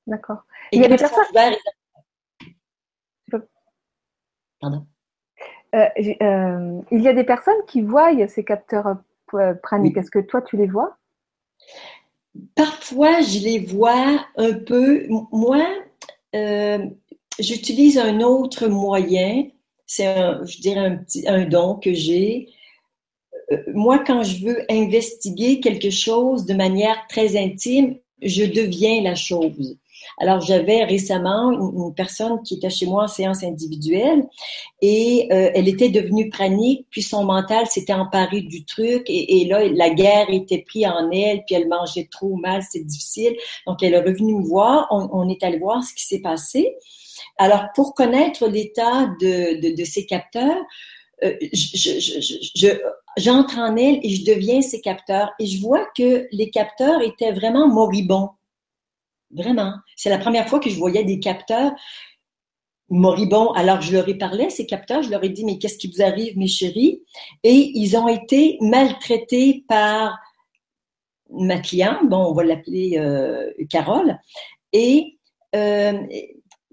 D'accord. 0.07 0.43
Il 0.71 0.81
y 0.81 0.85
a 0.85 0.87
des 0.87 0.97
personnes. 0.97 1.25
Pardon. 4.59 4.85
Euh, 5.75 5.85
euh, 6.21 6.81
il 6.91 7.01
y 7.01 7.07
a 7.07 7.13
des 7.13 7.23
personnes 7.23 7.61
qui 7.67 7.81
voient 7.81 8.11
ces 8.27 8.43
capteurs 8.43 8.97
euh, 9.33 9.53
praniques. 9.53 9.97
Est-ce 9.97 10.11
que 10.11 10.19
toi, 10.19 10.41
tu 10.41 10.57
les 10.57 10.67
vois? 10.67 10.97
Parfois, 12.55 13.21
je 13.21 13.39
les 13.39 13.59
vois 13.59 14.25
un 14.35 14.53
peu. 14.53 15.07
Moi, 15.31 15.65
j'utilise 17.39 17.97
un 17.97 18.21
autre 18.21 18.67
moyen. 18.67 19.47
C'est, 19.85 20.05
je 20.45 20.61
dirais, 20.61 20.85
un, 20.85 20.97
petit, 20.97 21.27
un 21.27 21.45
don 21.45 21.75
que 21.75 21.93
j'ai. 21.93 22.49
Euh, 23.51 23.57
moi, 23.73 23.99
quand 23.99 24.23
je 24.23 24.45
veux 24.45 24.65
investiguer 24.69 25.59
quelque 25.59 25.89
chose 25.89 26.45
de 26.45 26.53
manière 26.53 27.05
très 27.07 27.37
intime, 27.37 27.95
je 28.21 28.43
deviens 28.43 29.01
la 29.01 29.15
chose. 29.15 29.77
Alors, 30.17 30.41
j'avais 30.41 30.83
récemment 30.83 31.51
une, 31.51 31.93
personne 31.93 32.41
qui 32.43 32.55
était 32.55 32.69
chez 32.69 32.85
moi 32.85 33.05
en 33.05 33.07
séance 33.07 33.43
individuelle 33.43 34.25
et 34.81 35.27
euh, 35.31 35.51
elle 35.53 35.67
était 35.67 35.89
devenue 35.89 36.29
pranique, 36.29 36.87
puis 36.89 37.01
son 37.01 37.23
mental 37.23 37.67
s'était 37.67 37.93
emparé 37.93 38.41
du 38.41 38.65
truc 38.65 39.03
et, 39.07 39.45
là, 39.45 39.67
la 39.67 39.89
guerre 39.89 40.29
était 40.29 40.59
prise 40.59 40.85
en 40.87 41.11
elle, 41.11 41.43
puis 41.45 41.55
elle 41.55 41.67
mangeait 41.67 42.07
trop 42.09 42.35
mal, 42.35 42.61
c'est 42.69 42.85
difficile. 42.85 43.35
Donc, 43.67 43.83
elle 43.83 43.93
est 43.93 43.99
revenue 43.99 44.35
me 44.35 44.43
voir, 44.43 44.87
on, 44.91 45.29
est 45.29 45.43
allé 45.43 45.57
voir 45.57 45.83
ce 45.83 45.93
qui 45.93 46.05
s'est 46.05 46.21
passé. 46.21 46.75
Alors, 47.37 47.67
pour 47.75 47.93
connaître 47.93 48.47
l'état 48.47 49.07
de, 49.21 49.59
de, 49.59 49.75
de 49.75 49.83
ces 49.83 50.05
capteurs, 50.05 50.63
euh, 51.23 52.73
j'entre 53.17 53.57
en 53.57 53.75
elle 53.75 53.99
et 54.03 54.09
je 54.09 54.25
deviens 54.25 54.61
ses 54.61 54.81
capteurs. 54.81 55.31
Et 55.39 55.45
je 55.45 55.61
vois 55.61 55.87
que 55.97 56.27
les 56.31 56.49
capteurs 56.49 57.01
étaient 57.01 57.31
vraiment 57.31 57.67
moribonds. 57.67 58.29
Vraiment. 59.31 59.73
C'est 59.95 60.09
la 60.09 60.17
première 60.17 60.47
fois 60.47 60.59
que 60.59 60.69
je 60.69 60.77
voyais 60.77 61.03
des 61.03 61.19
capteurs 61.19 61.71
moribonds. 62.89 63.51
Alors, 63.51 63.81
je 63.81 63.93
leur 63.93 64.07
ai 64.09 64.17
parlé, 64.17 64.49
ces 64.49 64.65
capteurs, 64.65 65.03
je 65.03 65.11
leur 65.11 65.23
ai 65.23 65.29
dit, 65.29 65.45
mais 65.45 65.57
qu'est-ce 65.59 65.77
qui 65.77 65.91
vous 65.91 66.01
arrive, 66.01 66.37
mes 66.37 66.47
chéris? 66.47 67.03
Et 67.43 67.71
ils 67.75 67.95
ont 67.95 68.07
été 68.07 68.57
maltraités 68.61 69.63
par 69.67 70.17
ma 71.31 71.59
cliente, 71.59 72.09
bon, 72.09 72.25
on 72.25 72.33
va 72.33 72.43
l'appeler 72.43 72.97
euh, 72.97 73.51
Carole, 73.69 74.17
et 74.73 75.19
euh, 75.55 75.93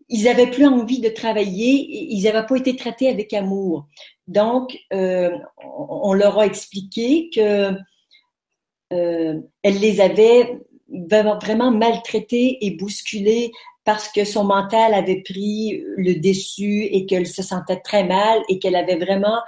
ils 0.09 0.25
n'avaient 0.25 0.51
plus 0.51 0.67
envie 0.67 1.01
de 1.01 1.09
travailler, 1.09 2.13
ils 2.13 2.23
n'avaient 2.23 2.47
pas 2.47 2.57
été 2.57 2.75
traités 2.75 3.09
avec 3.09 3.33
amour. 3.35 3.87
Donc, 4.29 4.79
euh, 4.93 5.31
on 5.62 6.12
leur 6.12 6.39
a 6.39 6.47
expliqué 6.47 7.31
que 7.35 7.73
euh, 8.93 9.41
elle 9.62 9.79
les 9.79 10.01
avait 10.01 10.61
vraiment 10.89 11.71
maltraités 11.71 12.65
et 12.65 12.73
bousculés 12.73 13.53
parce 13.85 14.09
que 14.09 14.25
son 14.25 14.45
mental 14.45 14.95
avait 14.95 15.23
pris 15.23 15.83
le 15.97 16.15
déçu 16.15 16.85
et 16.85 17.07
qu'elle 17.07 17.27
se 17.27 17.43
sentait 17.43 17.81
très 17.81 18.05
mal 18.05 18.41
et 18.49 18.59
qu'elle 18.59 18.77
avait 18.77 18.97
vraiment 18.97 19.39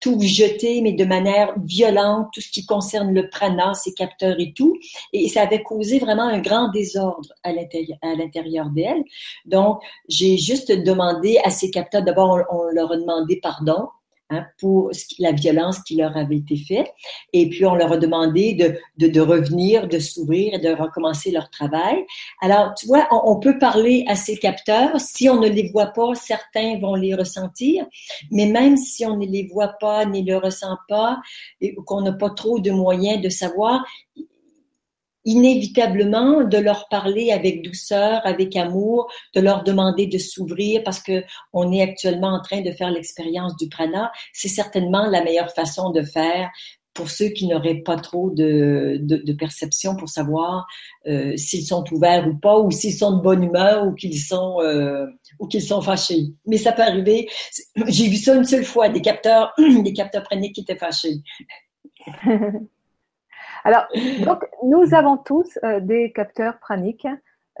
tout 0.00 0.20
jeté, 0.20 0.82
mais 0.82 0.92
de 0.92 1.04
manière 1.04 1.54
violente, 1.58 2.28
tout 2.32 2.40
ce 2.40 2.50
qui 2.50 2.66
concerne 2.66 3.12
le 3.12 3.28
prana, 3.28 3.74
ses 3.74 3.94
capteurs 3.94 4.38
et 4.38 4.52
tout. 4.52 4.76
Et 5.12 5.28
ça 5.28 5.42
avait 5.42 5.62
causé 5.62 5.98
vraiment 5.98 6.28
un 6.28 6.40
grand 6.40 6.68
désordre 6.68 7.28
à 7.42 7.52
l'intérieur 7.52 8.68
d'elle. 8.70 9.02
Donc, 9.46 9.80
j'ai 10.08 10.36
juste 10.36 10.70
demandé 10.70 11.38
à 11.44 11.50
ces 11.50 11.70
capteurs, 11.70 12.02
d'abord, 12.02 12.38
on, 12.50 12.64
leur 12.72 12.92
a 12.92 12.96
demandé 12.96 13.40
pardon 13.42 13.88
Hein, 14.28 14.44
pour 14.58 14.90
la 15.20 15.30
violence 15.30 15.78
qui 15.84 15.94
leur 15.94 16.16
avait 16.16 16.38
été 16.38 16.56
faite. 16.56 16.88
Et 17.32 17.48
puis, 17.48 17.64
on 17.64 17.76
leur 17.76 17.92
a 17.92 17.96
demandé 17.96 18.54
de, 18.54 18.76
de, 18.98 19.06
de 19.06 19.20
revenir, 19.20 19.86
de 19.86 20.00
s'ouvrir 20.00 20.54
et 20.54 20.58
de 20.58 20.70
recommencer 20.70 21.30
leur 21.30 21.48
travail. 21.48 22.04
Alors, 22.42 22.74
tu 22.74 22.88
vois, 22.88 23.06
on, 23.12 23.20
on, 23.24 23.38
peut 23.38 23.56
parler 23.56 24.04
à 24.08 24.16
ces 24.16 24.36
capteurs. 24.36 25.00
Si 25.00 25.28
on 25.28 25.38
ne 25.38 25.46
les 25.48 25.70
voit 25.70 25.92
pas, 25.92 26.16
certains 26.16 26.76
vont 26.80 26.96
les 26.96 27.14
ressentir. 27.14 27.86
Mais 28.32 28.46
même 28.46 28.76
si 28.76 29.06
on 29.06 29.16
ne 29.16 29.26
les 29.26 29.46
voit 29.46 29.74
pas, 29.78 30.04
ni 30.06 30.24
les 30.24 30.34
ressent 30.34 30.76
pas, 30.88 31.20
et 31.60 31.76
qu'on 31.86 32.00
n'a 32.00 32.12
pas 32.12 32.30
trop 32.30 32.58
de 32.58 32.72
moyens 32.72 33.22
de 33.22 33.28
savoir, 33.28 33.84
inévitablement 35.26 36.44
de 36.44 36.56
leur 36.56 36.88
parler 36.88 37.30
avec 37.32 37.62
douceur, 37.62 38.22
avec 38.24 38.56
amour, 38.56 39.10
de 39.34 39.40
leur 39.40 39.64
demander 39.64 40.06
de 40.06 40.18
s'ouvrir 40.18 40.82
parce 40.84 41.02
que 41.02 41.24
on 41.52 41.70
est 41.72 41.82
actuellement 41.82 42.28
en 42.28 42.40
train 42.40 42.62
de 42.62 42.70
faire 42.70 42.90
l'expérience 42.90 43.56
du 43.56 43.68
prana. 43.68 44.10
C'est 44.32 44.48
certainement 44.48 45.06
la 45.06 45.22
meilleure 45.22 45.52
façon 45.52 45.90
de 45.90 46.02
faire 46.02 46.48
pour 46.94 47.10
ceux 47.10 47.28
qui 47.28 47.46
n'auraient 47.46 47.82
pas 47.82 47.96
trop 47.96 48.30
de, 48.30 48.98
de, 49.02 49.32
perception 49.34 49.96
pour 49.96 50.08
savoir 50.08 50.66
euh, 51.06 51.36
s'ils 51.36 51.66
sont 51.66 51.84
ouverts 51.92 52.26
ou 52.26 52.34
pas, 52.38 52.58
ou 52.58 52.70
s'ils 52.70 52.94
sont 52.94 53.18
de 53.18 53.22
bonne 53.22 53.44
humeur 53.44 53.86
ou 53.86 53.92
qu'ils 53.92 54.18
sont 54.18 54.62
euh, 54.62 55.04
ou 55.38 55.46
qu'ils 55.46 55.62
sont 55.62 55.82
fâchés. 55.82 56.28
Mais 56.46 56.56
ça 56.56 56.72
peut 56.72 56.82
arriver. 56.82 57.28
J'ai 57.86 58.08
vu 58.08 58.16
ça 58.16 58.34
une 58.34 58.44
seule 58.44 58.64
fois, 58.64 58.88
des 58.88 59.02
capteurs, 59.02 59.52
des 59.58 59.92
capteurs 59.92 60.22
praniques 60.22 60.54
qui 60.54 60.62
étaient 60.62 60.76
fâchés. 60.76 61.18
Alors, 63.66 63.86
donc, 64.24 64.44
nous 64.62 64.94
avons 64.94 65.16
tous 65.16 65.58
euh, 65.64 65.80
des 65.80 66.12
capteurs 66.12 66.58
praniques. 66.58 67.08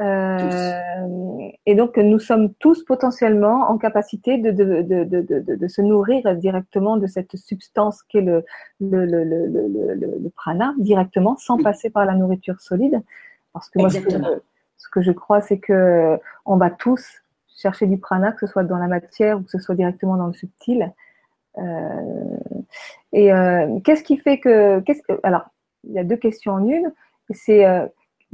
Euh, 0.00 1.48
et 1.64 1.74
donc, 1.74 1.96
nous 1.96 2.18
sommes 2.18 2.52
tous 2.54 2.84
potentiellement 2.84 3.70
en 3.70 3.78
capacité 3.78 4.38
de, 4.38 4.50
de, 4.50 4.82
de, 4.82 5.54
de, 5.56 5.68
se 5.68 5.80
nourrir 5.80 6.36
directement 6.36 6.96
de 6.98 7.06
cette 7.06 7.34
substance 7.36 8.02
qu'est 8.02 8.20
le, 8.20 8.44
le, 8.78 9.06
le, 9.06 9.24
le, 9.24 10.30
prana, 10.36 10.74
directement, 10.78 11.36
sans 11.38 11.56
passer 11.56 11.88
par 11.88 12.04
la 12.04 12.14
nourriture 12.14 12.60
solide. 12.60 13.02
Parce 13.52 13.70
que 13.70 13.78
moi, 13.78 13.88
ce 13.88 14.00
que, 14.00 14.10
ce 14.76 14.88
que 14.90 15.00
je 15.00 15.12
crois, 15.12 15.40
c'est 15.40 15.58
que 15.58 16.18
on 16.44 16.56
va 16.56 16.70
tous 16.70 17.22
chercher 17.56 17.86
du 17.86 17.98
prana, 17.98 18.32
que 18.32 18.46
ce 18.46 18.52
soit 18.52 18.64
dans 18.64 18.76
la 18.76 18.86
matière 18.86 19.38
ou 19.38 19.42
que 19.42 19.50
ce 19.50 19.58
soit 19.58 19.74
directement 19.74 20.16
dans 20.16 20.26
le 20.26 20.34
subtil. 20.34 20.92
Euh, 21.58 22.36
et 23.12 23.32
euh, 23.32 23.80
qu'est-ce 23.80 24.02
qui 24.02 24.18
fait 24.18 24.38
que, 24.38 24.80
qu'est-ce 24.80 25.02
que, 25.02 25.18
alors, 25.22 25.46
il 25.86 25.92
y 25.92 25.98
a 25.98 26.04
deux 26.04 26.16
questions 26.16 26.52
en 26.52 26.66
une. 26.66 26.92
C'est 27.30 27.66
euh, 27.66 27.86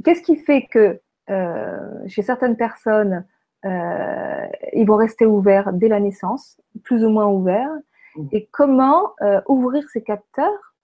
qu'est-ce 0.03 0.21
qui 0.21 0.37
fait 0.37 0.63
que 0.63 0.99
euh, 1.29 2.07
chez 2.07 2.21
certaines 2.21 2.57
personnes, 2.57 3.25
euh, 3.65 4.47
ils 4.73 4.85
vont 4.85 4.97
rester 4.97 5.25
ouverts 5.25 5.71
dès 5.73 5.87
la 5.87 5.99
naissance, 5.99 6.59
plus 6.83 7.03
ou 7.05 7.09
moins 7.09 7.27
ouverts, 7.27 7.73
mmh. 8.15 8.27
et 8.33 8.49
comment 8.51 9.13
ouvrir 9.47 9.87
ces 9.89 10.03
capteurs 10.03 10.75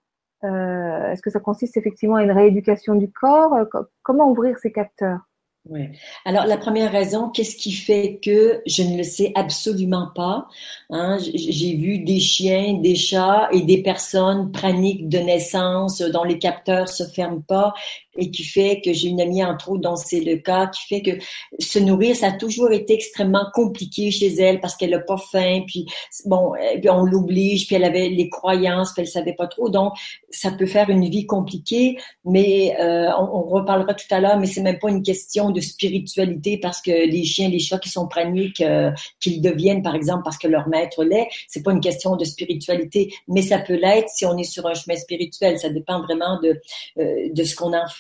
Est-ce 0.43 1.21
que 1.21 1.29
ça 1.29 1.39
consiste 1.39 1.75
effectivement 1.75 2.15
à 2.15 2.23
une 2.23 2.31
rééducation 2.31 2.95
du 2.95 3.11
corps? 3.11 3.57
Comment 4.01 4.31
ouvrir 4.31 4.57
ces 4.59 4.71
capteurs? 4.71 5.28
Oui. 5.69 5.89
Alors, 6.25 6.45
la 6.45 6.57
première 6.57 6.91
raison, 6.91 7.29
qu'est-ce 7.29 7.55
qui 7.55 7.71
fait 7.71 8.19
que 8.23 8.61
je 8.65 8.81
ne 8.83 8.97
le 8.97 9.03
sais 9.03 9.31
absolument 9.35 10.09
pas? 10.15 10.47
Hein? 10.89 11.17
J'ai 11.33 11.75
vu 11.75 11.99
des 11.99 12.19
chiens, 12.19 12.79
des 12.81 12.95
chats 12.95 13.49
et 13.51 13.61
des 13.61 13.83
personnes 13.83 14.51
praniques 14.51 15.07
de 15.09 15.19
naissance 15.19 16.01
dont 16.01 16.23
les 16.23 16.39
capteurs 16.39 16.89
se 16.89 17.03
ferment 17.03 17.41
pas 17.41 17.73
et 18.17 18.31
qui 18.31 18.43
fait 18.43 18.81
que 18.83 18.93
j'ai 18.93 19.09
une 19.09 19.21
amie 19.21 19.43
entre 19.43 19.71
autres 19.71 19.81
dont 19.81 19.95
c'est 19.95 20.19
le 20.19 20.37
cas, 20.37 20.67
qui 20.67 20.87
fait 20.87 21.01
que 21.01 21.11
se 21.59 21.79
nourrir, 21.79 22.15
ça 22.15 22.27
a 22.27 22.31
toujours 22.31 22.71
été 22.71 22.93
extrêmement 22.93 23.45
compliqué 23.53 24.11
chez 24.11 24.33
elle 24.35 24.59
parce 24.59 24.75
qu'elle 24.75 24.91
n'a 24.91 24.99
pas 24.99 25.17
faim, 25.17 25.61
puis 25.67 25.85
bon, 26.25 26.53
puis 26.79 26.89
on 26.89 27.03
l'oblige, 27.03 27.67
puis 27.67 27.75
elle 27.75 27.83
avait 27.83 28.09
les 28.09 28.29
croyances, 28.29 28.93
puis 28.93 29.03
elle 29.03 29.07
savait 29.07 29.33
pas 29.33 29.47
trop, 29.47 29.69
donc 29.69 29.93
ça 30.29 30.51
peut 30.51 30.65
faire 30.65 30.89
une 30.89 31.07
vie 31.09 31.25
compliquée, 31.25 31.97
mais 32.25 32.75
euh, 32.79 33.09
on, 33.17 33.23
on, 33.23 33.43
reparlera 33.49 33.93
tout 33.93 34.05
à 34.11 34.19
l'heure, 34.19 34.37
mais 34.37 34.45
c'est 34.45 34.61
même 34.61 34.79
pas 34.79 34.89
une 34.89 35.03
question 35.03 35.51
de 35.51 35.59
spiritualité 35.61 36.57
parce 36.57 36.81
que 36.81 36.91
les 36.91 37.23
chiens, 37.23 37.49
les 37.49 37.59
chats 37.59 37.79
qui 37.79 37.89
sont 37.89 38.07
praniques, 38.07 38.61
euh, 38.61 38.91
qu'ils 39.19 39.41
deviennent 39.41 39.81
par 39.81 39.95
exemple 39.95 40.23
parce 40.23 40.37
que 40.37 40.47
leur 40.47 40.67
maître 40.67 41.03
l'est, 41.03 41.27
c'est 41.47 41.63
pas 41.63 41.71
une 41.71 41.79
question 41.79 42.15
de 42.15 42.25
spiritualité, 42.25 43.13
mais 43.27 43.41
ça 43.41 43.59
peut 43.59 43.75
l'être 43.75 44.09
si 44.09 44.25
on 44.25 44.37
est 44.37 44.43
sur 44.43 44.65
un 44.67 44.73
chemin 44.73 44.97
spirituel, 44.97 45.59
ça 45.59 45.69
dépend 45.69 46.01
vraiment 46.01 46.39
de, 46.41 46.59
euh, 46.99 47.29
de 47.31 47.43
ce 47.43 47.55
qu'on 47.55 47.73
en 47.73 47.87
fait. 47.87 47.98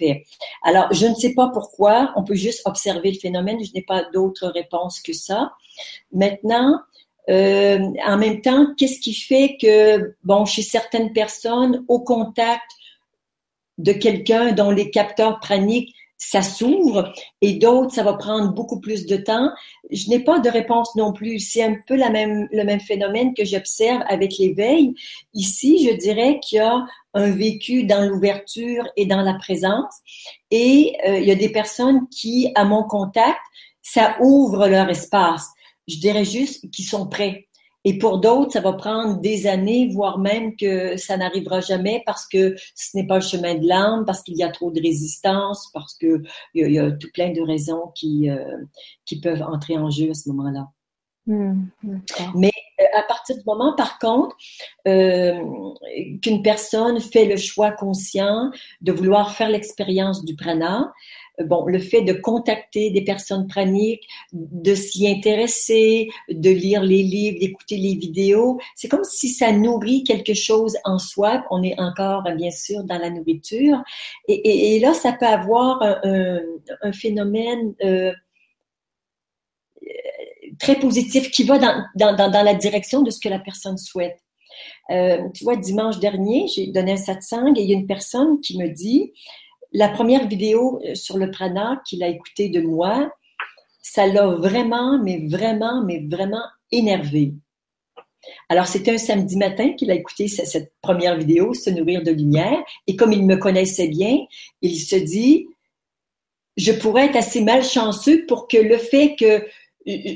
Alors, 0.63 0.91
je 0.93 1.05
ne 1.05 1.15
sais 1.15 1.33
pas 1.33 1.49
pourquoi, 1.53 2.13
on 2.15 2.23
peut 2.23 2.35
juste 2.35 2.61
observer 2.65 3.11
le 3.11 3.19
phénomène, 3.19 3.63
je 3.63 3.71
n'ai 3.73 3.81
pas 3.81 4.03
d'autre 4.13 4.47
réponse 4.47 4.99
que 4.99 5.13
ça. 5.13 5.53
Maintenant, 6.11 6.79
euh, 7.29 7.79
en 8.05 8.17
même 8.17 8.41
temps, 8.41 8.67
qu'est-ce 8.77 8.99
qui 8.99 9.13
fait 9.13 9.57
que, 9.61 10.15
bon, 10.23 10.45
chez 10.45 10.63
certaines 10.63 11.13
personnes, 11.13 11.85
au 11.87 11.99
contact 11.99 12.69
de 13.77 13.93
quelqu'un 13.93 14.51
dont 14.51 14.71
les 14.71 14.91
capteurs 14.91 15.39
praniques 15.39 15.95
ça 16.19 16.41
s'ouvre 16.41 17.13
et 17.41 17.53
d'autres, 17.53 17.93
ça 17.95 18.03
va 18.03 18.13
prendre 18.13 18.53
beaucoup 18.53 18.79
plus 18.81 19.05
de 19.05 19.15
temps. 19.15 19.49
Je 19.89 20.09
n'ai 20.09 20.19
pas 20.19 20.39
de 20.39 20.49
réponse 20.49 20.93
non 20.95 21.13
plus. 21.13 21.39
C'est 21.39 21.63
un 21.63 21.77
peu 21.87 21.95
la 21.95 22.09
même, 22.09 22.47
le 22.51 22.63
même 22.65 22.81
phénomène 22.81 23.33
que 23.33 23.45
j'observe 23.45 24.03
avec 24.07 24.37
l'éveil. 24.37 24.93
Ici, 25.33 25.87
je 25.89 25.95
dirais 25.95 26.39
qu'il 26.41 26.57
y 26.57 26.59
a 26.59 26.85
un 27.13 27.31
vécu 27.31 27.85
dans 27.85 28.07
l'ouverture 28.07 28.85
et 28.97 29.05
dans 29.05 29.21
la 29.21 29.35
présence. 29.35 29.95
Et 30.51 30.97
euh, 31.07 31.19
il 31.19 31.25
y 31.25 31.31
a 31.31 31.35
des 31.35 31.51
personnes 31.51 32.07
qui, 32.09 32.51
à 32.53 32.65
mon 32.65 32.83
contact, 32.83 33.39
ça 33.81 34.17
ouvre 34.19 34.67
leur 34.67 34.89
espace. 34.89 35.47
Je 35.87 35.97
dirais 35.97 36.25
juste 36.25 36.69
qu'ils 36.69 36.85
sont 36.85 37.07
prêts. 37.07 37.47
Et 37.85 37.97
pour 37.97 38.19
d'autres, 38.19 38.51
ça 38.51 38.61
va 38.61 38.73
prendre 38.73 39.19
des 39.21 39.47
années, 39.47 39.87
voire 39.87 40.19
même 40.19 40.55
que 40.55 40.97
ça 40.97 41.15
n'arrivera 41.15 41.61
jamais 41.61 42.03
parce 42.05 42.27
que 42.27 42.55
ce 42.75 42.97
n'est 42.97 43.07
pas 43.07 43.15
le 43.15 43.21
chemin 43.21 43.55
de 43.55 43.65
l'âme, 43.65 44.03
parce 44.05 44.21
qu'il 44.21 44.37
y 44.37 44.43
a 44.43 44.49
trop 44.49 44.69
de 44.71 44.81
résistance, 44.81 45.69
parce 45.73 45.95
que 45.95 46.21
il 46.53 46.71
y, 46.71 46.79
a, 46.79 46.91
tout 46.91 47.07
plein 47.13 47.31
de 47.31 47.41
raisons 47.41 47.91
qui 47.95 48.29
euh, 48.29 48.43
qui 49.05 49.21
peuvent 49.21 49.43
entrer 49.43 49.77
en 49.77 49.89
jeu 49.89 50.09
à 50.09 50.13
ce 50.13 50.29
moment-là. 50.29 50.67
Mmh, 51.27 51.67
Mais 52.35 52.51
euh, 52.81 52.83
à 52.97 53.03
partir 53.03 53.37
du 53.37 53.43
moment, 53.45 53.75
par 53.75 53.99
contre, 53.99 54.35
euh, 54.87 55.39
qu'une 56.23 56.41
personne 56.41 56.99
fait 56.99 57.25
le 57.25 57.37
choix 57.37 57.71
conscient 57.71 58.51
de 58.81 58.91
vouloir 58.91 59.31
faire 59.35 59.49
l'expérience 59.49 60.25
du 60.25 60.35
prana, 60.35 60.91
bon, 61.45 61.65
le 61.65 61.79
fait 61.79 62.01
de 62.01 62.13
contacter 62.13 62.91
des 62.91 63.01
personnes 63.01 63.47
praniques, 63.47 64.07
de 64.33 64.75
s'y 64.75 65.07
intéresser, 65.07 66.09
de 66.29 66.49
lire 66.49 66.83
les 66.83 67.03
livres, 67.03 67.39
d'écouter 67.39 67.77
les 67.77 67.95
vidéos, 67.95 68.59
c'est 68.75 68.87
comme 68.87 69.03
si 69.03 69.29
ça 69.29 69.51
nourrit 69.51 70.03
quelque 70.03 70.33
chose 70.33 70.77
en 70.83 70.99
soi. 70.99 71.43
On 71.51 71.63
est 71.63 71.79
encore, 71.79 72.23
bien 72.35 72.51
sûr, 72.51 72.83
dans 72.83 72.97
la 72.97 73.09
nourriture. 73.09 73.81
Et, 74.27 74.79
là, 74.79 74.93
ça 74.93 75.13
peut 75.13 75.25
avoir 75.25 75.81
un, 75.81 76.39
phénomène 76.91 77.73
euh, 77.83 78.11
très 80.59 80.75
positif 80.75 81.31
qui 81.31 81.43
va 81.43 81.57
dans, 81.57 82.43
la 82.43 82.53
direction 82.53 83.01
de 83.01 83.09
ce 83.09 83.19
que 83.19 83.29
la 83.29 83.39
personne 83.39 83.77
souhaite. 83.77 84.19
Euh, 84.91 85.29
tu 85.33 85.43
vois, 85.43 85.55
dimanche 85.55 85.99
dernier, 85.99 86.47
j'ai 86.47 86.67
donné 86.67 86.93
un 86.93 86.97
satsang 86.97 87.53
et 87.55 87.61
il 87.61 87.69
y 87.69 87.73
a 87.73 87.77
une 87.77 87.87
personne 87.87 88.41
qui 88.41 88.57
me 88.57 88.67
dit, 88.67 89.13
la 89.71 89.89
première 89.89 90.27
vidéo 90.27 90.81
euh, 90.85 90.95
sur 90.95 91.17
le 91.17 91.31
prana 91.31 91.81
qu'il 91.85 92.03
a 92.03 92.07
écouté 92.07 92.49
de 92.49 92.61
moi, 92.61 93.11
ça 93.81 94.07
l'a 94.07 94.27
vraiment, 94.27 95.01
mais 95.01 95.27
vraiment, 95.27 95.83
mais 95.83 96.05
vraiment 96.09 96.43
énervé. 96.71 97.33
Alors, 98.49 98.67
c'était 98.67 98.91
un 98.91 98.97
samedi 98.97 99.37
matin 99.37 99.73
qu'il 99.73 99.91
a 99.91 99.95
écouté 99.95 100.27
cette 100.27 100.73
première 100.81 101.17
vidéo, 101.17 101.53
Se 101.53 101.69
nourrir 101.69 102.03
de 102.03 102.11
lumière, 102.11 102.61
et 102.85 102.95
comme 102.95 103.13
il 103.13 103.25
me 103.25 103.37
connaissait 103.37 103.87
bien, 103.87 104.17
il 104.61 104.77
se 104.77 104.95
dit, 104.95 105.47
je 106.57 106.73
pourrais 106.73 107.05
être 107.05 107.15
assez 107.15 107.41
malchanceux 107.41 108.25
pour 108.27 108.47
que 108.47 108.57
le 108.57 108.77
fait 108.77 109.15
que 109.15 109.45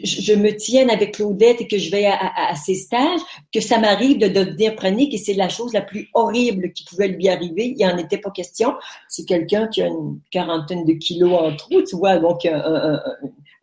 je 0.04 0.34
me 0.36 0.56
tienne 0.56 0.90
avec 0.90 1.16
Claudette 1.16 1.62
et 1.62 1.68
que 1.68 1.78
je 1.78 1.92
vais 1.92 2.06
à, 2.06 2.50
à, 2.50 2.56
ses 2.56 2.76
stages, 2.76 3.22
que 3.54 3.60
ça 3.60 3.80
m'arrive 3.80 4.18
de, 4.18 4.28
devenir 4.28 4.76
pranique 4.76 5.14
et 5.14 5.18
c'est 5.18 5.34
la 5.34 5.50
chose 5.50 5.74
la 5.74 5.82
plus 5.82 6.10
horrible 6.14 6.72
qui 6.74 6.84
pouvait 6.86 7.08
lui 7.08 7.30
arriver. 7.30 7.74
Il 7.78 7.86
en 7.86 7.98
était 7.98 8.18
pas 8.18 8.32
question. 8.32 8.74
C'est 9.08 9.26
quelqu'un 9.26 9.68
qui 9.68 9.82
a 9.82 9.88
une 9.88 10.20
quarantaine 10.32 10.86
de 10.86 10.94
kilos 10.94 11.34
en 11.34 11.56
trop, 11.56 11.82
tu 11.82 11.96
vois, 11.96 12.18
donc 12.18 12.46
un, 12.46 13.00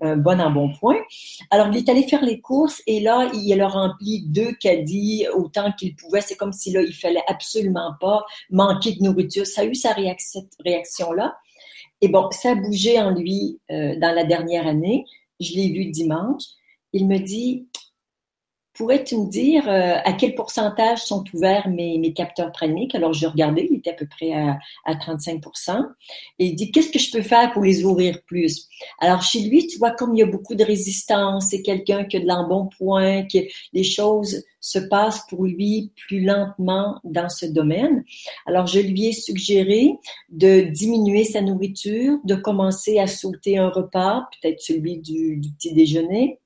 un 0.01 0.16
bon 0.16 0.40
embonpoint. 0.40 1.01
Alors, 1.51 1.68
il 1.68 1.77
est 1.77 1.88
allé 1.88 2.03
faire 2.03 2.25
les 2.25 2.40
courses 2.40 2.83
et 2.87 3.01
là, 3.01 3.31
il 3.35 3.61
a 3.61 3.68
rempli 3.68 4.25
deux 4.27 4.53
caddies 4.53 5.27
autant 5.35 5.73
qu'il 5.73 5.94
pouvait. 5.94 6.20
C'est 6.20 6.37
comme 6.37 6.53
si 6.53 6.73
là, 6.73 6.83
il 6.83 6.94
fallait 6.94 7.23
absolument 7.29 7.92
pas 8.01 8.25
manquer 8.51 8.92
de 8.92 9.03
nourriture. 9.03 9.46
Ça 9.46 9.62
a 9.62 9.64
eu 9.64 9.75
sa 9.75 9.92
réaction-là. 9.92 11.37
Et 12.01 12.09
bon, 12.09 12.31
ça 12.31 12.53
a 12.53 12.55
bougé 12.55 12.99
en 12.99 13.11
lui 13.11 13.61
euh, 13.70 13.94
dans 13.99 14.14
la 14.14 14.25
dernière 14.25 14.66
année. 14.66 15.05
Je 15.40 15.55
l'ai 15.55 15.70
vu 15.70 15.87
dimanche. 15.87 16.44
Il 16.92 17.09
me 17.09 17.18
dit, 17.18 17.68
Pourrais-tu 18.81 19.19
me 19.19 19.29
dire 19.29 19.69
euh, 19.69 19.99
à 20.03 20.14
quel 20.14 20.35
pourcentage 20.35 21.01
sont 21.03 21.23
ouverts 21.35 21.69
mes, 21.69 21.99
mes 21.99 22.14
capteurs 22.14 22.51
praniques? 22.51 22.95
Alors, 22.95 23.12
j'ai 23.12 23.27
regardé, 23.27 23.69
il 23.71 23.77
était 23.77 23.90
à 23.90 23.93
peu 23.93 24.07
près 24.07 24.33
à, 24.33 24.59
à 24.87 24.95
35 24.97 25.43
Et 26.38 26.47
il 26.47 26.55
dit, 26.55 26.73
qu'est-ce 26.73 26.88
que 26.88 26.99
je 26.99 27.12
peux 27.12 27.21
faire 27.21 27.53
pour 27.53 27.62
les 27.62 27.85
ouvrir 27.85 28.23
plus? 28.23 28.69
Alors, 28.99 29.21
chez 29.21 29.40
lui, 29.40 29.66
tu 29.66 29.77
vois, 29.77 29.90
comme 29.90 30.14
il 30.14 30.21
y 30.21 30.23
a 30.23 30.27
beaucoup 30.27 30.55
de 30.55 30.64
résistance, 30.64 31.49
c'est 31.51 31.61
quelqu'un 31.61 32.05
qui 32.05 32.16
a 32.16 32.21
de 32.21 32.27
l'embonpoint, 32.27 33.25
que 33.25 33.40
les 33.75 33.85
choses 33.85 34.45
se 34.61 34.79
passent 34.79 35.27
pour 35.29 35.45
lui 35.45 35.93
plus 36.09 36.23
lentement 36.23 37.01
dans 37.05 37.29
ce 37.29 37.45
domaine. 37.45 38.03
Alors, 38.47 38.66
je 38.66 38.81
lui 38.81 39.09
ai 39.09 39.12
suggéré 39.12 39.90
de 40.31 40.62
diminuer 40.62 41.25
sa 41.25 41.43
nourriture, 41.43 42.16
de 42.25 42.35
commencer 42.35 42.99
à 42.99 43.07
sauter 43.07 43.59
un 43.59 43.69
repas, 43.69 44.27
peut-être 44.40 44.62
celui 44.62 44.97
du, 44.97 45.37
du 45.37 45.51
petit 45.51 45.75
déjeuner, 45.75 46.38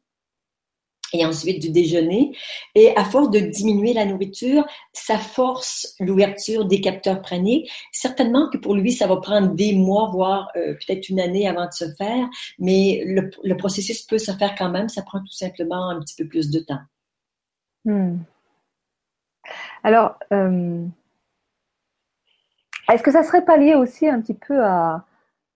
et 1.14 1.24
ensuite 1.24 1.62
du 1.62 1.70
déjeuner. 1.70 2.36
Et 2.74 2.94
à 2.96 3.04
force 3.04 3.30
de 3.30 3.38
diminuer 3.38 3.94
la 3.94 4.04
nourriture, 4.04 4.66
ça 4.92 5.16
force 5.16 5.94
l'ouverture 6.00 6.66
des 6.66 6.80
capteurs 6.80 7.22
praniques. 7.22 7.70
Certainement 7.92 8.50
que 8.50 8.58
pour 8.58 8.74
lui, 8.74 8.92
ça 8.92 9.06
va 9.06 9.16
prendre 9.16 9.54
des 9.54 9.74
mois, 9.74 10.10
voire 10.12 10.50
euh, 10.56 10.74
peut-être 10.74 11.08
une 11.08 11.20
année 11.20 11.48
avant 11.48 11.66
de 11.66 11.72
se 11.72 11.84
faire, 11.96 12.28
mais 12.58 13.04
le, 13.06 13.56
processus 13.56 14.02
peut 14.02 14.18
se 14.18 14.32
faire 14.32 14.54
quand 14.58 14.68
même. 14.68 14.88
Ça 14.88 15.02
prend 15.02 15.20
tout 15.20 15.32
simplement 15.32 15.88
un 15.88 16.00
petit 16.00 16.16
peu 16.20 16.28
plus 16.28 16.50
de 16.50 16.58
temps. 16.58 16.82
Hmm. 17.84 18.16
Alors, 19.84 20.18
euh, 20.32 20.84
est-ce 22.92 23.02
que 23.02 23.12
ça 23.12 23.22
serait 23.22 23.44
pas 23.44 23.56
lié 23.56 23.74
aussi 23.76 24.08
un 24.08 24.20
petit 24.20 24.34
peu 24.34 24.64
à, 24.64 25.04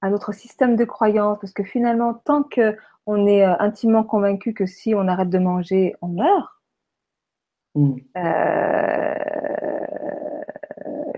à 0.03 0.11
notre 0.11 0.33
système 0.33 0.77
de 0.77 0.85
croyance 0.85 1.39
Parce 1.41 1.53
que 1.53 1.65
finalement, 1.65 2.15
tant 2.15 2.45
que 2.45 2.77
on 3.09 3.27
est 3.27 3.43
euh, 3.43 3.55
intimement 3.59 4.05
convaincu 4.05 4.53
que 4.53 4.67
si 4.67 4.95
on 4.95 5.09
arrête 5.09 5.31
de 5.31 5.39
manger, 5.39 5.97
on 6.03 6.09
meurt. 6.09 6.49
Mm. 7.75 7.95
Euh, 8.17 9.15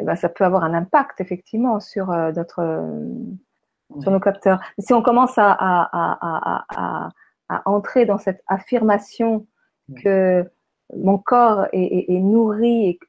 ben 0.05 0.16
ça 0.16 0.29
peut 0.29 0.44
avoir 0.44 0.64
un 0.64 0.72
impact 0.72 1.20
effectivement 1.20 1.81
sur 1.81 2.11
euh, 2.11 2.33
notre 2.33 2.62
sur 4.00 4.12
nos 4.12 4.20
capteurs. 4.20 4.61
si 4.79 4.92
on 4.94 5.03
commence 5.03 5.37
à, 5.37 5.50
à, 5.59 7.11
entrer 7.64 8.07
dans 8.07 8.18
cette 8.18 8.40
affirmation 8.46 9.48
que 10.03 10.48
mon 10.96 11.18
corps 11.18 11.66
est, 11.72 12.09
nourri 12.09 12.88
et 12.88 13.00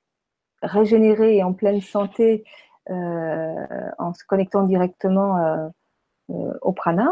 régénéré 0.63 1.38
et 1.38 1.44
en 1.44 1.54
pleine 1.54 1.82
santé 1.82 2.44
en 2.89 4.13
se 4.15 4.26
connectant 4.26 4.63
directement 4.63 5.72
au 6.30 6.74
prana, 6.74 7.12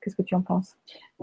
qu'est-ce 0.00 0.16
que 0.16 0.22
tu 0.22 0.34
en 0.34 0.42
penses? 0.42 0.76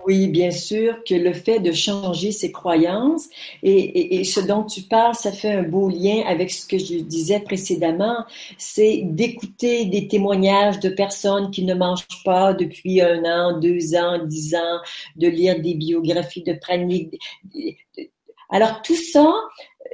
Oui, 0.06 0.28
bien 0.28 0.52
sûr 0.52 1.04
que 1.04 1.14
le 1.14 1.34
fait 1.34 1.60
de 1.60 1.72
changer 1.72 2.32
ses 2.32 2.52
croyances 2.52 3.28
et, 3.62 4.24
ce 4.24 4.40
dont 4.40 4.64
tu 4.64 4.82
parles, 4.84 5.16
ça 5.16 5.32
fait 5.32 5.52
un 5.52 5.64
beau 5.64 5.90
lien 5.90 6.24
avec 6.26 6.50
ce 6.50 6.66
que 6.66 6.78
je 6.78 6.96
disais 7.02 7.42
précédemment, 7.42 8.26
c'est 8.58 9.02
d'écouter 9.04 9.86
des 9.86 10.08
témoignages 10.08 10.80
de 10.80 10.90
personnes 10.90 11.52
qui 11.52 11.64
ne 11.64 11.74
mangent 11.74 12.08
pas 12.24 12.54
depuis 12.54 13.02
un 13.02 13.24
an, 13.26 13.60
deux 13.60 13.96
ans, 13.96 14.26
dix 14.26 14.56
ans, 14.56 14.80
de 15.18 15.28
lire 15.28 15.60
des 15.60 15.76
biographies 15.76 16.44
de 16.44 16.54
praniques. 16.54 17.20
Alors 18.50 18.82
tout 18.82 18.96
ça, 18.96 19.34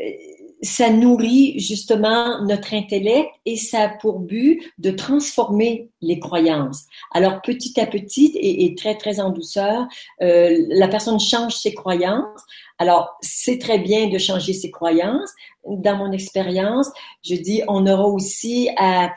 euh, 0.02 0.12
ça 0.62 0.90
nourrit 0.90 1.60
justement 1.60 2.44
notre 2.44 2.74
intellect 2.74 3.30
et 3.46 3.58
ça 3.58 3.82
a 3.82 3.90
pour 3.90 4.20
but 4.20 4.62
de 4.80 4.92
transformer 4.92 5.90
les 6.02 6.20
croyances. 6.20 6.86
Alors 7.12 7.42
petit 7.42 7.80
à 7.80 7.86
petit 7.86 8.32
et, 8.36 8.74
très 8.76 8.96
très 8.96 9.20
en 9.20 9.30
douceur, 9.30 9.88
euh, 10.22 10.66
la 10.70 10.88
personne 10.88 11.20
change 11.20 11.56
ses 11.56 11.74
croyances. 11.74 12.42
Alors 12.80 13.18
c'est 13.22 13.60
très 13.60 13.80
bien 13.80 14.10
de 14.10 14.18
changer 14.18 14.54
ses 14.54 14.72
croyances. 14.72 15.32
Dans 15.68 15.98
mon 15.98 16.12
expérience, 16.12 16.90
je 17.24 17.36
dis 17.36 17.62
on 17.68 17.86
aura 17.86 18.08
aussi 18.08 18.70
à, 18.78 19.14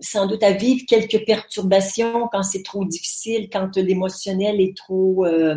sans 0.00 0.26
doute 0.26 0.42
à 0.42 0.52
vivre 0.52 0.84
quelques 0.88 1.24
perturbations 1.24 2.28
quand 2.30 2.42
c'est 2.42 2.62
trop 2.62 2.84
difficile, 2.84 3.48
quand 3.50 3.76
l'émotionnel 3.76 4.60
est 4.60 4.76
trop 4.76 5.26
euh, 5.26 5.56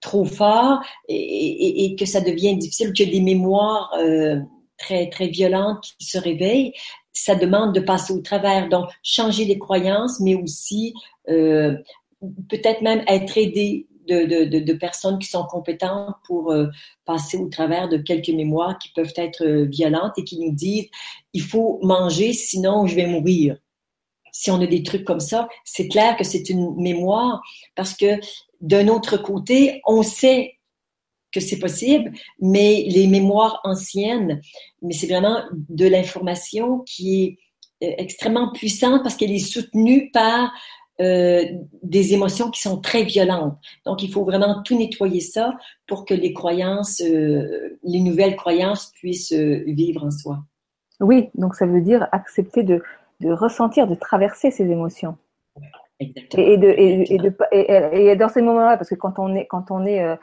trop 0.00 0.24
fort 0.24 0.80
et, 1.08 1.96
que 1.98 2.06
ça 2.06 2.20
devient 2.20 2.56
difficile, 2.56 2.92
qu'il 2.92 3.06
y 3.06 3.10
a 3.10 3.12
des 3.12 3.24
mémoires 3.24 3.92
euh, 3.98 4.40
très, 4.76 5.08
très 5.08 5.28
violentes 5.28 5.84
qui 5.98 6.06
se 6.06 6.18
réveillent, 6.18 6.72
ça 7.12 7.34
demande 7.34 7.74
de 7.74 7.80
passer 7.80 8.12
au 8.12 8.20
travers. 8.20 8.68
Donc, 8.68 8.88
changer 9.02 9.44
les 9.44 9.58
croyances, 9.58 10.20
mais 10.20 10.34
aussi 10.34 10.94
euh, 11.28 11.76
peut-être 12.48 12.82
même 12.82 13.02
être 13.08 13.36
aidé 13.38 13.86
de, 14.06 14.44
de, 14.44 14.72
personnes 14.74 15.18
qui 15.18 15.28
sont 15.28 15.44
compétentes 15.44 16.14
pour 16.26 16.52
euh, 16.52 16.68
passer 17.04 17.36
au 17.38 17.48
travers 17.48 17.88
de 17.88 17.96
quelques 17.96 18.28
mémoires 18.28 18.78
qui 18.78 18.90
peuvent 18.94 19.12
être 19.16 19.44
violentes 19.64 20.12
et 20.16 20.22
qui 20.22 20.38
nous 20.38 20.54
disent 20.54 20.88
il 21.32 21.42
faut 21.42 21.80
manger, 21.82 22.32
sinon 22.32 22.86
je 22.86 22.94
vais 22.94 23.06
mourir. 23.06 23.56
Si 24.30 24.50
on 24.50 24.60
a 24.60 24.66
des 24.66 24.82
trucs 24.82 25.04
comme 25.04 25.18
ça, 25.18 25.48
c'est 25.64 25.88
clair 25.88 26.16
que 26.16 26.22
c'est 26.22 26.50
une 26.50 26.76
mémoire 26.76 27.42
parce 27.74 27.94
que 27.94 28.20
d'un 28.66 28.88
autre 28.88 29.16
côté, 29.16 29.80
on 29.86 30.02
sait 30.02 30.58
que 31.32 31.40
c'est 31.40 31.58
possible, 31.58 32.12
mais 32.40 32.84
les 32.88 33.06
mémoires 33.06 33.60
anciennes, 33.64 34.40
mais 34.82 34.92
c'est 34.92 35.06
vraiment 35.06 35.42
de 35.52 35.86
l'information 35.86 36.80
qui 36.80 37.22
est 37.22 37.38
euh, 37.86 37.94
extrêmement 37.98 38.52
puissante 38.52 39.02
parce 39.02 39.16
qu'elle 39.16 39.32
est 39.32 39.38
soutenue 39.38 40.10
par 40.10 40.52
euh, 41.00 41.44
des 41.82 42.14
émotions 42.14 42.50
qui 42.50 42.60
sont 42.60 42.80
très 42.80 43.04
violentes. 43.04 43.56
Donc, 43.84 44.02
il 44.02 44.10
faut 44.10 44.24
vraiment 44.24 44.62
tout 44.62 44.76
nettoyer 44.76 45.20
ça 45.20 45.54
pour 45.86 46.04
que 46.06 46.14
les 46.14 46.32
croyances, 46.32 47.00
euh, 47.02 47.78
les 47.84 48.00
nouvelles 48.00 48.34
croyances 48.34 48.92
puissent 48.94 49.32
vivre 49.32 50.04
en 50.04 50.10
soi. 50.10 50.38
Oui, 51.00 51.28
donc 51.34 51.54
ça 51.54 51.66
veut 51.66 51.82
dire 51.82 52.08
accepter 52.12 52.62
de 52.62 52.82
ressentir, 53.20 53.86
de 53.86 53.94
traverser 53.94 54.50
ces 54.50 54.64
émotions. 54.64 55.16
Et, 55.98 56.08
de, 56.08 56.68
et, 56.76 57.18
de, 57.18 57.34
et, 57.52 58.16
dans 58.16 58.28
ces 58.28 58.42
moments-là, 58.42 58.76
parce 58.76 58.90
que 58.90 58.94
quand 58.94 59.18
on 59.18 59.34
est, 59.34 59.46
quand 59.46 59.70
on 59.70 59.86
est 59.86 60.02
euh, 60.02 60.16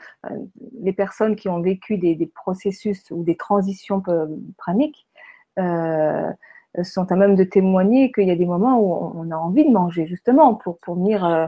les 0.80 0.92
personnes 0.92 1.34
qui 1.34 1.48
ont 1.48 1.60
vécu 1.60 1.98
des, 1.98 2.14
des, 2.14 2.26
processus 2.26 3.10
ou 3.10 3.24
des 3.24 3.36
transitions 3.36 4.00
praniques, 4.56 5.08
euh, 5.58 6.30
sont 6.82 7.10
à 7.12 7.16
même 7.16 7.36
de 7.36 7.44
témoigner 7.44 8.10
qu'il 8.10 8.26
y 8.26 8.32
a 8.32 8.36
des 8.36 8.46
moments 8.46 8.80
où 8.80 9.12
on 9.16 9.30
a 9.30 9.36
envie 9.36 9.64
de 9.64 9.70
manger, 9.70 10.06
justement, 10.06 10.54
pour, 10.54 10.78
pour 10.78 10.96
venir 10.96 11.24
euh, 11.24 11.46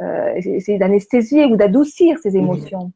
euh 0.00 0.34
essayer 0.34 0.78
d'anesthésier 0.78 1.46
ou 1.46 1.56
d'adoucir 1.56 2.18
ces 2.18 2.36
émotions. 2.36 2.92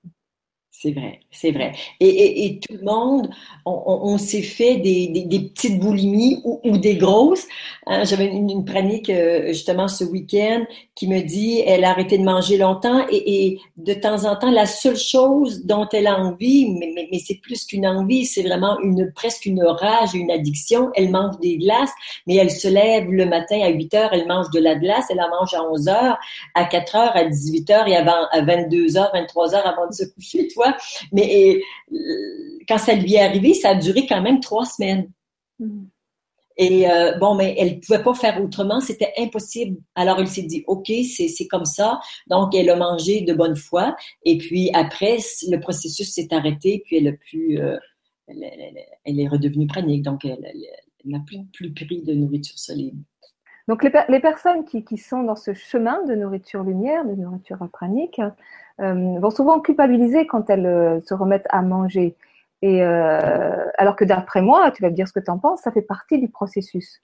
C'est 0.81 0.93
vrai, 0.93 1.19
c'est 1.33 1.51
vrai. 1.51 1.73
Et, 1.99 2.61
tout 2.61 2.77
le 2.77 2.85
monde, 2.85 3.31
on, 3.67 4.17
s'est 4.17 4.43
fait 4.43 4.77
des, 4.77 5.27
petites 5.53 5.81
boulimies 5.81 6.41
ou, 6.45 6.79
des 6.79 6.95
grosses. 6.95 7.49
Hein, 7.87 8.05
J'avais 8.05 8.27
une, 8.27 8.49
une, 8.49 8.65
pranique 8.65 9.11
euh, 9.11 9.49
justement 9.49 9.89
ce 9.89 10.05
week-end 10.05 10.65
qui 10.95 11.09
me 11.09 11.21
dit 11.21 11.63
elle 11.67 11.85
a 11.85 11.91
arrêté 11.91 12.17
de 12.17 12.23
manger 12.23 12.59
longtemps 12.59 13.05
et, 13.11 13.59
de 13.77 13.95
temps 13.95 14.25
en 14.25 14.37
temps, 14.37 14.53
la 14.53 14.67
seule 14.67 14.97
chose 14.97 15.65
dont 15.65 15.89
elle 15.93 16.07
a 16.07 16.17
envie, 16.17 16.69
mais, 16.69 17.09
c'est 17.19 17.41
plus 17.41 17.65
qu'une 17.65 17.87
envie, 17.87 18.25
c'est 18.25 18.43
vraiment 18.43 18.79
une 18.81 19.13
presque 19.13 19.47
une 19.47 19.65
rage, 19.65 20.15
une 20.15 20.31
addiction. 20.31 20.91
Elle 20.95 21.11
mange 21.11 21.39
des 21.41 21.59
glaces, 21.59 21.93
mais 22.29 22.37
elle 22.37 22.53
se 22.53 22.69
lève 22.69 23.11
le 23.11 23.27
matin 23.27 23.61
à 23.63 23.69
8 23.69 23.95
heures, 23.95 24.11
elle 24.13 24.29
mange 24.29 24.51
de 24.51 24.61
la 24.61 24.77
glace, 24.77 25.07
elle 25.11 25.17
la 25.17 25.29
mange 25.29 25.55
à 25.55 25.63
11 25.63 25.89
heures, 25.89 26.19
à 26.55 26.65
4 26.65 26.97
heures, 26.97 27.17
à 27.17 27.25
18 27.25 27.71
heures 27.71 27.89
et 27.89 27.97
avant, 27.97 28.27
à 28.31 28.43
22 28.43 28.97
heures, 28.97 29.11
23 29.13 29.57
heures 29.57 29.67
avant 29.67 29.89
de 29.89 29.93
se 29.93 30.05
coucher, 30.05 30.47
toi. 30.49 30.68
Mais 31.13 31.61
euh, 31.91 31.99
quand 32.69 32.79
ça 32.79 32.95
lui 32.95 33.15
est 33.15 33.21
arrivé, 33.21 33.55
ça 33.55 33.71
a 33.71 33.75
duré 33.75 34.07
quand 34.07 34.23
même 34.23 34.41
trois 34.41 34.65
semaines. 34.65 35.11
Mm. 35.59 35.87
Et 36.59 36.91
euh, 36.91 37.17
bon, 37.19 37.37
mais 37.37 37.55
elle 37.57 37.79
pouvait 37.79 38.03
pas 38.03 38.15
faire 38.15 38.43
autrement, 38.43 38.81
c'était 38.81 39.13
impossible. 39.17 39.79
Alors 39.95 40.19
elle 40.19 40.27
s'est 40.27 40.43
dit, 40.43 40.65
ok, 40.67 40.91
c'est 41.09 41.47
comme 41.47 41.65
ça. 41.65 42.01
Donc 42.27 42.53
elle 42.55 42.69
a 42.69 42.77
mangé 42.77 43.21
de 43.21 43.33
bonne 43.33 43.55
foi. 43.55 43.95
Et 44.25 44.39
puis 44.39 44.69
après, 44.75 45.19
le 45.49 45.59
processus 45.61 46.13
s'est 46.13 46.35
arrêté, 46.35 46.83
puis 46.85 46.97
elle 46.97 47.09
a 47.09 47.13
pu, 47.13 47.61
euh, 47.61 47.79
elle, 48.27 49.21
est 49.21 49.29
redevenue 49.29 49.69
pranique, 49.69 50.03
donc 50.03 50.25
elle 50.25 50.41
n'a 51.05 51.21
plus, 51.21 51.45
plus 51.53 51.73
pris 51.73 52.03
de 52.03 52.13
nourriture 52.13 52.59
solide. 52.59 52.97
Donc 53.69 53.85
les, 53.85 53.93
les 54.09 54.21
personnes 54.21 54.65
qui, 54.65 54.83
qui, 54.83 54.97
sont 54.97 55.23
dans 55.23 55.37
ce 55.37 55.55
chemin 55.55 56.03
de 56.07 56.15
nourriture 56.15 56.65
lumière, 56.65 57.05
de 57.05 57.15
nourriture 57.15 57.59
pranique, 57.73 58.21
vont 58.79 59.31
souvent 59.31 59.61
culpabiliser 59.61 60.27
quand 60.27 60.51
elles 60.51 60.67
euh, 60.67 61.01
se 61.01 61.15
remettent 61.15 61.47
à 61.51 61.63
manger. 61.63 62.15
Et 62.63 62.83
euh, 62.83 63.67
alors 63.77 63.97
que 63.97 64.05
d'après 64.05 64.43
moi, 64.43 64.71
tu 64.71 64.83
vas 64.83 64.91
me 64.91 64.95
dire 64.95 65.07
ce 65.07 65.13
que 65.13 65.21
tu 65.21 65.31
en 65.31 65.39
penses, 65.39 65.61
ça 65.63 65.73
fait 65.73 65.83
partie 65.83 66.19
du 66.19 66.29
processus. 66.29 67.03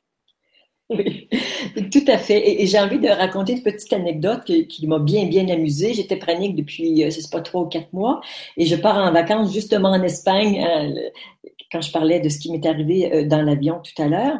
Oui, 0.91 1.29
tout 1.93 2.05
à 2.09 2.19
fait. 2.19 2.63
Et, 2.63 2.67
j'ai 2.67 2.79
envie 2.79 2.99
de 2.99 3.09
raconter 3.09 3.55
une 3.55 3.63
petite 3.63 3.93
anecdote 3.93 4.45
qui, 4.45 4.87
m'a 4.87 4.99
bien, 4.99 5.27
bien 5.27 5.49
amusée. 5.49 5.95
J'étais 5.95 6.17
pranique 6.17 6.57
depuis, 6.57 7.11
je 7.11 7.11
sais 7.11 7.31
pas, 7.31 7.41
trois 7.41 7.63
ou 7.63 7.67
quatre 7.67 7.93
mois 7.93 8.21
et 8.57 8.67
je 8.67 8.77
pars 8.77 8.99
en 8.99 9.13
vacances 9.13 9.53
justement 9.53 9.91
en 9.91 10.03
Espagne 10.03 10.63
euh, 10.63 11.49
quand 11.75 11.81
je 11.81 11.91
parlais 11.91 12.21
de 12.21 12.29
ce 12.29 12.39
qui 12.39 12.53
m'est 12.53 12.67
arrivé 12.67 13.13
euh, 13.13 13.25
dans 13.25 13.43
l'avion 13.43 13.81
tout 13.81 14.01
à 14.03 14.07
l'heure. 14.07 14.39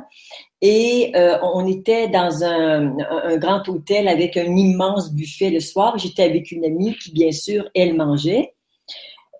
Et 0.67 1.13
euh, 1.15 1.37
on 1.43 1.67
était 1.67 2.09
dans 2.09 2.43
un, 2.43 2.97
grand 3.37 3.69
hôtel 3.69 4.09
avec 4.09 4.39
un 4.39 4.57
immense 4.57 5.13
buffet 5.13 5.51
le 5.51 5.61
soir. 5.61 5.99
J'étais 5.99 6.23
avec 6.23 6.51
une 6.53 6.65
amie 6.65 6.97
qui, 6.97 7.13
bien 7.13 7.33
sûr, 7.33 7.69
elle 7.75 7.95
mangeait. 7.95 8.55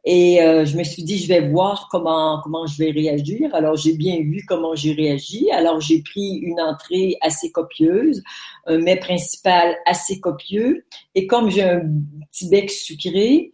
Et 0.05 0.43
euh, 0.43 0.67
je 0.67 0.77
me 0.77 0.85
suis 0.85 1.03
dit, 1.03 1.17
je 1.17 1.27
vais 1.27 1.49
voir 1.49 1.89
comment 1.91 2.43
comment 2.45 2.67
je 2.67 2.77
vais 2.77 2.91
réagir. 2.91 3.55
Alors 3.55 3.75
j'ai 3.75 3.95
bien 3.95 4.19
vu 4.19 4.45
comment 4.47 4.75
j'ai 4.75 4.93
réagi. 4.93 5.51
Alors 5.51 5.81
j'ai 5.81 6.03
pris 6.03 6.41
une 6.43 6.61
entrée 6.61 7.17
assez 7.23 7.51
copieuse, 7.51 8.23
un 8.67 8.77
mets 8.77 9.01
principal 9.01 9.75
assez 9.87 10.21
copieux. 10.21 10.85
Et 11.15 11.27
comme 11.27 11.49
j'ai 11.49 11.63
un 11.63 11.89
petit 12.31 12.51
bec 12.51 12.71
sucré, 12.71 13.51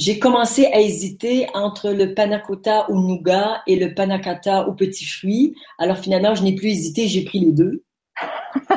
j'ai 0.00 0.18
commencé 0.18 0.64
à 0.72 0.80
hésiter 0.80 1.46
entre 1.52 1.90
le 1.90 2.14
panna 2.14 2.38
cotta 2.38 2.88
au 2.88 2.94
nougat 2.94 3.62
et 3.66 3.76
le 3.76 3.94
panna 3.94 4.18
cotta 4.18 4.66
aux 4.66 4.72
petits 4.72 5.04
fruits. 5.04 5.54
Alors 5.78 5.98
finalement, 5.98 6.34
je 6.34 6.42
n'ai 6.42 6.54
plus 6.54 6.68
hésité, 6.68 7.06
j'ai 7.06 7.22
pris 7.22 7.38
les 7.38 7.52
deux. 7.52 7.84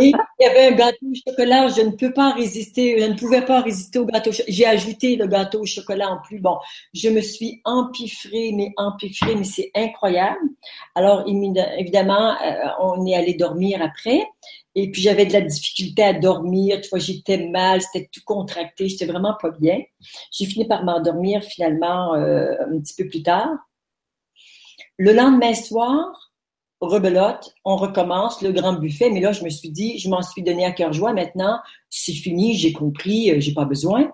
Et 0.00 0.06
il 0.06 0.16
y 0.40 0.44
avait 0.46 0.68
un 0.68 0.76
gâteau 0.76 1.06
au 1.06 1.14
chocolat, 1.14 1.68
je 1.68 1.82
ne 1.82 1.90
peux 1.90 2.12
pas 2.12 2.32
résister, 2.32 2.98
je 2.98 3.06
ne 3.06 3.16
pouvais 3.16 3.44
pas 3.44 3.60
résister 3.60 3.98
au 3.98 4.06
gâteau. 4.06 4.30
J'ai 4.48 4.66
ajouté 4.66 5.14
le 5.16 5.26
gâteau 5.26 5.60
au 5.60 5.66
chocolat 5.66 6.08
en 6.08 6.22
plus. 6.22 6.40
Bon, 6.40 6.56
je 6.94 7.10
me 7.10 7.20
suis 7.20 7.60
empiffrée, 7.64 8.52
mais 8.54 8.72
empiffrée, 8.78 9.36
mais 9.36 9.44
c'est 9.44 9.70
incroyable. 9.74 10.40
Alors, 10.94 11.24
évidemment, 11.78 12.34
euh, 12.42 12.54
on 12.80 13.06
est 13.06 13.14
allé 13.14 13.34
dormir 13.34 13.82
après. 13.82 14.26
Et 14.74 14.90
puis, 14.90 15.02
j'avais 15.02 15.26
de 15.26 15.32
la 15.32 15.40
difficulté 15.40 16.02
à 16.02 16.12
dormir. 16.12 16.80
Tu 16.80 16.88
vois, 16.88 16.98
j'étais 16.98 17.48
mal, 17.48 17.80
c'était 17.80 18.08
tout 18.12 18.22
contracté, 18.24 18.88
j'étais 18.88 19.06
vraiment 19.06 19.34
pas 19.40 19.50
bien. 19.50 19.80
J'ai 20.32 20.46
fini 20.46 20.66
par 20.66 20.84
m'endormir 20.84 21.42
finalement 21.42 22.14
euh, 22.14 22.54
un 22.66 22.80
petit 22.80 22.94
peu 23.00 23.08
plus 23.08 23.22
tard. 23.22 23.50
Le 24.98 25.12
lendemain 25.12 25.54
soir, 25.54 26.24
rebelote, 26.80 27.54
on 27.64 27.76
recommence 27.76 28.42
le 28.42 28.52
grand 28.52 28.74
buffet. 28.74 29.10
Mais 29.10 29.20
là, 29.20 29.32
je 29.32 29.44
me 29.44 29.48
suis 29.48 29.70
dit, 29.70 29.98
je 29.98 30.08
m'en 30.08 30.22
suis 30.22 30.42
donné 30.42 30.64
à 30.64 30.72
cœur 30.72 30.92
joie. 30.92 31.12
Maintenant, 31.12 31.58
c'est 31.90 32.12
fini, 32.12 32.54
j'ai 32.54 32.72
compris, 32.72 33.30
euh, 33.30 33.40
j'ai 33.40 33.54
pas 33.54 33.64
besoin. 33.64 34.10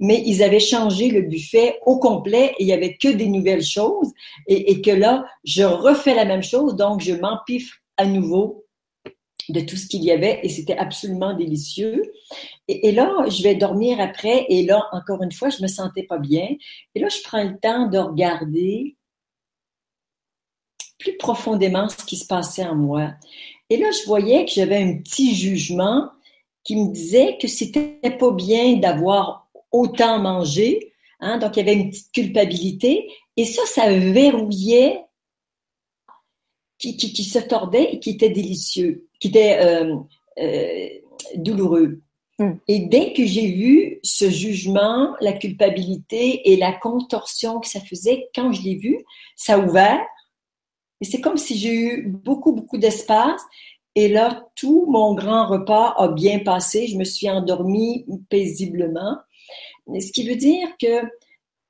Mais 0.00 0.22
ils 0.26 0.42
avaient 0.42 0.60
changé 0.60 1.08
le 1.08 1.22
buffet 1.22 1.78
au 1.86 1.98
complet 1.98 2.54
et 2.58 2.64
il 2.64 2.66
y 2.66 2.72
avait 2.72 2.96
que 2.96 3.08
des 3.08 3.28
nouvelles 3.28 3.64
choses. 3.64 4.12
Et, 4.48 4.80
que 4.80 4.90
là, 4.90 5.24
je 5.44 5.62
refais 5.62 6.14
la 6.14 6.24
même 6.24 6.42
chose. 6.42 6.74
Donc, 6.76 7.00
je 7.00 7.12
m'empifre 7.12 7.76
à 7.96 8.06
nouveau 8.06 8.63
de 9.48 9.60
tout 9.60 9.76
ce 9.76 9.86
qu'il 9.86 10.02
y 10.04 10.10
avait 10.10 10.40
et 10.42 10.48
c'était 10.48 10.76
absolument 10.76 11.34
délicieux. 11.34 12.02
Et, 12.68 12.92
là, 12.92 13.12
je 13.28 13.42
vais 13.42 13.54
dormir 13.54 14.00
après 14.00 14.46
et 14.48 14.64
là, 14.64 14.86
encore 14.92 15.22
une 15.22 15.32
fois, 15.32 15.50
je 15.50 15.62
me 15.62 15.66
sentais 15.66 16.04
pas 16.04 16.18
bien. 16.18 16.48
Et 16.94 17.00
là, 17.00 17.08
je 17.08 17.22
prends 17.22 17.42
le 17.42 17.58
temps 17.58 17.86
de 17.86 17.98
regarder 17.98 18.96
plus 20.98 21.16
profondément 21.16 21.88
ce 21.88 22.04
qui 22.04 22.16
se 22.16 22.26
passait 22.26 22.64
en 22.64 22.74
moi. 22.74 23.12
Et 23.68 23.76
là, 23.76 23.90
je 23.90 24.06
voyais 24.06 24.44
que 24.44 24.52
j'avais 24.52 24.82
un 24.82 24.98
petit 24.98 25.34
jugement 25.34 26.08
qui 26.62 26.76
me 26.76 26.92
disait 26.92 27.36
que 27.40 27.48
c'était 27.48 27.98
pas 28.18 28.30
bien 28.30 28.76
d'avoir 28.76 29.48
autant 29.70 30.18
mangé. 30.18 30.92
Hein, 31.20 31.38
donc, 31.38 31.56
il 31.56 31.58
y 31.58 31.62
avait 31.62 31.78
une 31.78 31.90
petite 31.90 32.12
culpabilité. 32.12 33.10
Et 33.36 33.44
ça, 33.44 33.62
ça 33.66 33.90
verrouillait, 33.90 35.04
qui, 36.78 36.96
qui, 36.96 37.24
se 37.24 37.38
tordait 37.38 37.94
et 37.94 38.00
qui 38.00 38.10
était 38.10 38.30
délicieux, 38.30 39.08
qui 39.24 39.28
était 39.28 39.58
euh, 39.62 39.96
euh, 40.38 40.88
douloureux. 41.36 42.02
Hmm. 42.38 42.56
Et 42.68 42.80
dès 42.80 43.14
que 43.14 43.24
j'ai 43.24 43.52
vu 43.52 44.00
ce 44.02 44.28
jugement, 44.28 45.14
la 45.22 45.32
culpabilité 45.32 46.52
et 46.52 46.56
la 46.56 46.72
contorsion 46.72 47.58
que 47.58 47.66
ça 47.66 47.80
faisait, 47.80 48.28
quand 48.34 48.52
je 48.52 48.60
l'ai 48.60 48.74
vu, 48.74 48.98
ça 49.34 49.54
a 49.54 49.58
ouvert 49.60 50.04
et 51.00 51.06
c'est 51.06 51.20
comme 51.20 51.38
si 51.38 51.56
j'ai 51.56 51.74
eu 51.74 52.06
beaucoup, 52.06 52.52
beaucoup 52.52 52.78
d'espace. 52.78 53.42
Et 53.94 54.08
là, 54.08 54.46
tout 54.56 54.86
mon 54.88 55.14
grand 55.14 55.46
repas 55.46 55.94
a 55.96 56.08
bien 56.08 56.40
passé. 56.40 56.86
Je 56.86 56.96
me 56.96 57.04
suis 57.04 57.28
endormie 57.30 58.04
paisiblement. 58.28 59.18
Ce 59.88 60.12
qui 60.12 60.28
veut 60.28 60.36
dire 60.36 60.68
que 60.80 61.02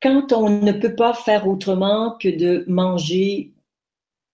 quand 0.03 0.33
on 0.33 0.51
ne 0.51 0.73
peut 0.73 0.95
pas 0.95 1.15
faire 1.15 1.47
autrement 1.49 2.17
que 2.21 2.29
de 2.29 2.65
manger 2.69 3.53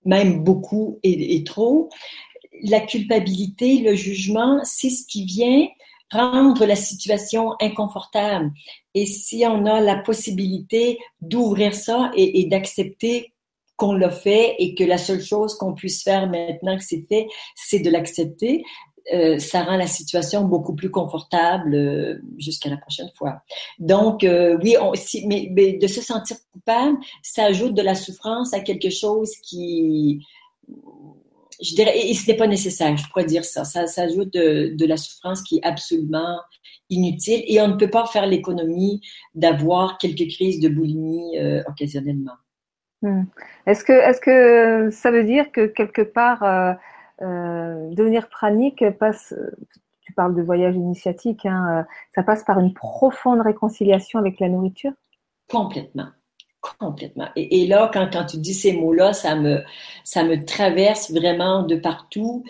même 0.04 0.42
beaucoup 0.42 0.98
et, 1.02 1.36
et 1.36 1.44
trop, 1.44 1.90
la 2.62 2.80
culpabilité, 2.80 3.78
le 3.78 3.94
jugement, 3.94 4.60
c'est 4.64 4.90
ce 4.90 5.06
qui 5.06 5.24
vient 5.24 5.66
rendre 6.12 6.66
la 6.66 6.76
situation 6.76 7.54
inconfortable. 7.60 8.50
Et 8.94 9.06
si 9.06 9.44
on 9.46 9.66
a 9.66 9.80
la 9.80 9.96
possibilité 9.96 10.98
d'ouvrir 11.20 11.74
ça 11.74 12.10
et, 12.16 12.44
d'accepter 12.46 13.32
qu'on 13.76 13.92
l'a 13.92 14.10
fait 14.10 14.56
et 14.58 14.74
que 14.74 14.84
la 14.84 14.98
seule 14.98 15.22
chose 15.22 15.54
qu'on 15.54 15.74
puisse 15.74 16.02
faire 16.02 16.28
maintenant 16.28 16.76
que 16.76 16.84
c'est 16.84 17.06
fait, 17.08 17.28
c'est 17.54 17.78
de 17.78 17.90
l'accepter. 17.90 18.64
Euh, 19.14 19.38
ça 19.38 19.62
rend 19.62 19.76
la 19.76 19.86
situation 19.86 20.44
beaucoup 20.44 20.74
plus 20.74 20.90
confortable 20.90 21.74
euh, 21.74 22.20
jusqu'à 22.36 22.68
la 22.68 22.76
prochaine 22.76 23.10
fois. 23.16 23.42
Donc, 23.78 24.24
euh, 24.24 24.58
oui, 24.62 24.76
on, 24.80 24.92
mais, 25.26 25.72
de 25.72 25.86
se 25.86 26.02
sentir 26.02 26.36
coupable, 26.52 26.98
ça 27.22 27.44
ajoute 27.44 27.74
de 27.74 27.82
la 27.82 27.94
souffrance 27.94 28.52
à 28.52 28.60
quelque 28.60 28.90
chose 28.90 29.32
qui, 29.42 30.20
je 31.62 31.74
dirais, 31.74 31.98
et, 31.98 32.14
ce 32.14 32.30
n'est 32.30 32.36
pas 32.36 32.46
nécessaire, 32.46 32.96
je 32.96 33.08
pourrais 33.08 33.24
dire 33.24 33.44
ça. 33.44 33.64
Ça, 33.64 33.86
ça 33.86 34.02
ajoute 34.02 34.32
de, 34.32 34.74
de, 34.74 34.86
la 34.86 34.96
souffrance 34.96 35.42
qui 35.42 35.58
est 35.58 35.64
absolument 35.64 36.38
inutile 36.88 37.42
et 37.46 37.60
on 37.60 37.68
ne 37.68 37.76
peut 37.76 37.90
pas 37.90 38.06
faire 38.06 38.26
l'économie 38.26 39.00
d'avoir 39.34 39.98
quelques 39.98 40.28
crises 40.30 40.60
de 40.60 40.68
boulimie 40.68 41.38
occasionnellement. 41.66 42.34
Hmm. 43.02 43.22
Est-ce 43.66 43.82
que, 43.84 43.92
est 43.92 44.20
que 44.20 44.90
ça 44.90 45.10
veut 45.10 45.24
dire 45.24 45.50
que 45.52 45.66
quelque 45.66 46.02
part, 46.02 46.42
euh, 46.42 46.72
euh, 47.22 47.94
devenir 47.94 48.28
pranique 48.28 48.84
passe, 48.98 49.34
tu 50.02 50.12
parles 50.12 50.34
de 50.34 50.42
voyage 50.42 50.74
initiatique, 50.74 51.46
hein, 51.46 51.80
euh, 51.80 51.82
ça 52.14 52.22
passe 52.22 52.44
par 52.44 52.60
une 52.60 52.74
profonde 52.74 53.40
réconciliation 53.40 54.18
avec 54.18 54.38
la 54.38 54.48
nourriture? 54.48 54.92
Complètement. 55.50 56.08
Complètement. 56.78 57.28
Et, 57.36 57.66
là, 57.66 57.90
quand, 57.92 58.08
tu 58.26 58.36
dis 58.36 58.54
ces 58.54 58.72
mots-là, 58.72 59.12
ça 59.12 59.34
me, 59.34 59.62
ça 60.04 60.24
me 60.24 60.44
traverse 60.44 61.10
vraiment 61.10 61.62
de 61.62 61.76
partout. 61.76 62.44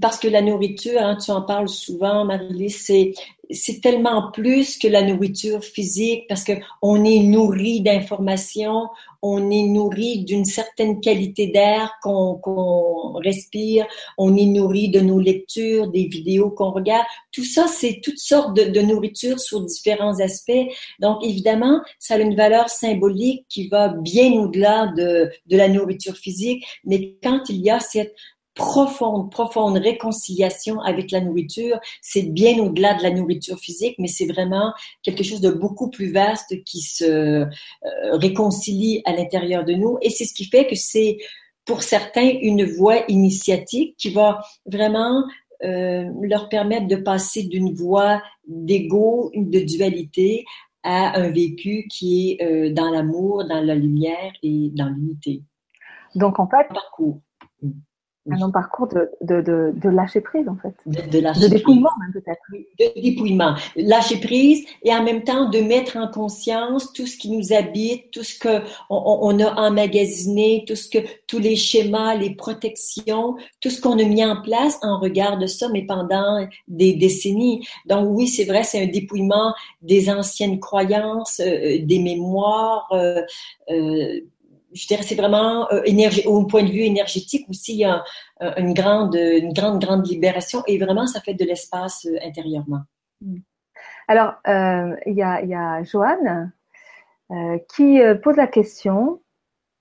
parce 0.00 0.18
que 0.18 0.28
la 0.28 0.42
nourriture, 0.42 1.00
hein, 1.02 1.16
tu 1.22 1.30
en 1.30 1.42
parles 1.42 1.68
souvent, 1.68 2.24
Marie-Lise, 2.24 2.84
c'est 2.84 3.12
c'est 3.50 3.80
tellement 3.80 4.30
plus 4.32 4.78
que 4.78 4.88
la 4.88 5.02
nourriture 5.02 5.62
physique 5.62 6.24
parce 6.28 6.44
que 6.44 6.52
on 6.82 7.04
est 7.04 7.20
nourri 7.20 7.80
d'informations, 7.80 8.88
on 9.22 9.50
est 9.50 9.62
nourri 9.62 10.24
d'une 10.24 10.44
certaine 10.44 11.00
qualité 11.00 11.46
d'air 11.46 11.92
qu'on 12.02 13.12
respire, 13.14 13.86
on 14.18 14.36
est 14.36 14.44
nourri 14.44 14.90
de 14.90 15.00
nos 15.00 15.18
lectures, 15.18 15.88
des 15.88 16.04
vidéos 16.04 16.50
qu'on 16.50 16.72
regarde. 16.72 17.06
Tout 17.32 17.44
ça, 17.44 17.66
c'est 17.66 18.00
toutes 18.02 18.18
sortes 18.18 18.54
de, 18.54 18.64
de, 18.64 18.80
nourriture 18.82 19.40
sur 19.40 19.62
différents 19.62 20.20
aspects. 20.20 20.66
Donc, 21.00 21.24
évidemment, 21.24 21.80
ça 21.98 22.14
a 22.14 22.18
une 22.18 22.36
valeur 22.36 22.68
symbolique 22.68 23.46
qui 23.48 23.68
va 23.68 23.88
bien 23.88 24.32
au-delà 24.32 24.92
de, 24.94 25.30
de 25.46 25.56
la 25.56 25.68
nourriture 25.68 26.16
physique. 26.16 26.62
Mais 26.84 27.14
quand 27.22 27.48
il 27.48 27.62
y 27.62 27.70
a 27.70 27.80
cette 27.80 28.14
profonde, 28.54 29.30
profonde 29.30 29.76
réconciliation 29.78 30.80
avec 30.80 31.10
la 31.10 31.20
nourriture. 31.20 31.78
C'est 32.02 32.22
bien 32.22 32.58
au-delà 32.58 32.94
de 32.94 33.02
la 33.02 33.10
nourriture 33.10 33.58
physique, 33.58 33.96
mais 33.98 34.08
c'est 34.08 34.26
vraiment 34.26 34.72
quelque 35.02 35.24
chose 35.24 35.40
de 35.40 35.50
beaucoup 35.50 35.90
plus 35.90 36.12
vaste 36.12 36.62
qui 36.64 36.80
se 36.80 37.04
euh, 37.04 37.46
réconcilie 38.12 39.02
à 39.04 39.12
l'intérieur 39.12 39.64
de 39.64 39.74
nous. 39.74 39.98
Et 40.02 40.10
c'est 40.10 40.24
ce 40.24 40.34
qui 40.34 40.44
fait 40.44 40.66
que 40.66 40.76
c'est 40.76 41.18
pour 41.64 41.82
certains 41.82 42.30
une 42.42 42.64
voie 42.64 43.04
initiatique 43.08 43.96
qui 43.96 44.10
va 44.10 44.40
vraiment 44.66 45.24
euh, 45.64 46.10
leur 46.22 46.48
permettre 46.48 46.86
de 46.86 46.96
passer 46.96 47.44
d'une 47.44 47.72
voie 47.72 48.22
d'ego, 48.46 49.32
de 49.34 49.60
dualité, 49.60 50.44
à 50.82 51.18
un 51.18 51.30
vécu 51.30 51.86
qui 51.88 52.32
est 52.38 52.44
euh, 52.44 52.72
dans 52.72 52.90
l'amour, 52.90 53.46
dans 53.46 53.62
la 53.62 53.74
lumière 53.74 54.32
et 54.42 54.70
dans 54.74 54.88
l'unité. 54.90 55.42
Donc 56.14 56.38
en 56.38 56.46
fait, 56.46 56.68
parcours. 56.68 57.20
Un 58.30 58.50
parcours 58.50 58.88
de, 58.88 59.10
de, 59.20 59.42
de, 59.42 59.72
de, 59.74 59.88
lâcher 59.90 60.22
prise, 60.22 60.48
en 60.48 60.56
fait. 60.56 60.74
De, 60.86 61.18
lâcher 61.18 61.48
dépouillement, 61.48 61.90
même 62.00 62.12
peut-être. 62.22 62.40
De 62.52 63.00
dépouillement. 63.02 63.54
Lâcher 63.76 64.18
prise 64.18 64.64
et 64.82 64.94
en 64.94 65.02
même 65.02 65.24
temps 65.24 65.50
de 65.50 65.60
mettre 65.60 65.98
en 65.98 66.08
conscience 66.08 66.92
tout 66.94 67.06
ce 67.06 67.18
qui 67.18 67.30
nous 67.30 67.52
habite, 67.52 68.10
tout 68.12 68.22
ce 68.22 68.38
que 68.38 68.62
on, 68.88 69.18
on 69.20 69.40
a 69.40 69.52
emmagasiné, 69.68 70.64
tout 70.66 70.76
ce 70.76 70.88
que, 70.88 70.98
tous 71.26 71.38
les 71.38 71.56
schémas, 71.56 72.14
les 72.14 72.34
protections, 72.34 73.36
tout 73.60 73.70
ce 73.70 73.80
qu'on 73.80 73.98
a 73.98 74.04
mis 74.04 74.24
en 74.24 74.40
place 74.40 74.78
en 74.82 74.98
regard 74.98 75.38
de 75.38 75.46
ça, 75.46 75.68
mais 75.68 75.82
pendant 75.82 76.46
des 76.68 76.94
décennies. 76.94 77.66
Donc 77.86 78.08
oui, 78.10 78.28
c'est 78.28 78.44
vrai, 78.44 78.64
c'est 78.64 78.82
un 78.82 78.86
dépouillement 78.86 79.54
des 79.82 80.10
anciennes 80.10 80.60
croyances, 80.60 81.40
euh, 81.40 81.78
des 81.82 81.98
mémoires, 81.98 82.88
euh, 82.92 83.22
euh, 83.70 84.20
je 84.74 84.86
dirais, 84.88 85.02
c'est 85.02 85.14
vraiment 85.14 85.70
euh, 85.70 85.82
au 86.26 86.44
point 86.46 86.64
de 86.64 86.70
vue 86.70 86.82
énergétique 86.82 87.46
aussi, 87.48 87.74
il 87.74 87.80
y 87.80 88.60
une 88.60 88.74
grande, 88.74 89.14
une 89.14 89.52
grande, 89.52 89.80
grande 89.80 90.06
libération 90.06 90.62
et 90.66 90.78
vraiment, 90.78 91.06
ça 91.06 91.20
fait 91.20 91.34
de 91.34 91.44
l'espace 91.44 92.06
euh, 92.06 92.18
intérieurement. 92.22 92.82
Mm. 93.20 93.38
Alors, 94.08 94.34
euh, 94.48 94.96
il 95.06 95.14
y 95.14 95.22
a 95.22 95.82
Joanne 95.84 96.52
qui 97.74 97.98
pose 98.22 98.36
la 98.36 98.46
question. 98.46 99.20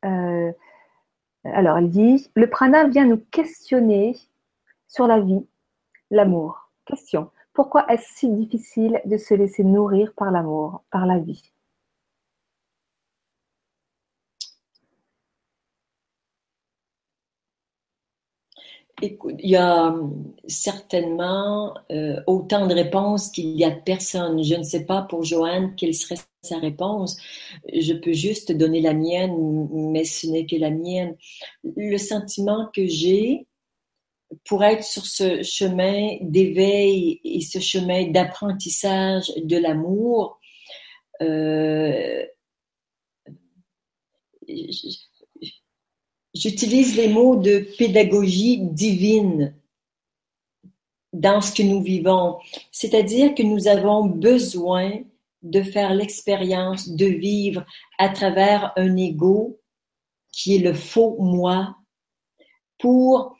alors, 0.01 1.77
elle 1.77 1.89
dit 1.89 2.31
Le 2.35 2.49
prana 2.49 2.87
vient 2.87 3.05
nous 3.05 3.21
questionner 3.31 4.15
sur 4.87 5.07
la 5.07 5.19
vie, 5.19 5.45
l'amour. 6.09 6.69
Question 6.85 7.29
Pourquoi 7.51 7.85
est-ce 7.91 8.07
si 8.15 8.29
difficile 8.29 9.01
de 9.05 9.17
se 9.17 9.33
laisser 9.33 9.63
nourrir 9.63 10.13
par 10.15 10.31
l'amour, 10.31 10.83
par 10.89 11.05
la 11.05 11.19
vie? 11.19 11.52
Il 19.01 19.17
y 19.43 19.55
a 19.55 19.87
hum, 19.87 20.33
certainement 20.47 21.73
euh, 21.91 22.21
autant 22.27 22.67
de 22.67 22.73
réponses 22.73 23.29
qu'il 23.29 23.57
y 23.57 23.63
a 23.63 23.71
de 23.71 23.81
personnes. 23.81 24.43
Je 24.43 24.55
ne 24.55 24.63
sais 24.63 24.85
pas 24.85 25.01
pour 25.01 25.23
Joanne 25.23 25.75
quelle 25.75 25.95
serait 25.95 26.15
sa 26.41 26.59
réponse. 26.59 27.17
Je 27.73 27.93
peux 27.93 28.13
juste 28.13 28.51
donner 28.51 28.81
la 28.81 28.93
mienne, 28.93 29.67
mais 29.71 30.03
ce 30.03 30.27
n'est 30.27 30.45
que 30.45 30.55
la 30.55 30.69
mienne. 30.69 31.15
Le 31.63 31.97
sentiment 31.97 32.69
que 32.73 32.85
j'ai 32.85 33.47
pour 34.45 34.63
être 34.63 34.83
sur 34.83 35.05
ce 35.05 35.43
chemin 35.43 36.17
d'éveil 36.21 37.19
et 37.23 37.41
ce 37.41 37.59
chemin 37.59 38.09
d'apprentissage 38.09 39.31
de 39.37 39.57
l'amour, 39.57 40.39
euh, 41.21 42.25
J'utilise 46.34 46.95
les 46.95 47.09
mots 47.09 47.36
de 47.36 47.67
pédagogie 47.77 48.57
divine 48.59 49.55
dans 51.11 51.41
ce 51.41 51.53
que 51.53 51.61
nous 51.61 51.81
vivons, 51.81 52.39
c'est-à-dire 52.71 53.36
que 53.36 53.43
nous 53.43 53.67
avons 53.67 54.05
besoin 54.05 55.01
de 55.43 55.61
faire 55.61 55.93
l'expérience 55.93 56.89
de 56.89 57.05
vivre 57.05 57.65
à 57.99 58.09
travers 58.09 58.73
un 58.77 58.97
ego 58.97 59.59
qui 60.31 60.55
est 60.55 60.59
le 60.59 60.73
faux 60.73 61.17
moi 61.19 61.77
pour 62.79 63.38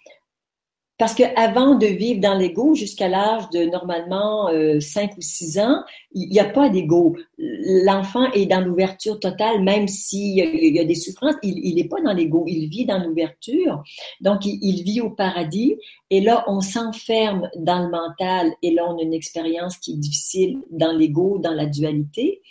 parce 1.04 1.16
qu'avant 1.16 1.76
de 1.76 1.86
vivre 1.86 2.22
dans 2.22 2.34
l'ego 2.34 2.76
jusqu'à 2.76 3.10
l'âge 3.10 3.50
de 3.50 3.66
normalement 3.66 4.48
euh, 4.48 4.80
5 4.80 5.18
ou 5.18 5.22
6 5.22 5.60
ans, 5.60 5.84
il 6.14 6.30
n'y 6.30 6.40
a 6.40 6.46
pas 6.46 6.70
d'ego. 6.70 7.18
L'enfant 7.38 8.32
est 8.32 8.46
dans 8.46 8.62
l'ouverture 8.62 9.20
totale, 9.20 9.62
même 9.64 9.90
s'il 9.90 10.38
y, 10.38 10.80
a 10.80 10.86
des 10.86 10.96
souffrances, 10.96 11.36
il 11.44 11.76
n'est 11.76 11.90
pas 11.90 12.00
dans 12.00 12.14
l'ego, 12.14 12.46
il 12.48 12.70
vit 12.70 12.86
dans 12.86 13.04
l'ouverture. 13.04 13.84
Donc, 14.22 14.46
il, 14.46 14.60
il, 14.62 14.84
vit 14.84 15.02
au 15.02 15.10
paradis. 15.10 15.76
Et 16.10 16.22
là, 16.22 16.46
on 16.48 16.62
s'enferme 16.62 17.50
dans 17.58 17.84
le 17.84 17.90
mental 17.90 18.54
et 18.62 18.72
là, 18.72 18.86
on 18.88 18.98
a 18.98 19.02
une 19.02 19.14
expérience 19.14 19.76
qui 19.76 19.96
est 19.96 19.98
difficile 19.98 20.60
dans 20.72 20.94
l'ego, 20.94 21.38
dans 21.38 21.52
la 21.52 21.66
dualité. 21.66 22.42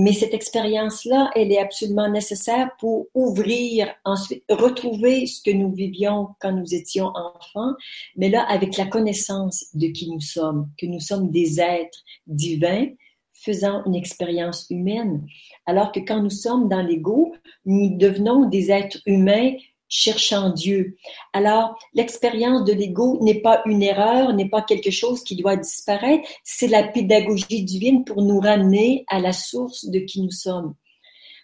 Mais 0.00 0.12
cette 0.12 0.32
expérience-là, 0.32 1.32
elle 1.34 1.50
est 1.50 1.58
absolument 1.58 2.08
nécessaire 2.08 2.70
pour 2.78 3.08
ouvrir, 3.14 3.92
ensuite 4.04 4.44
retrouver 4.48 5.26
ce 5.26 5.42
que 5.42 5.50
nous 5.50 5.72
vivions 5.72 6.28
quand 6.38 6.52
nous 6.52 6.72
étions 6.72 7.10
enfants, 7.16 7.72
mais 8.14 8.28
là 8.28 8.42
avec 8.48 8.76
la 8.76 8.86
connaissance 8.86 9.66
de 9.74 9.88
qui 9.88 10.08
nous 10.08 10.20
sommes, 10.20 10.70
que 10.78 10.86
nous 10.86 11.00
sommes 11.00 11.32
des 11.32 11.60
êtres 11.60 11.98
divins 12.28 12.86
faisant 13.32 13.84
une 13.86 13.96
expérience 13.96 14.66
humaine. 14.70 15.26
Alors 15.66 15.90
que 15.90 15.98
quand 15.98 16.22
nous 16.22 16.30
sommes 16.30 16.68
dans 16.68 16.82
l'ego, 16.82 17.34
nous 17.64 17.96
devenons 17.96 18.48
des 18.48 18.70
êtres 18.70 19.00
humains 19.04 19.50
cherchant 19.88 20.50
Dieu. 20.50 20.96
Alors, 21.32 21.78
l'expérience 21.94 22.64
de 22.64 22.72
l'ego 22.72 23.18
n'est 23.22 23.40
pas 23.40 23.62
une 23.66 23.82
erreur, 23.82 24.34
n'est 24.34 24.48
pas 24.48 24.62
quelque 24.62 24.90
chose 24.90 25.24
qui 25.24 25.36
doit 25.36 25.56
disparaître, 25.56 26.28
c'est 26.44 26.68
la 26.68 26.82
pédagogie 26.82 27.64
divine 27.64 28.04
pour 28.04 28.22
nous 28.22 28.40
ramener 28.40 29.04
à 29.08 29.20
la 29.20 29.32
source 29.32 29.86
de 29.86 29.98
qui 30.00 30.22
nous 30.22 30.30
sommes. 30.30 30.74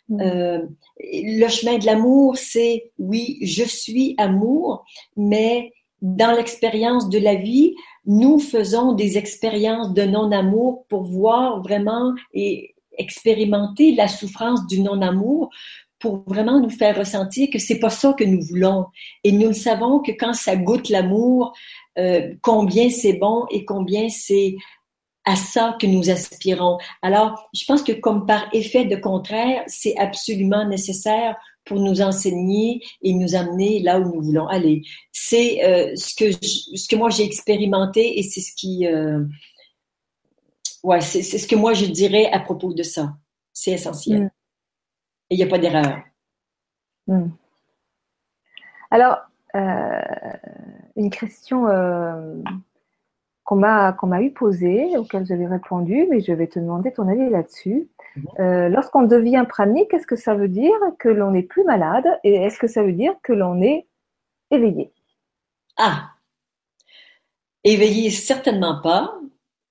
Mm. 0.09 0.21
Euh, 0.21 0.59
le 1.01 1.49
chemin 1.49 1.79
de 1.79 1.87
l'amour, 1.87 2.37
c'est 2.37 2.93
oui, 2.99 3.39
je 3.43 3.65
suis 3.65 4.15
amour, 4.19 4.85
mais 5.17 5.73
dans 6.03 6.37
l'expérience 6.37 7.09
de 7.09 7.19
la 7.19 7.35
vie, 7.35 7.75
nous 8.05 8.39
faisons 8.39 8.93
des 8.93 9.17
expériences 9.17 9.95
de 9.95 10.03
non-amour 10.03 10.85
pour 10.89 11.05
voir 11.05 11.63
vraiment 11.63 12.13
et 12.35 12.75
expérimenter 12.99 13.95
la 13.95 14.09
souffrance 14.09 14.67
du 14.67 14.81
non-amour 14.81 15.51
pour 16.05 16.23
vraiment 16.27 16.61
nous 16.61 16.69
faire 16.69 16.99
ressentir 16.99 17.49
que 17.51 17.59
c'est 17.59 17.79
pas 17.79 17.89
ça 17.89 18.13
que 18.13 18.25
nous 18.25 18.43
voulons. 18.43 18.85
Et 19.25 19.33
nous 19.33 19.49
le 19.49 19.55
savons 19.55 20.01
que 20.01 20.13
quand 20.13 20.35
ça 20.35 20.55
goûte 20.55 20.91
l'amour, 20.91 21.55
euh, 21.97 22.35
combien 22.43 22.91
c'est 22.91 23.15
bon 23.15 23.47
et 23.51 23.65
combien 23.65 24.11
c'est 24.11 24.55
à 25.25 25.35
ça 25.35 25.79
que 25.81 25.87
nous 25.87 26.11
aspirons. 26.11 26.77
Alors, 27.01 27.49
je 27.55 27.65
pense 27.65 27.83
que 27.83 27.93
comme 27.93 28.27
par 28.27 28.51
effet 28.53 28.85
de 28.85 28.97
contraire, 28.97 29.65
c'est 29.67 29.97
absolument 29.97 30.69
nécessaire 30.69 31.37
pour 31.65 31.81
nous 31.81 32.03
enseigner 32.03 32.83
et 33.01 33.15
nous 33.15 33.35
amener 33.35 33.81
là 33.81 33.99
où 33.99 34.15
nous 34.15 34.21
voulons 34.21 34.47
aller. 34.47 34.83
C'est 35.11 35.65
euh, 35.65 35.97
ce 35.97 36.15
que 36.15 36.33
ce 36.33 36.87
que 36.87 36.97
moi 36.97 37.09
j'ai 37.09 37.25
expérimenté 37.25 38.19
et 38.19 38.23
c'est 38.23 38.43
ce 38.43 38.53
qui 38.55 38.87
euh, 38.87 39.25
ouais 40.83 41.01
c'est 41.01 41.23
ce 41.23 41.47
que 41.47 41.57
moi 41.57 41.73
je 41.73 41.87
dirais 41.87 42.27
à 42.31 42.41
propos 42.41 42.75
de 42.75 42.83
ça. 42.83 43.15
C'est 43.55 43.73
essentiel. 43.73 44.25
Mm 44.25 44.31
il 45.35 45.39
n'y 45.39 45.43
a 45.43 45.49
pas 45.49 45.59
d'erreur. 45.59 45.99
Hmm. 47.07 47.29
Alors, 48.91 49.19
euh, 49.57 50.01
une 50.97 51.11
question 51.11 51.69
euh, 51.69 52.37
qu'on 53.45 53.57
m'a 53.57 53.93
qu'on 53.93 54.07
m'a 54.07 54.23
eu 54.23 54.33
posée, 54.33 54.97
auquel 54.97 55.27
j'avais 55.27 55.47
répondu, 55.47 56.07
mais 56.09 56.21
je 56.21 56.33
vais 56.33 56.47
te 56.47 56.59
demander 56.59 56.93
ton 56.93 57.09
avis 57.09 57.29
là-dessus. 57.29 57.89
Mhm. 58.17 58.25
Euh, 58.39 58.69
lorsqu'on 58.69 59.03
devient 59.03 59.45
pranique, 59.49 59.91
quest 59.91 60.03
ce 60.03 60.07
que 60.07 60.17
ça 60.17 60.35
veut 60.35 60.49
dire 60.49 60.77
que 60.99 61.09
l'on 61.09 61.33
n'est 61.33 61.43
plus 61.43 61.65
malade 61.65 62.07
et 62.23 62.35
est-ce 62.35 62.59
que 62.59 62.69
ça 62.69 62.83
veut 62.83 62.93
dire 62.93 63.15
que 63.23 63.33
l'on 63.33 63.61
est 63.61 63.87
éveillé? 64.51 64.93
Ah, 65.77 66.11
éveillé 67.65 68.11
certainement 68.11 68.81
pas 68.81 69.19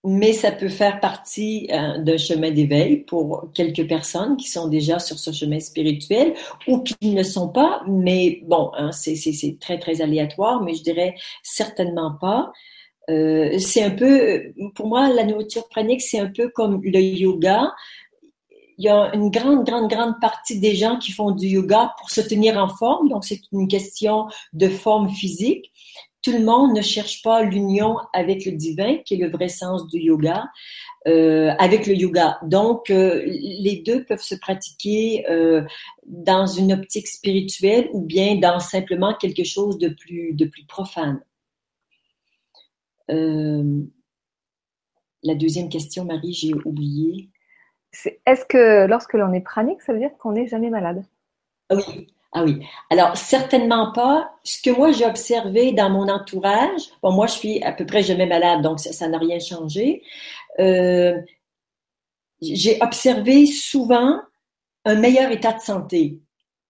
mais 0.04 0.34
ça 0.34 0.52
peut 0.52 0.70
faire 0.70 1.00
partie 1.00 1.70
euh, 1.72 1.98
d'un 2.00 2.18
chemin 2.18 2.52
d'éveil 2.52 2.98
pour 2.98 3.50
quelques 3.54 3.88
personnes 3.88 4.36
qui 4.36 4.50
sont 4.50 4.68
déjà 4.68 5.00
sur 5.00 5.18
ce 5.18 5.32
chemin 5.32 5.60
spirituel 5.60 6.34
ou 6.68 6.80
qui 6.80 6.96
ne 7.02 7.18
le 7.18 7.24
sont 7.24 7.48
pas, 7.48 7.84
mais 7.88 8.42
bon, 8.46 8.72
hein, 8.76 8.92
c'est 8.92 9.58
très, 9.62 9.80
très 9.80 10.02
aléatoire, 10.02 10.62
mais 10.62 10.74
je 10.74 10.84
dirais 10.84 11.16
certainement 11.42 12.16
pas. 12.20 12.52
Euh, 13.10 13.58
c'est 13.60 13.84
un 13.84 13.92
peu, 13.92 14.54
pour 14.76 14.88
moi, 14.88 15.08
la 15.10 15.24
nourriture 15.24 15.68
pranique, 15.70 16.02
c'est 16.02 16.20
un 16.20 16.30
peu 16.30 16.50
comme 16.50 16.82
le 16.84 17.00
yoga. 17.00 17.74
Il 18.78 18.86
y 18.86 18.90
a 18.90 19.14
une 19.14 19.30
grande, 19.30 19.66
grande, 19.66 19.90
grande 19.90 20.20
partie 20.20 20.60
des 20.60 20.76
gens 20.76 20.98
qui 20.98 21.12
font 21.12 21.32
du 21.32 21.48
yoga 21.48 21.94
pour 21.98 22.10
se 22.10 22.22
tenir 22.22 22.58
en 22.58 22.68
forme, 22.68 23.08
donc 23.08 23.24
c'est 23.24 23.40
une 23.54 23.70
question 23.70 24.28
de 24.52 24.68
forme 24.68 25.10
physique 25.10 25.72
tout 26.24 26.32
le 26.32 26.44
monde 26.44 26.76
ne 26.76 26.82
cherche 26.82 27.22
pas 27.22 27.44
l'union 27.44 27.98
avec 28.14 28.46
le 28.46 28.54
divin, 28.54 28.98
qui 29.06 29.16
est 29.16 29.18
le 29.18 29.30
vrai 29.30 29.50
sens 29.50 29.88
du 29.88 30.00
yoga, 30.00 30.46
euh, 31.06 31.52
avec 31.60 31.86
le 31.86 31.96
yoga. 31.96 32.40
Donc, 32.44 32.90
euh, 32.90 33.22
les 33.26 33.84
deux 33.86 34.06
peuvent 34.06 34.22
se 34.22 34.36
pratiquer 34.36 35.26
euh, 35.30 35.64
dans 36.06 36.48
une 36.48 36.72
optique 36.72 37.10
spirituelle 37.10 37.90
ou 37.92 38.02
bien 38.02 38.38
dans 38.38 38.60
simplement 38.60 39.14
quelque 39.14 39.44
chose 39.44 39.78
de 39.78 39.90
plus, 39.90 40.34
de 40.34 40.46
plus 40.46 40.66
profane. 40.66 41.22
la 45.26 45.36
deuxième 45.36 45.70
question, 45.70 46.06
Marie, 46.06 46.34
j'ai 46.34 46.54
oublié. 46.66 47.30
Est-ce 48.26 48.46
que 48.46 48.88
lorsque 48.88 49.14
l'on 49.14 49.32
est 49.34 49.42
pranique, 49.42 49.82
ça 49.82 49.94
veut 49.94 50.00
dire 50.00 50.18
qu'on 50.20 50.32
n'est 50.34 50.48
jamais 50.48 50.70
malade? 50.70 51.06
Oui, 51.70 52.08
ah 52.34 52.44
oui. 52.44 52.66
Alors, 52.90 53.16
certainement 53.16 53.92
pas. 53.92 54.32
Ce 54.44 54.60
que 54.62 54.72
moi, 54.72 54.92
j'ai 54.92 55.06
observé 55.06 55.72
dans 55.72 55.90
mon 55.92 56.10
entourage, 56.10 56.82
bon, 57.04 57.12
moi, 57.12 57.28
je 57.28 57.34
suis 57.34 57.64
à 57.64 57.72
peu 57.72 57.86
près 57.86 58.02
jamais 58.02 58.26
malade, 58.26 58.62
donc 58.64 58.80
ça 58.80 59.08
n'a 59.08 59.20
rien 59.20 59.40
changé. 59.40 60.02
Euh, 60.60 61.16
j'ai 62.42 62.82
observé 62.82 63.46
souvent 63.46 64.20
un 64.86 64.96
meilleur 64.96 65.32
état 65.32 65.54
de 65.54 65.62
santé. 65.62 66.20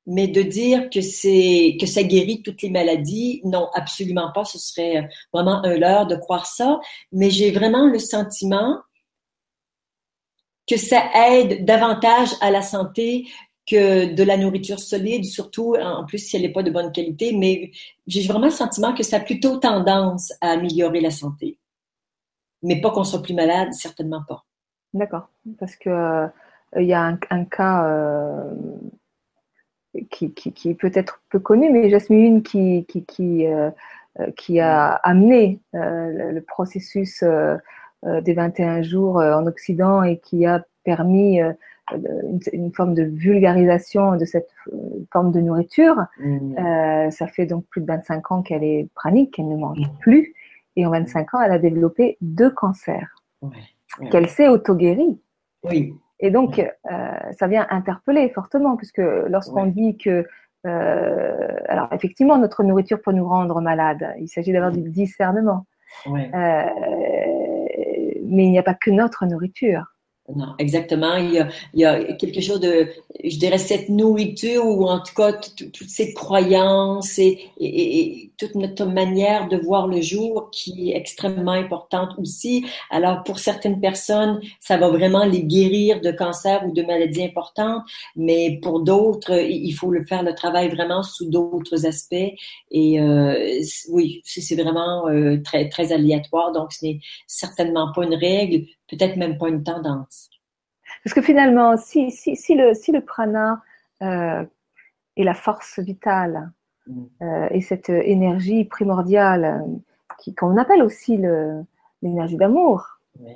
Mais 0.05 0.27
de 0.27 0.41
dire 0.41 0.89
que 0.89 0.99
c'est 0.99 1.77
que 1.79 1.85
ça 1.85 2.03
guérit 2.03 2.43
toutes 2.43 2.61
les 2.61 2.69
maladies, 2.69 3.39
non, 3.45 3.69
absolument 3.73 4.33
pas. 4.33 4.43
Ce 4.43 4.59
serait 4.59 5.09
vraiment 5.31 5.63
un 5.63 5.77
leurre 5.77 6.07
de 6.07 6.17
croire 6.17 6.45
ça. 6.45 6.81
Mais 7.13 7.29
j'ai 7.29 7.51
vraiment 7.51 7.87
le 7.87 7.99
sentiment 7.99 8.79
que 10.67 10.75
ça 10.75 11.03
aide 11.29 11.63
davantage 11.63 12.29
à 12.41 12.51
la 12.51 12.61
santé 12.61 13.27
que 13.65 14.13
de 14.13 14.23
la 14.23 14.37
nourriture 14.37 14.79
solide, 14.79 15.25
surtout 15.25 15.75
en 15.75 16.05
plus 16.05 16.17
si 16.17 16.35
elle 16.35 16.41
n'est 16.41 16.51
pas 16.51 16.63
de 16.63 16.71
bonne 16.71 16.91
qualité, 16.91 17.35
mais 17.35 17.71
j'ai 18.07 18.27
vraiment 18.27 18.45
le 18.45 18.51
sentiment 18.51 18.93
que 18.93 19.03
ça 19.03 19.17
a 19.17 19.19
plutôt 19.19 19.57
tendance 19.57 20.33
à 20.41 20.51
améliorer 20.51 20.99
la 20.99 21.11
santé. 21.11 21.57
Mais 22.61 22.81
pas 22.81 22.91
qu'on 22.91 23.03
soit 23.03 23.21
plus 23.21 23.33
malade, 23.33 23.73
certainement 23.73 24.23
pas. 24.27 24.43
D'accord, 24.93 25.29
parce 25.59 25.75
que 25.75 25.89
euh, 25.89 26.27
il 26.77 26.85
y 26.85 26.93
a 26.93 27.17
un, 27.29 27.45
cas, 27.45 27.85
euh, 27.87 28.53
qui, 30.09 30.33
qui, 30.33 30.73
peut 30.73 30.91
être 30.93 31.21
peu 31.29 31.39
connue, 31.39 31.69
mais 31.71 31.89
Jasmine 31.89 32.43
qui, 32.43 32.85
qui, 32.85 33.05
qui, 33.05 33.45
qui 34.35 34.59
a 34.59 34.93
amené 34.95 35.61
le, 35.73 36.39
processus 36.41 37.23
des 38.03 38.33
21 38.33 38.81
jours 38.81 39.17
en 39.17 39.45
Occident 39.45 40.03
et 40.03 40.19
qui 40.19 40.45
a 40.45 40.65
permis 40.83 41.39
une, 42.53 42.73
forme 42.73 42.93
de 42.93 43.03
vulgarisation 43.03 44.15
de 44.15 44.25
cette 44.25 44.49
forme 45.11 45.31
de 45.31 45.39
nourriture. 45.39 45.95
Mmh. 46.19 47.11
ça 47.11 47.27
fait 47.27 47.45
donc 47.45 47.65
plus 47.65 47.81
de 47.81 47.87
25 47.87 48.31
ans 48.31 48.41
qu'elle 48.41 48.63
est 48.63 48.89
pranique, 48.95 49.33
qu'elle 49.35 49.47
ne 49.47 49.57
mange 49.57 49.79
mmh. 49.79 49.99
plus. 49.99 50.33
Et 50.75 50.85
en 50.85 50.91
25 50.91 51.33
ans, 51.35 51.41
elle 51.41 51.51
a 51.51 51.59
développé 51.59 52.17
deux 52.21 52.49
cancers 52.49 53.15
qu'elle 54.11 54.27
s'est 54.27 54.47
auto-guérie. 54.47 55.19
Oui. 55.63 55.95
Et 56.19 56.31
donc, 56.31 56.59
euh, 56.59 57.11
ça 57.37 57.47
vient 57.47 57.67
interpeller 57.69 58.29
fortement, 58.29 58.77
puisque 58.77 59.01
lorsqu'on 59.27 59.65
dit 59.65 59.97
que, 59.97 60.25
euh, 60.65 61.47
alors 61.67 61.89
effectivement, 61.91 62.37
notre 62.37 62.63
nourriture 62.63 63.01
peut 63.01 63.11
nous 63.11 63.27
rendre 63.27 63.59
malades, 63.61 64.07
il 64.19 64.29
s'agit 64.29 64.51
d'avoir 64.51 64.71
du 64.71 64.89
discernement. 64.89 65.65
Euh, 66.07 66.63
mais 68.25 68.45
il 68.45 68.51
n'y 68.51 68.57
a 68.57 68.63
pas 68.63 68.73
que 68.73 68.89
notre 68.89 69.25
nourriture. 69.25 69.92
Non, 70.33 70.55
exactement. 70.57 71.15
Il 71.17 71.33
y, 71.33 71.39
a, 71.39 71.49
il 71.73 71.81
y, 71.81 71.85
a, 71.85 72.13
quelque 72.13 72.39
chose 72.39 72.61
de, 72.61 72.87
je 73.23 73.37
dirais, 73.37 73.57
cette 73.57 73.89
nourriture 73.89 74.65
ou 74.65 74.87
en 74.87 74.99
tout 74.99 75.13
cas 75.13 75.33
toutes 75.33 75.89
ces 75.89 76.13
croyances 76.13 77.19
et, 77.19 77.39
et, 77.59 78.31
toute 78.43 78.55
notre 78.55 78.85
manière 78.85 79.47
de 79.47 79.57
voir 79.57 79.87
le 79.87 80.01
jour 80.01 80.49
qui 80.51 80.91
est 80.91 80.97
extrêmement 80.97 81.53
importante 81.53 82.11
aussi. 82.17 82.65
Alors 82.89 83.23
pour 83.23 83.39
certaines 83.39 83.79
personnes, 83.79 84.41
ça 84.59 84.77
va 84.77 84.89
vraiment 84.89 85.23
les 85.23 85.43
guérir 85.43 86.01
de 86.01 86.11
cancer 86.11 86.65
ou 86.65 86.71
de 86.73 86.81
maladies 86.81 87.23
importantes, 87.23 87.83
mais 88.15 88.59
pour 88.61 88.81
d'autres, 88.81 89.33
il 89.39 89.71
faut 89.71 89.91
le 89.91 90.03
faire 90.03 90.23
le 90.23 90.35
travail 90.35 90.69
vraiment 90.69 91.03
sous 91.03 91.29
d'autres 91.29 91.85
aspects. 91.85 92.33
Et 92.71 92.99
euh, 92.99 93.61
oui, 93.89 94.21
c'est 94.25 94.61
vraiment 94.61 95.07
euh, 95.07 95.37
très 95.43 95.69
très 95.69 95.93
aléatoire, 95.93 96.51
donc 96.51 96.73
ce 96.73 96.85
n'est 96.85 96.99
certainement 97.27 97.91
pas 97.93 98.03
une 98.03 98.15
règle 98.15 98.65
peut-être 98.89 99.15
même 99.15 99.37
pas 99.37 99.47
une 99.47 99.63
tendance. 99.63 100.29
Parce 101.03 101.13
que 101.13 101.21
finalement, 101.21 101.77
si, 101.77 102.11
si, 102.11 102.35
si, 102.35 102.55
le, 102.55 102.73
si 102.73 102.91
le 102.91 103.01
prana 103.01 103.61
euh, 104.01 104.45
est 105.15 105.23
la 105.23 105.33
force 105.33 105.79
vitale. 105.79 106.51
Euh, 107.21 107.47
et 107.51 107.61
cette 107.61 107.89
énergie 107.89 108.65
primordiale 108.65 109.63
qui, 110.19 110.33
qu'on 110.35 110.57
appelle 110.57 110.83
aussi 110.83 111.19
l'énergie 112.01 112.37
d'amour, 112.37 112.99
euh, 113.21 113.27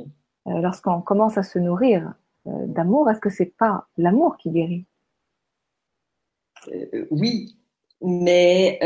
lorsqu'on 0.45 1.01
commence 1.01 1.37
à 1.37 1.43
se 1.43 1.59
nourrir 1.59 2.13
d'amour, 2.45 3.09
est-ce 3.09 3.19
que 3.19 3.29
c'est 3.29 3.57
pas 3.57 3.87
l'amour 3.97 4.37
qui 4.37 4.51
guérit? 4.51 4.85
Oui, 7.11 7.57
mais 8.01 8.79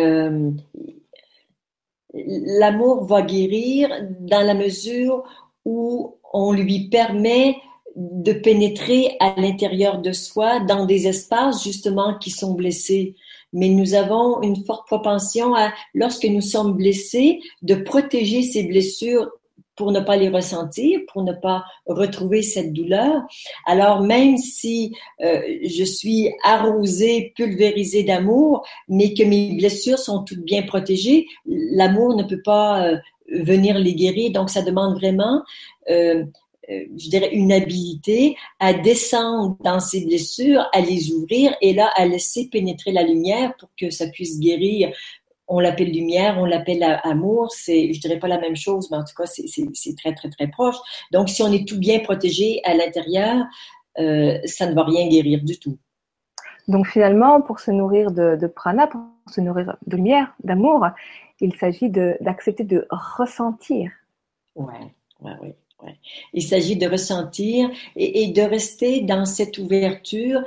l'amour 2.13 3.05
va 3.05 3.21
guérir 3.21 3.89
dans 4.19 4.45
la 4.45 4.53
mesure 4.53 5.23
où 5.65 6.17
on 6.33 6.53
lui 6.53 6.89
permet 6.89 7.57
de 7.95 8.33
pénétrer 8.33 9.17
à 9.19 9.35
l'intérieur 9.37 9.99
de 9.99 10.11
soi 10.11 10.59
dans 10.61 10.85
des 10.85 11.07
espaces 11.07 11.63
justement 11.63 12.17
qui 12.17 12.29
sont 12.29 12.53
blessés. 12.53 13.15
Mais 13.53 13.69
nous 13.69 13.93
avons 13.93 14.41
une 14.41 14.63
forte 14.65 14.87
propension 14.87 15.55
à, 15.55 15.71
lorsque 15.93 16.25
nous 16.25 16.41
sommes 16.41 16.73
blessés, 16.73 17.39
de 17.61 17.75
protéger 17.75 18.43
ces 18.43 18.63
blessures 18.63 19.29
pour 19.75 19.91
ne 19.91 19.99
pas 19.99 20.17
les 20.17 20.29
ressentir, 20.29 20.99
pour 21.11 21.23
ne 21.23 21.33
pas 21.33 21.63
retrouver 21.87 22.41
cette 22.41 22.73
douleur. 22.73 23.23
Alors 23.65 24.01
même 24.01 24.37
si 24.37 24.95
euh, 25.21 25.41
je 25.63 25.83
suis 25.83 26.31
arrosée, 26.43 27.33
pulvérisée 27.35 28.03
d'amour, 28.03 28.63
mais 28.87 29.13
que 29.13 29.23
mes 29.23 29.55
blessures 29.55 29.97
sont 29.97 30.23
toutes 30.23 30.43
bien 30.43 30.61
protégées, 30.63 31.25
l'amour 31.45 32.15
ne 32.15 32.23
peut 32.23 32.41
pas 32.43 32.85
euh, 32.85 32.97
venir 33.31 33.79
les 33.79 33.95
guérir. 33.95 34.31
Donc 34.31 34.49
ça 34.49 34.61
demande 34.61 34.95
vraiment 34.95 35.41
euh, 35.89 36.25
je 36.69 37.09
dirais, 37.09 37.29
une 37.33 37.51
habilité 37.51 38.35
à 38.59 38.73
descendre 38.73 39.57
dans 39.63 39.79
ces 39.79 40.05
blessures, 40.05 40.67
à 40.73 40.81
les 40.81 41.11
ouvrir 41.11 41.55
et 41.61 41.73
là, 41.73 41.89
à 41.95 42.05
laisser 42.05 42.49
pénétrer 42.49 42.91
la 42.91 43.03
lumière 43.03 43.55
pour 43.57 43.69
que 43.79 43.89
ça 43.89 44.07
puisse 44.07 44.39
guérir. 44.39 44.91
On 45.47 45.59
l'appelle 45.59 45.91
lumière, 45.91 46.37
on 46.39 46.45
l'appelle 46.45 46.83
amour, 47.03 47.51
c'est, 47.51 47.91
je 47.93 47.99
dirais 47.99 48.19
pas 48.19 48.27
la 48.27 48.39
même 48.39 48.55
chose, 48.55 48.89
mais 48.89 48.97
en 48.97 49.03
tout 49.03 49.15
cas, 49.17 49.25
c'est 49.25 49.95
très, 49.97 50.13
très, 50.13 50.29
très 50.29 50.47
proche. 50.47 50.77
Donc, 51.11 51.29
si 51.29 51.43
on 51.43 51.51
est 51.51 51.67
tout 51.67 51.77
bien 51.77 51.99
protégé 51.99 52.61
à 52.63 52.73
l'intérieur, 52.73 53.45
euh, 53.99 54.37
ça 54.45 54.67
ne 54.67 54.73
va 54.73 54.83
rien 54.83 55.09
guérir 55.09 55.43
du 55.43 55.59
tout. 55.59 55.77
Donc, 56.67 56.87
finalement, 56.87 57.41
pour 57.41 57.59
se 57.59 57.71
nourrir 57.71 58.11
de, 58.11 58.37
de 58.39 58.47
prana, 58.47 58.87
pour 58.87 59.01
se 59.29 59.41
nourrir 59.41 59.75
de 59.87 59.95
lumière, 59.97 60.33
d'amour, 60.43 60.87
il 61.41 61.55
s'agit 61.55 61.89
d'accepter 61.89 62.63
de, 62.63 62.87
ressentir. 62.89 63.91
Ouais, 64.55 64.93
ouais, 65.21 65.55
Il 66.33 66.43
s'agit 66.43 66.75
de 66.75 66.87
ressentir 66.87 67.69
et, 67.95 68.27
de 68.27 68.41
rester 68.41 69.01
dans 69.01 69.25
cette 69.25 69.57
ouverture 69.57 70.41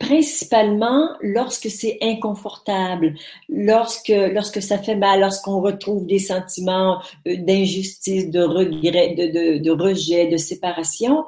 principalement 0.00 1.10
lorsque 1.20 1.70
c'est 1.70 1.98
inconfortable, 2.00 3.14
lorsque 3.50 4.08
lorsque 4.08 4.62
ça 4.62 4.78
fait 4.78 4.96
mal, 4.96 5.20
lorsqu'on 5.20 5.60
retrouve 5.60 6.06
des 6.06 6.18
sentiments 6.18 7.02
euh, 7.28 7.36
d'injustice, 7.36 8.30
de 8.30 8.40
regret, 8.40 9.14
de, 9.14 9.26
de, 9.26 9.58
de, 9.58 9.70
rejet, 9.70 10.26
de 10.28 10.38
séparation, 10.38 11.24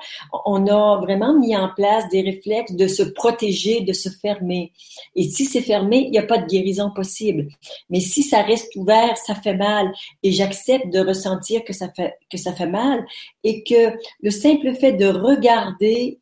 on 0.46 0.66
a 0.66 0.98
vraiment 1.02 1.38
mis 1.38 1.54
en 1.54 1.68
place 1.68 2.08
des 2.08 2.22
réflexes 2.22 2.72
de 2.72 2.86
se 2.86 3.02
protéger, 3.02 3.82
de 3.82 3.92
se 3.92 4.08
fermer. 4.08 4.72
Et 5.14 5.24
si 5.24 5.44
c'est 5.44 5.60
fermé, 5.60 6.04
il 6.06 6.10
n'y 6.10 6.18
a 6.18 6.22
pas 6.22 6.38
de 6.38 6.46
guérison 6.46 6.90
possible. 6.90 7.48
Mais 7.90 8.00
si 8.00 8.22
ça 8.22 8.40
reste 8.40 8.74
ouvert, 8.74 9.18
ça 9.18 9.34
fait 9.34 9.54
mal. 9.54 9.92
Et 10.22 10.32
j'accepte 10.32 10.90
de 10.90 11.00
ressentir 11.00 11.62
que 11.64 11.74
ça 11.74 11.90
fait 11.94 12.14
que 12.30 12.38
ça 12.38 12.54
fait 12.54 12.66
mal 12.66 13.04
et 13.44 13.62
que 13.62 13.92
le 14.22 14.30
simple 14.30 14.72
fait 14.72 14.92
de 14.92 15.08
regarder 15.08 16.21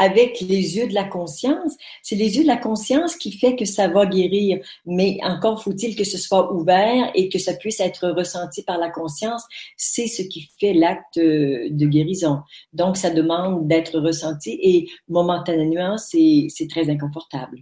avec 0.00 0.40
les 0.40 0.78
yeux 0.78 0.88
de 0.88 0.94
la 0.94 1.04
conscience. 1.04 1.76
C'est 2.02 2.16
les 2.16 2.38
yeux 2.38 2.42
de 2.42 2.48
la 2.48 2.56
conscience 2.56 3.16
qui 3.16 3.32
fait 3.32 3.54
que 3.54 3.66
ça 3.66 3.86
va 3.86 4.06
guérir. 4.06 4.60
Mais 4.86 5.18
encore 5.22 5.62
faut-il 5.62 5.94
que 5.94 6.04
ce 6.04 6.16
soit 6.16 6.52
ouvert 6.54 7.10
et 7.14 7.28
que 7.28 7.38
ça 7.38 7.52
puisse 7.54 7.80
être 7.80 8.08
ressenti 8.08 8.62
par 8.62 8.78
la 8.78 8.88
conscience. 8.88 9.44
C'est 9.76 10.06
ce 10.06 10.22
qui 10.22 10.48
fait 10.58 10.72
l'acte 10.72 11.18
de 11.18 11.86
guérison. 11.86 12.40
Donc, 12.72 12.96
ça 12.96 13.10
demande 13.10 13.68
d'être 13.68 13.98
ressenti 14.00 14.58
et 14.62 14.88
momentanément, 15.08 15.98
c'est 15.98 16.48
très 16.68 16.88
inconfortable. 16.88 17.58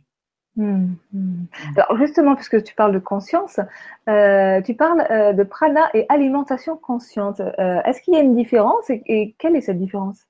Hmm, 0.56 0.94
hmm. 1.12 1.44
Alors 1.76 1.96
justement, 1.98 2.34
puisque 2.34 2.62
tu 2.64 2.74
parles 2.74 2.92
de 2.92 2.98
conscience, 2.98 3.60
euh, 4.08 4.60
tu 4.62 4.74
parles 4.74 5.06
euh, 5.08 5.32
de 5.32 5.44
prana 5.44 5.88
et 5.94 6.04
alimentation 6.08 6.76
consciente. 6.76 7.40
Euh, 7.40 7.80
est-ce 7.84 8.00
qu'il 8.02 8.14
y 8.14 8.16
a 8.16 8.20
une 8.20 8.34
différence 8.34 8.90
et 8.90 9.36
quelle 9.38 9.54
est 9.54 9.60
cette 9.60 9.78
différence? 9.78 10.26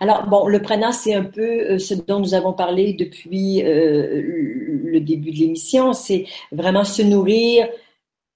Alors, 0.00 0.26
bon, 0.26 0.46
le 0.46 0.62
prana, 0.62 0.92
c'est 0.92 1.14
un 1.14 1.24
peu 1.24 1.72
euh, 1.72 1.78
ce 1.78 1.94
dont 1.94 2.20
nous 2.20 2.34
avons 2.34 2.52
parlé 2.52 2.92
depuis 2.92 3.62
euh, 3.62 4.22
le 4.84 5.00
début 5.00 5.32
de 5.32 5.38
l'émission. 5.38 5.92
C'est 5.92 6.26
vraiment 6.52 6.84
se 6.84 7.02
nourrir, 7.02 7.68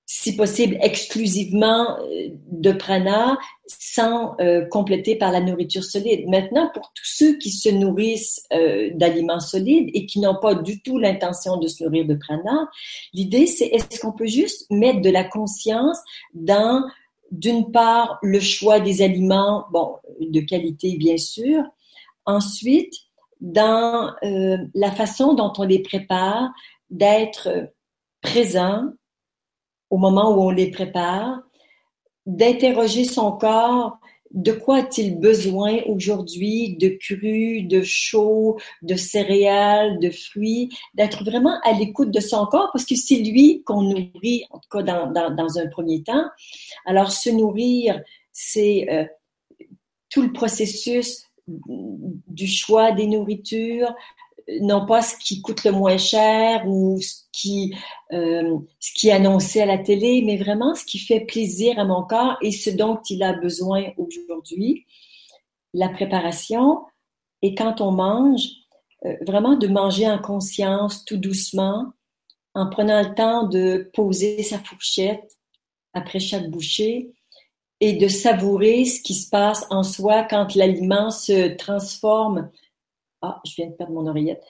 si 0.04 0.34
possible, 0.36 0.76
exclusivement 0.82 1.98
euh, 1.98 2.28
de 2.50 2.72
prana 2.72 3.38
sans 3.68 4.36
compléter 4.70 5.16
par 5.16 5.32
la 5.32 5.40
nourriture 5.40 5.82
solide. 5.82 6.28
Maintenant, 6.28 6.70
pour 6.72 6.92
tous 6.94 7.04
ceux 7.04 7.36
qui 7.36 7.50
se 7.50 7.68
nourrissent 7.68 8.46
d'aliments 8.94 9.40
solides 9.40 9.90
et 9.92 10.06
qui 10.06 10.20
n'ont 10.20 10.38
pas 10.40 10.54
du 10.54 10.80
tout 10.82 11.00
l'intention 11.00 11.56
de 11.56 11.66
se 11.66 11.82
nourrir 11.82 12.06
de 12.06 12.14
prana, 12.14 12.68
l'idée, 13.12 13.48
c'est 13.48 13.66
est-ce 13.66 13.98
qu'on 13.98 14.12
peut 14.12 14.26
juste 14.26 14.70
mettre 14.70 15.00
de 15.00 15.10
la 15.10 15.24
conscience 15.24 15.98
dans 16.32 16.84
d'une 17.30 17.70
part, 17.70 18.18
le 18.22 18.40
choix 18.40 18.80
des 18.80 19.02
aliments, 19.02 19.66
bon, 19.72 19.96
de 20.20 20.40
qualité 20.40 20.96
bien 20.96 21.16
sûr. 21.16 21.62
Ensuite, 22.24 22.94
dans 23.40 24.12
euh, 24.24 24.58
la 24.74 24.90
façon 24.90 25.34
dont 25.34 25.52
on 25.58 25.64
les 25.64 25.82
prépare, 25.82 26.50
d'être 26.90 27.72
présent 28.22 28.84
au 29.90 29.98
moment 29.98 30.34
où 30.34 30.42
on 30.42 30.50
les 30.50 30.70
prépare, 30.70 31.40
d'interroger 32.26 33.04
son 33.04 33.32
corps 33.32 33.98
de 34.32 34.52
quoi 34.52 34.78
a-t-il 34.78 35.18
besoin 35.18 35.80
aujourd'hui 35.86 36.76
de 36.76 36.88
cru, 36.88 37.62
de 37.62 37.82
chaud, 37.82 38.58
de 38.82 38.94
céréales, 38.94 39.98
de 39.98 40.10
fruits, 40.10 40.70
d'être 40.94 41.24
vraiment 41.24 41.58
à 41.62 41.72
l'écoute 41.72 42.10
de 42.10 42.20
son 42.20 42.46
corps? 42.46 42.70
Parce 42.72 42.84
que 42.84 42.94
c'est 42.94 43.18
lui 43.18 43.62
qu'on 43.64 43.82
nourrit, 43.82 44.44
en 44.50 44.58
tout 44.58 44.68
cas 44.70 44.82
dans, 44.82 45.10
dans, 45.10 45.58
un 45.58 45.66
premier 45.68 46.02
temps. 46.02 46.24
Alors 46.84 47.10
se 47.10 47.30
nourrir, 47.30 48.00
c'est 48.32 48.86
euh, 48.90 49.04
tout 50.10 50.22
le 50.22 50.32
processus 50.32 51.24
du 51.46 52.46
choix 52.46 52.92
des 52.92 53.06
nourritures, 53.06 53.94
non 54.60 54.86
pas 54.86 55.02
ce 55.02 55.16
qui 55.16 55.42
coûte 55.42 55.64
le 55.64 55.72
moins 55.72 55.98
cher 55.98 56.66
ou 56.66 57.00
ce 57.00 57.22
qui, 57.32 57.74
euh, 58.12 58.58
ce 58.80 58.92
qui 58.94 59.08
est 59.08 59.12
annoncé 59.12 59.60
à 59.60 59.66
la 59.66 59.78
télé, 59.78 60.22
mais 60.24 60.36
vraiment 60.36 60.74
ce 60.74 60.84
qui 60.84 60.98
fait 60.98 61.20
plaisir 61.20 61.78
à 61.78 61.84
mon 61.84 62.02
corps 62.02 62.36
et 62.42 62.52
ce 62.52 62.70
dont 62.70 63.00
il 63.10 63.22
a 63.22 63.32
besoin 63.32 63.92
aujourd'hui. 63.96 64.86
La 65.74 65.88
préparation 65.88 66.80
et 67.42 67.54
quand 67.54 67.80
on 67.80 67.90
mange, 67.90 68.42
vraiment 69.26 69.56
de 69.56 69.68
manger 69.68 70.08
en 70.08 70.18
conscience, 70.18 71.04
tout 71.04 71.18
doucement, 71.18 71.92
en 72.56 72.68
prenant 72.70 73.02
le 73.02 73.14
temps 73.14 73.46
de 73.46 73.90
poser 73.92 74.42
sa 74.42 74.58
fourchette 74.58 75.36
après 75.92 76.20
chaque 76.20 76.50
bouchée 76.50 77.12
et 77.80 77.92
de 77.92 78.08
savourer 78.08 78.86
ce 78.86 79.02
qui 79.02 79.12
se 79.12 79.28
passe 79.28 79.66
en 79.68 79.82
soi 79.82 80.22
quand 80.22 80.54
l'aliment 80.54 81.10
se 81.10 81.54
transforme. 81.56 82.50
Ah, 83.22 83.40
je 83.44 83.54
viens 83.56 83.66
de 83.68 83.72
perdre 83.72 83.92
mon 83.92 84.06
oreillette. 84.06 84.42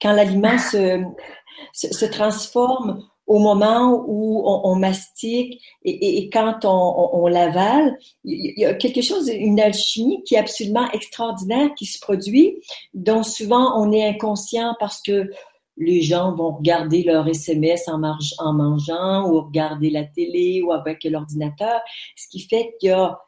Quand 0.00 0.12
l'aliment 0.12 0.58
se, 0.58 1.02
se, 1.72 2.04
transforme 2.06 3.02
au 3.26 3.38
moment 3.38 4.04
où 4.06 4.42
on, 4.44 4.74
mastique 4.74 5.62
et, 5.84 6.28
quand 6.30 6.64
on, 6.64 7.26
l'avale, 7.28 7.96
il 8.24 8.58
y 8.58 8.64
a 8.64 8.74
quelque 8.74 9.00
chose, 9.00 9.28
une 9.28 9.60
alchimie 9.60 10.22
qui 10.24 10.34
est 10.34 10.38
absolument 10.38 10.90
extraordinaire 10.90 11.70
qui 11.76 11.86
se 11.86 12.00
produit, 12.00 12.58
dont 12.94 13.22
souvent 13.22 13.80
on 13.80 13.92
est 13.92 14.06
inconscient 14.06 14.74
parce 14.80 15.00
que 15.00 15.30
les 15.76 16.02
gens 16.02 16.34
vont 16.34 16.56
regarder 16.56 17.04
leur 17.04 17.26
SMS 17.26 17.88
en 17.88 18.52
mangeant 18.52 19.30
ou 19.30 19.40
regarder 19.40 19.90
la 19.90 20.04
télé 20.04 20.60
ou 20.62 20.72
avec 20.72 21.04
l'ordinateur, 21.04 21.80
ce 22.16 22.28
qui 22.28 22.40
fait 22.40 22.74
qu'il 22.78 22.90
y 22.90 22.92
a 22.92 23.18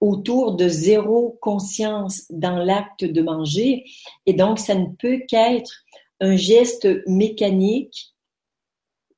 autour 0.00 0.56
de 0.56 0.68
zéro 0.68 1.38
conscience 1.40 2.24
dans 2.30 2.58
l'acte 2.58 3.04
de 3.04 3.22
manger 3.22 3.84
et 4.26 4.34
donc 4.34 4.58
ça 4.58 4.74
ne 4.74 4.88
peut 4.98 5.22
qu'être 5.28 5.72
un 6.20 6.36
geste 6.36 6.88
mécanique 7.06 8.14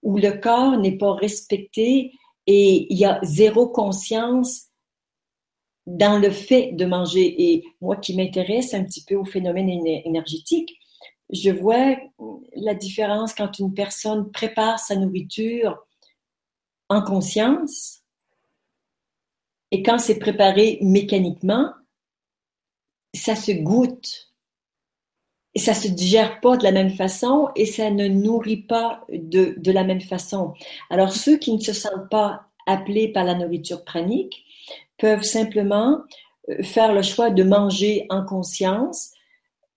où 0.03 0.19
le 0.19 0.33
corps 0.33 0.77
n'est 0.79 0.97
pas 0.97 1.15
respecté 1.15 2.13
et 2.47 2.87
il 2.91 2.99
y 2.99 3.05
a 3.05 3.21
zéro 3.23 3.69
conscience 3.69 4.69
dans 5.87 6.19
le 6.19 6.31
fait 6.31 6.73
de 6.73 6.85
manger. 6.85 7.51
Et 7.51 7.65
moi 7.81 7.97
qui 7.97 8.15
m'intéresse 8.15 8.75
un 8.75 8.85
petit 8.85 9.05
peu 9.05 9.17
au 9.17 9.25
phénomène 9.25 9.69
énergétique, 9.69 10.79
je 11.31 11.51
vois 11.51 11.97
la 12.55 12.75
différence 12.75 13.35
quand 13.35 13.59
une 13.59 13.75
personne 13.75 14.31
prépare 14.31 14.79
sa 14.79 14.97
nourriture 14.97 15.79
en 16.89 17.03
conscience 17.03 17.98
et 19.71 19.83
quand 19.83 19.99
c'est 19.99 20.19
préparé 20.19 20.79
mécaniquement, 20.83 21.73
ça 23.15 23.35
se 23.35 23.53
goûte 23.53 24.33
et 25.55 25.59
ça 25.59 25.75
se 25.75 25.89
digère 25.89 26.41
pas 26.41 26.57
de 26.57 26.65
la 26.65 26.73
même 26.73 26.91
façon 26.91 27.49
et 27.57 27.67
ça 27.67 27.91
ne 27.91 28.07
nourrit 28.07 28.63
pas 28.63 29.05
de, 29.11 29.55
de 29.57 29.73
la 29.73 29.85
même 29.85 30.01
façon. 30.01 30.55
Alors 30.91 31.13
ceux 31.13 31.39
qui 31.39 31.53
ne 31.53 31.61
se 31.61 31.73
sentent 31.73 32.09
pas 32.11 32.43
appelés 32.67 33.09
par 33.09 33.25
la 33.25 33.35
nourriture 33.35 33.85
pranique 33.85 34.45
peuvent 34.99 35.23
simplement 35.23 36.03
euh, 36.51 36.63
faire 36.63 36.93
le 36.93 37.03
choix 37.03 37.31
de 37.31 37.43
manger 37.43 38.07
en 38.11 38.25
conscience 38.25 39.13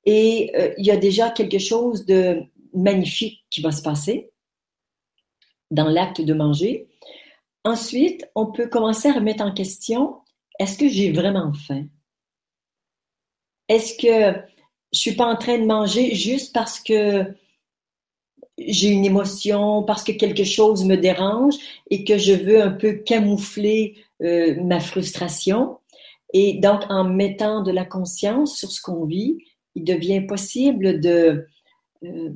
et 0.05 0.51
euh, 0.55 0.73
il 0.77 0.85
y 0.85 0.91
a 0.91 0.97
déjà 0.97 1.29
quelque 1.29 1.59
chose 1.59 2.05
de 2.05 2.43
magnifique 2.73 3.45
qui 3.49 3.61
va 3.61 3.71
se 3.71 3.81
passer 3.81 4.31
dans 5.69 5.87
l'acte 5.87 6.21
de 6.21 6.33
manger. 6.33 6.90
Ensuite, 7.63 8.25
on 8.35 8.47
peut 8.51 8.67
commencer 8.67 9.09
à 9.09 9.13
remettre 9.13 9.43
en 9.43 9.53
question, 9.53 10.17
est-ce 10.59 10.77
que 10.77 10.89
j'ai 10.89 11.11
vraiment 11.11 11.53
faim? 11.53 11.85
Est-ce 13.67 13.95
que 13.95 14.39
je 14.91 14.99
suis 14.99 15.15
pas 15.15 15.25
en 15.25 15.37
train 15.37 15.57
de 15.57 15.65
manger 15.65 16.15
juste 16.15 16.53
parce 16.53 16.79
que 16.79 17.33
j'ai 18.57 18.89
une 18.89 19.05
émotion, 19.05 19.83
parce 19.83 20.03
que 20.03 20.11
quelque 20.11 20.43
chose 20.43 20.85
me 20.85 20.97
dérange 20.97 21.55
et 21.89 22.03
que 22.03 22.17
je 22.17 22.33
veux 22.33 22.61
un 22.61 22.71
peu 22.71 22.93
camoufler 22.93 23.95
euh, 24.21 24.61
ma 24.63 24.79
frustration? 24.79 25.77
Et 26.33 26.59
donc, 26.59 26.83
en 26.89 27.03
mettant 27.03 27.61
de 27.61 27.71
la 27.71 27.85
conscience 27.85 28.57
sur 28.57 28.71
ce 28.71 28.81
qu'on 28.81 29.05
vit, 29.05 29.37
il 29.75 29.83
devient 29.83 30.21
possible 30.21 30.99
de 30.99 31.47
euh, 32.03 32.29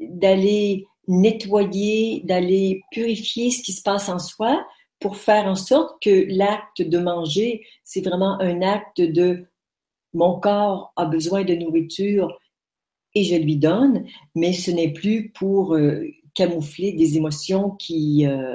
d'aller 0.00 0.86
nettoyer, 1.08 2.22
d'aller 2.24 2.82
purifier 2.90 3.50
ce 3.50 3.62
qui 3.62 3.72
se 3.72 3.82
passe 3.82 4.08
en 4.08 4.18
soi 4.18 4.66
pour 5.00 5.16
faire 5.16 5.46
en 5.46 5.56
sorte 5.56 6.00
que 6.02 6.26
l'acte 6.28 6.82
de 6.82 6.98
manger, 6.98 7.66
c'est 7.82 8.02
vraiment 8.02 8.40
un 8.40 8.62
acte 8.62 9.00
de 9.00 9.46
mon 10.14 10.38
corps 10.38 10.92
a 10.96 11.06
besoin 11.06 11.42
de 11.42 11.54
nourriture 11.54 12.38
et 13.14 13.24
je 13.24 13.36
lui 13.36 13.56
donne, 13.56 14.06
mais 14.34 14.52
ce 14.52 14.70
n'est 14.70 14.92
plus 14.92 15.30
pour 15.30 15.74
euh, 15.74 16.06
camoufler 16.34 16.92
des 16.92 17.16
émotions 17.16 17.70
qui, 17.70 18.26
euh, 18.26 18.54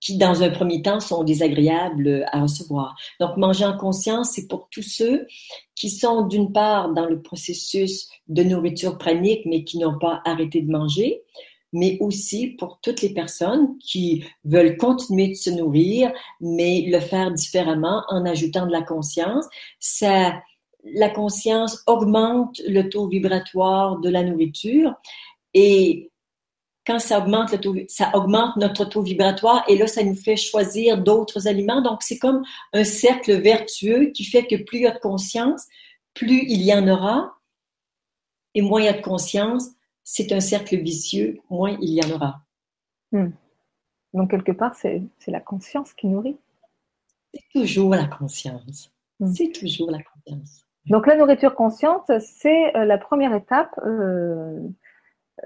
qui, 0.00 0.16
dans 0.16 0.42
un 0.42 0.50
premier 0.50 0.82
temps, 0.82 1.00
sont 1.00 1.24
désagréables 1.24 2.26
à 2.32 2.42
recevoir. 2.42 2.96
Donc, 3.20 3.36
manger 3.36 3.66
en 3.66 3.76
conscience, 3.76 4.32
c'est 4.32 4.48
pour 4.48 4.68
tous 4.70 4.82
ceux 4.82 5.26
qui 5.74 5.90
sont 5.90 6.26
d'une 6.26 6.52
part 6.52 6.92
dans 6.92 7.06
le 7.06 7.20
processus 7.22 8.08
de 8.28 8.42
nourriture 8.42 8.98
pranique, 8.98 9.42
mais 9.46 9.64
qui 9.64 9.78
n'ont 9.78 9.98
pas 9.98 10.20
arrêté 10.24 10.62
de 10.62 10.70
manger, 10.70 11.22
mais 11.72 11.98
aussi 12.00 12.48
pour 12.48 12.80
toutes 12.82 13.02
les 13.02 13.14
personnes 13.14 13.78
qui 13.78 14.24
veulent 14.44 14.76
continuer 14.76 15.28
de 15.28 15.34
se 15.34 15.50
nourrir, 15.50 16.12
mais 16.40 16.84
le 16.88 17.00
faire 17.00 17.30
différemment 17.30 18.02
en 18.08 18.24
ajoutant 18.24 18.66
de 18.66 18.72
la 18.72 18.82
conscience. 18.82 19.46
Ça, 19.78 20.34
la 20.84 21.10
conscience 21.10 21.82
augmente 21.86 22.60
le 22.66 22.88
taux 22.88 23.06
vibratoire 23.06 23.98
de 23.98 24.08
la 24.08 24.22
nourriture 24.22 24.94
et 25.54 26.10
quand 26.90 26.98
ça 26.98 27.20
augmente, 27.20 27.52
le 27.52 27.58
taux, 27.58 27.76
ça 27.86 28.10
augmente 28.14 28.56
notre 28.56 28.84
taux 28.84 29.02
vibratoire 29.02 29.64
et 29.68 29.78
là, 29.78 29.86
ça 29.86 30.02
nous 30.02 30.16
fait 30.16 30.36
choisir 30.36 31.00
d'autres 31.00 31.46
aliments. 31.46 31.82
Donc, 31.82 32.02
c'est 32.02 32.18
comme 32.18 32.42
un 32.72 32.82
cercle 32.82 33.40
vertueux 33.40 34.06
qui 34.06 34.24
fait 34.24 34.44
que 34.44 34.56
plus 34.56 34.78
il 34.78 34.82
y 34.82 34.86
a 34.86 34.90
de 34.90 34.98
conscience, 34.98 35.66
plus 36.14 36.42
il 36.48 36.62
y 36.62 36.74
en 36.74 36.88
aura 36.88 37.36
et 38.56 38.62
moins 38.62 38.80
il 38.80 38.86
y 38.86 38.88
a 38.88 38.92
de 38.92 39.02
conscience, 39.02 39.68
c'est 40.02 40.32
un 40.32 40.40
cercle 40.40 40.78
vicieux, 40.78 41.38
moins 41.48 41.78
il 41.80 41.90
y 41.90 42.04
en 42.04 42.10
aura. 42.10 42.40
Hmm. 43.12 43.30
Donc, 44.12 44.32
quelque 44.32 44.52
part, 44.52 44.74
c'est 44.74 45.00
la 45.28 45.40
conscience 45.40 45.92
qui 45.94 46.08
nourrit. 46.08 46.38
C'est 47.32 47.60
toujours 47.60 47.94
la 47.94 48.06
conscience. 48.06 48.90
Hmm. 49.20 49.32
C'est 49.32 49.52
toujours 49.52 49.92
la 49.92 50.02
conscience. 50.02 50.66
Donc, 50.86 51.06
la 51.06 51.14
nourriture 51.14 51.54
consciente, 51.54 52.10
c'est 52.18 52.76
euh, 52.76 52.84
la 52.84 52.98
première 52.98 53.32
étape 53.32 53.78
euh, 53.86 54.58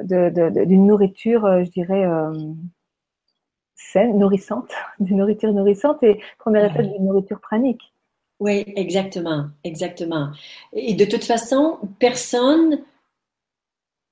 d'une 0.02 0.86
nourriture, 0.86 1.44
euh, 1.44 1.64
je 1.64 1.70
dirais, 1.70 2.04
saine, 3.74 4.18
nourrissante, 4.18 4.70
d'une 5.00 5.18
nourriture 5.18 5.52
nourrissante 5.52 6.02
et 6.02 6.20
première 6.38 6.70
étape 6.70 6.86
d'une 6.86 7.04
nourriture 7.04 7.40
pranique. 7.40 7.92
Oui, 8.40 8.64
exactement, 8.76 9.46
exactement. 9.62 10.30
Et 10.72 10.94
de 10.94 11.04
toute 11.04 11.24
façon, 11.24 11.78
personne 11.98 12.84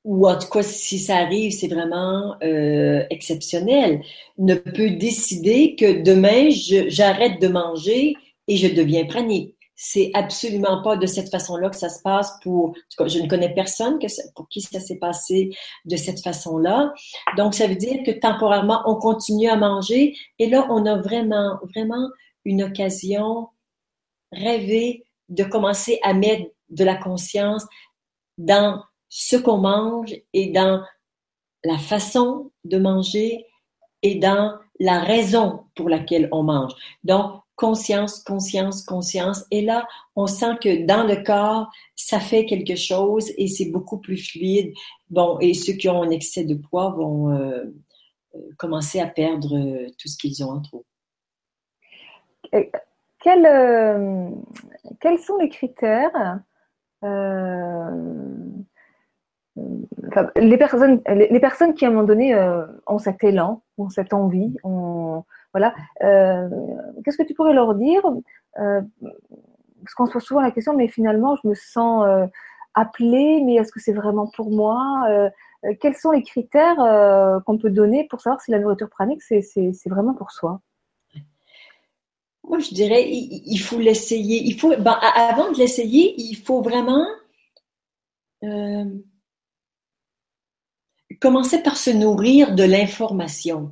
ou 0.05 0.29
en 0.29 0.37
tout 0.37 0.49
cas 0.49 0.63
si 0.63 0.99
ça 0.99 1.17
arrive, 1.17 1.53
c'est 1.53 1.69
vraiment 1.69 2.37
euh, 2.43 3.05
exceptionnel, 3.11 4.03
ne 4.39 4.55
peut 4.55 4.91
décider 4.91 5.77
que 5.77 6.03
demain, 6.03 6.49
j'arrête 6.89 7.41
de 7.41 7.49
manger 7.49 8.17
et 8.49 8.57
je 8.57 8.69
deviens 8.69 9.05
pranique. 9.05 9.55
C'est 9.75 10.11
absolument 10.15 10.83
pas 10.83 10.97
de 10.97 11.07
cette 11.07 11.31
façon-là 11.31 11.71
que 11.71 11.77
ça 11.77 11.89
se 11.89 12.03
passe 12.03 12.39
pour, 12.43 12.75
je 13.07 13.19
ne 13.19 13.29
connais 13.29 13.53
personne 13.53 13.99
pour 14.35 14.49
qui 14.49 14.61
ça 14.61 14.81
s'est 14.81 14.99
passé 14.99 15.51
de 15.85 15.97
cette 15.97 16.23
façon-là. 16.23 16.93
Donc, 17.37 17.55
ça 17.55 17.67
veut 17.67 17.75
dire 17.75 18.03
que 18.05 18.13
temporairement, 18.13 18.83
on 18.87 18.97
continue 18.97 19.49
à 19.49 19.57
manger 19.57 20.15
et 20.39 20.49
là, 20.49 20.67
on 20.71 20.87
a 20.87 20.97
vraiment, 20.97 21.59
vraiment 21.75 22.09
une 22.45 22.63
occasion 22.63 23.49
rêvée 24.33 25.05
de 25.29 25.45
commencer 25.45 25.99
à 26.03 26.15
mettre 26.15 26.51
de 26.71 26.85
la 26.85 26.97
conscience 26.97 27.65
dans 28.39 28.83
ce 29.09 29.37
qu'on 29.37 29.59
mange 29.59 30.15
et 30.33 30.51
dans 30.51 30.83
la 31.65 31.79
façon 31.79 32.51
de 32.65 32.79
manger 32.79 33.47
et 34.03 34.17
dans 34.17 34.59
la 34.81 35.01
raison 35.01 35.65
pour 35.75 35.89
laquelle 35.89 36.29
on 36.33 36.43
mange. 36.43 36.73
Donc, 37.05 37.43
conscience, 37.63 38.19
conscience, 38.25 38.83
conscience. 38.83 39.47
Et 39.53 39.63
là, 39.63 39.87
on 40.17 40.27
sent 40.27 40.57
que 40.61 40.85
dans 40.85 41.07
le 41.07 41.23
corps, 41.23 41.71
ça 41.95 42.19
fait 42.19 42.45
quelque 42.45 42.75
chose 42.75 43.31
et 43.39 43.47
c'est 43.47 43.71
beaucoup 43.71 43.99
plus 43.99 44.17
fluide. 44.17 44.75
Bon, 45.11 45.39
et 45.39 45.55
ceux 45.55 45.75
qui 45.75 45.89
ont 45.89 46.03
un 46.03 46.11
excès 46.11 46.43
de 46.43 46.57
poids 46.57 46.91
vont 46.91 47.31
euh, 47.31 47.63
euh, 48.35 48.39
commencer 48.59 48.99
à 48.99 49.07
perdre 49.07 49.57
euh, 49.57 49.87
tout 49.97 50.09
ce 50.09 50.19
qu'ils 50.19 50.45
ont 50.45 50.51
en 50.51 50.61
trop. 50.61 50.85
quels 53.21 55.19
sont 55.21 55.39
les 55.39 55.49
critères 55.49 56.41
les 60.35 60.59
personnes, 60.59 61.01
les, 61.07 61.41
personnes 61.41 61.75
qui 61.75 61.85
à 61.85 61.89
un 61.89 61.91
moment 61.93 62.07
donné 62.07 62.35
ont 62.89 62.99
cet 62.99 63.23
élan, 63.23 63.63
ont 63.79 63.89
cette 63.89 64.13
envie, 64.15 64.57
ont, 64.65 65.25
voilà. 65.53 65.75
Euh, 66.03 66.49
qu'est-ce 67.05 67.19
que 67.19 67.23
tu 67.23 67.35
pourrais 67.35 67.53
leur 67.53 67.75
dire? 67.75 68.03
Euh, 68.59 68.81
Parce 69.83 69.95
qu'on 69.95 70.07
se 70.07 70.13
pose 70.13 70.23
souvent 70.23 70.41
la 70.41 70.51
question, 70.51 70.75
mais 70.75 70.89
finalement, 70.89 71.37
je 71.43 71.49
me 71.49 71.55
sens 71.55 72.05
appelée, 72.75 73.43
mais 73.45 73.55
est-ce 73.57 73.73
que 73.73 73.81
c'est 73.81 73.93
vraiment 73.93 74.27
pour 74.27 74.51
moi? 74.51 75.07
Quels 75.81 75.95
sont 75.95 76.11
les 76.11 76.23
critères 76.23 76.77
qu'on 77.45 77.59
peut 77.59 77.71
donner 77.71 78.07
pour 78.09 78.21
savoir 78.21 78.41
si 78.41 78.51
la 78.51 78.59
nourriture 78.59 78.89
pranique, 78.89 79.23
c'est 79.23 79.89
vraiment 79.89 80.15
pour 80.15 80.31
soi? 80.31 80.61
Moi, 82.45 82.59
je 82.59 82.75
dirais, 82.75 83.09
il, 83.09 83.59
faut 83.59 83.79
l'essayer. 83.79 84.43
Il 84.45 84.59
faut, 84.59 84.77
ben, 84.77 84.99
avant 85.15 85.53
de 85.53 85.59
l'essayer, 85.59 86.15
il 86.19 86.35
faut 86.35 86.61
vraiment 86.61 87.07
euh, 88.45 88.85
commencer 91.23 91.63
par 91.63 91.77
se 91.77 91.91
nourrir 91.91 92.53
de 92.57 92.65
l'information. 92.65 93.71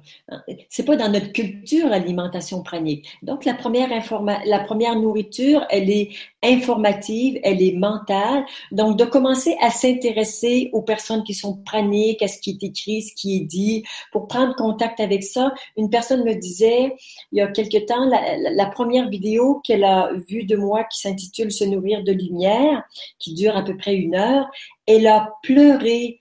C'est 0.68 0.84
pas 0.84 0.94
dans 0.94 1.10
notre 1.10 1.32
culture 1.32 1.88
l'alimentation 1.88 2.62
pranique. 2.62 3.08
Donc 3.22 3.44
la 3.44 3.54
première 3.54 4.96
nourriture, 4.96 5.66
elle 5.68 5.90
est 5.90 6.10
informative, 6.44 7.40
elle 7.42 7.60
est 7.60 7.76
mentale. 7.76 8.44
Donc 8.70 8.96
de 8.96 9.04
commencer 9.04 9.56
à 9.60 9.70
s'intéresser 9.70 10.70
aux 10.72 10.82
personnes 10.82 11.24
qui 11.24 11.34
sont 11.34 11.56
praniques, 11.56 12.22
à 12.22 12.28
ce 12.28 12.38
qui 12.38 12.50
est 12.50 12.62
écrit, 12.62 13.02
ce 13.02 13.14
qui 13.16 13.38
est 13.38 13.44
dit, 13.44 13.82
pour 14.12 14.28
prendre 14.28 14.54
contact 14.54 15.00
avec 15.00 15.24
ça. 15.24 15.52
Une 15.76 15.90
personne 15.90 16.22
me 16.22 16.34
disait 16.34 16.94
il 17.32 17.38
y 17.38 17.40
a 17.40 17.48
quelque 17.48 17.84
temps 17.84 18.08
la 18.08 18.66
première 18.66 19.08
vidéo 19.08 19.60
qu'elle 19.64 19.82
a 19.82 20.12
vue 20.28 20.44
de 20.44 20.54
moi 20.54 20.84
qui 20.84 21.00
s'intitule 21.00 21.50
Se 21.50 21.64
nourrir 21.64 22.04
de 22.04 22.12
lumière, 22.12 22.84
qui 23.18 23.34
dure 23.34 23.56
à 23.56 23.64
peu 23.64 23.76
près 23.76 23.96
une 23.96 24.14
heure, 24.14 24.48
elle 24.86 25.08
a 25.08 25.34
pleuré 25.42 26.19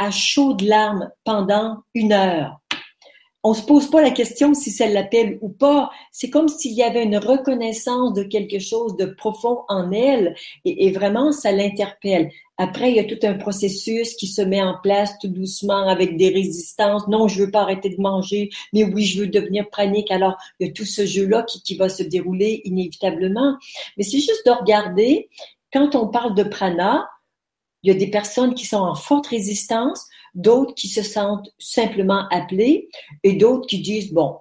à 0.00 0.10
chaudes 0.10 0.62
larmes 0.62 1.10
pendant 1.24 1.82
une 1.94 2.12
heure. 2.12 2.58
On 3.42 3.54
se 3.54 3.62
pose 3.62 3.90
pas 3.90 4.02
la 4.02 4.10
question 4.10 4.52
si 4.52 4.70
ça 4.70 4.86
l'appelle 4.86 5.38
ou 5.40 5.48
pas. 5.48 5.90
C'est 6.10 6.28
comme 6.28 6.48
s'il 6.48 6.72
y 6.72 6.82
avait 6.82 7.04
une 7.04 7.16
reconnaissance 7.16 8.12
de 8.12 8.22
quelque 8.22 8.58
chose 8.58 8.96
de 8.96 9.06
profond 9.06 9.60
en 9.68 9.92
elle 9.92 10.34
et, 10.66 10.90
vraiment 10.90 11.32
ça 11.32 11.52
l'interpelle. 11.52 12.30
Après, 12.58 12.90
il 12.90 12.96
y 12.96 13.00
a 13.00 13.04
tout 13.04 13.18
un 13.22 13.34
processus 13.34 14.14
qui 14.14 14.26
se 14.26 14.42
met 14.42 14.62
en 14.62 14.76
place 14.82 15.18
tout 15.18 15.28
doucement 15.28 15.88
avec 15.88 16.18
des 16.18 16.28
résistances. 16.28 17.08
Non, 17.08 17.28
je 17.28 17.44
veux 17.44 17.50
pas 17.50 17.62
arrêter 17.62 17.88
de 17.88 18.00
manger, 18.00 18.50
mais 18.74 18.84
oui, 18.84 19.04
je 19.04 19.20
veux 19.20 19.28
devenir 19.28 19.70
pranique. 19.70 20.10
Alors, 20.10 20.36
il 20.58 20.66
y 20.66 20.70
a 20.70 20.72
tout 20.72 20.84
ce 20.84 21.06
jeu-là 21.06 21.42
qui, 21.44 21.62
qui 21.62 21.76
va 21.76 21.88
se 21.88 22.02
dérouler 22.02 22.60
inévitablement. 22.64 23.56
Mais 23.96 24.04
c'est 24.04 24.18
juste 24.18 24.44
de 24.44 24.50
regarder, 24.50 25.30
quand 25.72 25.94
on 25.94 26.08
parle 26.08 26.34
de 26.34 26.42
prana, 26.42 27.08
il 27.82 27.92
y 27.92 27.94
a 27.94 27.98
des 27.98 28.10
personnes 28.10 28.54
qui 28.54 28.66
sont 28.66 28.78
en 28.78 28.94
forte 28.94 29.26
résistance, 29.28 30.06
d'autres 30.34 30.74
qui 30.74 30.88
se 30.88 31.02
sentent 31.02 31.50
simplement 31.58 32.28
appelées 32.30 32.88
et 33.24 33.34
d'autres 33.34 33.66
qui 33.66 33.80
disent, 33.80 34.12
bon, 34.12 34.36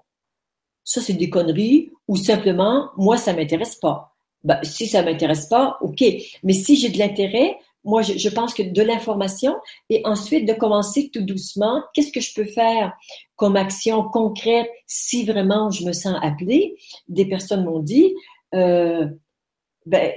ça 0.83 1.01
c'est 1.01 1.13
des 1.13 1.29
conneries 1.29 1.91
ou 2.07 2.15
simplement, 2.15 2.89
moi 2.97 3.17
ça 3.17 3.33
m'intéresse 3.33 3.75
pas. 3.75 4.15
Ben, 4.43 4.59
si 4.63 4.87
ça 4.87 5.03
m'intéresse 5.03 5.47
pas, 5.47 5.77
ok. 5.81 6.03
Mais 6.43 6.53
si 6.53 6.75
j'ai 6.75 6.89
de 6.89 6.97
l'intérêt, 6.97 7.57
moi 7.83 8.01
je, 8.01 8.29
pense 8.29 8.53
que 8.53 8.63
de 8.63 8.81
l'information 8.81 9.55
et 9.89 10.01
ensuite 10.05 10.47
de 10.47 10.53
commencer 10.53 11.09
tout 11.13 11.21
doucement, 11.21 11.83
qu'est-ce 11.93 12.11
que 12.11 12.21
je 12.21 12.33
peux 12.33 12.45
faire 12.45 12.93
comme 13.35 13.55
action 13.55 14.03
concrète 14.03 14.69
si 14.85 15.25
vraiment 15.25 15.71
je 15.71 15.85
me 15.85 15.93
sens 15.93 16.17
appelée? 16.21 16.77
Des 17.07 17.25
personnes 17.25 17.65
m'ont 17.65 17.79
dit, 17.79 18.15
euh, 18.53 19.07
ben, 19.85 20.11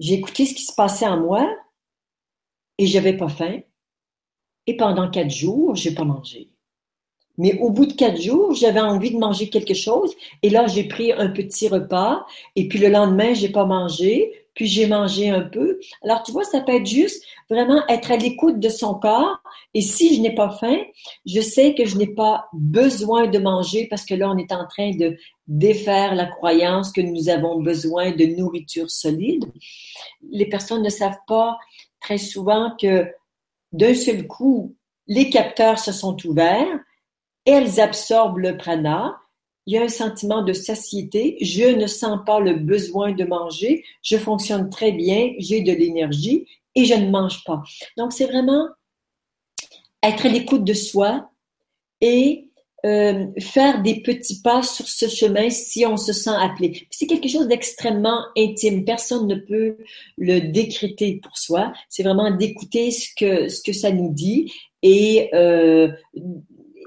j'ai 0.00 0.14
écouté 0.14 0.46
ce 0.46 0.54
qui 0.54 0.64
se 0.64 0.74
passait 0.74 1.06
en 1.06 1.18
moi, 1.18 1.54
et 2.78 2.86
j'avais 2.86 3.16
pas 3.16 3.28
faim. 3.28 3.60
Et 4.66 4.76
pendant 4.76 5.10
quatre 5.10 5.30
jours, 5.30 5.74
j'ai 5.74 5.94
pas 5.94 6.04
mangé. 6.04 6.50
Mais 7.38 7.56
au 7.60 7.70
bout 7.70 7.86
de 7.86 7.92
quatre 7.92 8.20
jours, 8.20 8.52
j'avais 8.54 8.80
envie 8.80 9.12
de 9.12 9.18
manger 9.18 9.48
quelque 9.48 9.74
chose. 9.74 10.12
Et 10.42 10.50
là, 10.50 10.66
j'ai 10.66 10.84
pris 10.84 11.12
un 11.12 11.28
petit 11.28 11.68
repas. 11.68 12.26
Et 12.56 12.68
puis 12.68 12.80
le 12.80 12.88
lendemain, 12.88 13.32
j'ai 13.32 13.48
pas 13.48 13.64
mangé. 13.64 14.32
Puis 14.54 14.66
j'ai 14.66 14.88
mangé 14.88 15.30
un 15.30 15.42
peu. 15.42 15.78
Alors, 16.02 16.24
tu 16.24 16.32
vois, 16.32 16.42
ça 16.42 16.60
peut 16.60 16.74
être 16.74 16.86
juste 16.86 17.24
vraiment 17.48 17.86
être 17.88 18.10
à 18.10 18.16
l'écoute 18.16 18.58
de 18.58 18.68
son 18.68 18.94
corps. 18.94 19.38
Et 19.72 19.80
si 19.80 20.16
je 20.16 20.20
n'ai 20.20 20.34
pas 20.34 20.50
faim, 20.50 20.78
je 21.26 21.40
sais 21.40 21.76
que 21.76 21.84
je 21.84 21.96
n'ai 21.96 22.08
pas 22.08 22.48
besoin 22.52 23.28
de 23.28 23.38
manger 23.38 23.86
parce 23.86 24.04
que 24.04 24.14
là, 24.14 24.28
on 24.28 24.36
est 24.36 24.50
en 24.50 24.66
train 24.66 24.90
de 24.90 25.16
défaire 25.46 26.16
la 26.16 26.26
croyance 26.26 26.90
que 26.90 27.00
nous 27.00 27.28
avons 27.28 27.62
besoin 27.62 28.10
de 28.10 28.26
nourriture 28.26 28.90
solide. 28.90 29.44
Les 30.28 30.46
personnes 30.46 30.82
ne 30.82 30.90
savent 30.90 31.20
pas 31.28 31.56
très 32.00 32.18
souvent 32.18 32.74
que 32.80 33.06
d'un 33.72 33.94
seul 33.94 34.26
coup, 34.26 34.74
les 35.06 35.30
capteurs 35.30 35.78
se 35.78 35.92
sont 35.92 36.16
ouverts, 36.26 36.78
elles 37.44 37.80
absorbent 37.80 38.38
le 38.38 38.56
prana, 38.56 39.18
il 39.66 39.74
y 39.74 39.78
a 39.78 39.82
un 39.82 39.88
sentiment 39.88 40.42
de 40.42 40.52
satiété, 40.54 41.36
je 41.42 41.64
ne 41.64 41.86
sens 41.86 42.20
pas 42.24 42.40
le 42.40 42.54
besoin 42.54 43.12
de 43.12 43.24
manger, 43.24 43.84
je 44.02 44.16
fonctionne 44.16 44.70
très 44.70 44.92
bien, 44.92 45.34
j'ai 45.38 45.60
de 45.60 45.72
l'énergie 45.72 46.46
et 46.74 46.84
je 46.84 46.94
ne 46.94 47.10
mange 47.10 47.44
pas. 47.44 47.62
Donc 47.96 48.12
c'est 48.12 48.26
vraiment 48.26 48.68
être 50.02 50.26
à 50.26 50.28
l'écoute 50.28 50.64
de 50.64 50.74
soi 50.74 51.30
et 52.00 52.47
euh, 52.86 53.26
faire 53.40 53.82
des 53.82 54.02
petits 54.02 54.40
pas 54.40 54.62
sur 54.62 54.86
ce 54.86 55.08
chemin 55.08 55.50
si 55.50 55.84
on 55.84 55.96
se 55.96 56.12
sent 56.12 56.34
appelé. 56.38 56.86
C'est 56.90 57.06
quelque 57.06 57.28
chose 57.28 57.48
d'extrêmement 57.48 58.20
intime. 58.36 58.84
Personne 58.84 59.26
ne 59.26 59.34
peut 59.34 59.78
le 60.16 60.40
décréter 60.52 61.20
pour 61.22 61.36
soi. 61.36 61.72
C'est 61.88 62.04
vraiment 62.04 62.30
d'écouter 62.30 62.90
ce 62.92 63.08
que 63.16 63.48
ce 63.48 63.62
que 63.62 63.72
ça 63.72 63.90
nous 63.90 64.12
dit 64.12 64.52
et 64.82 65.28
euh, 65.34 65.88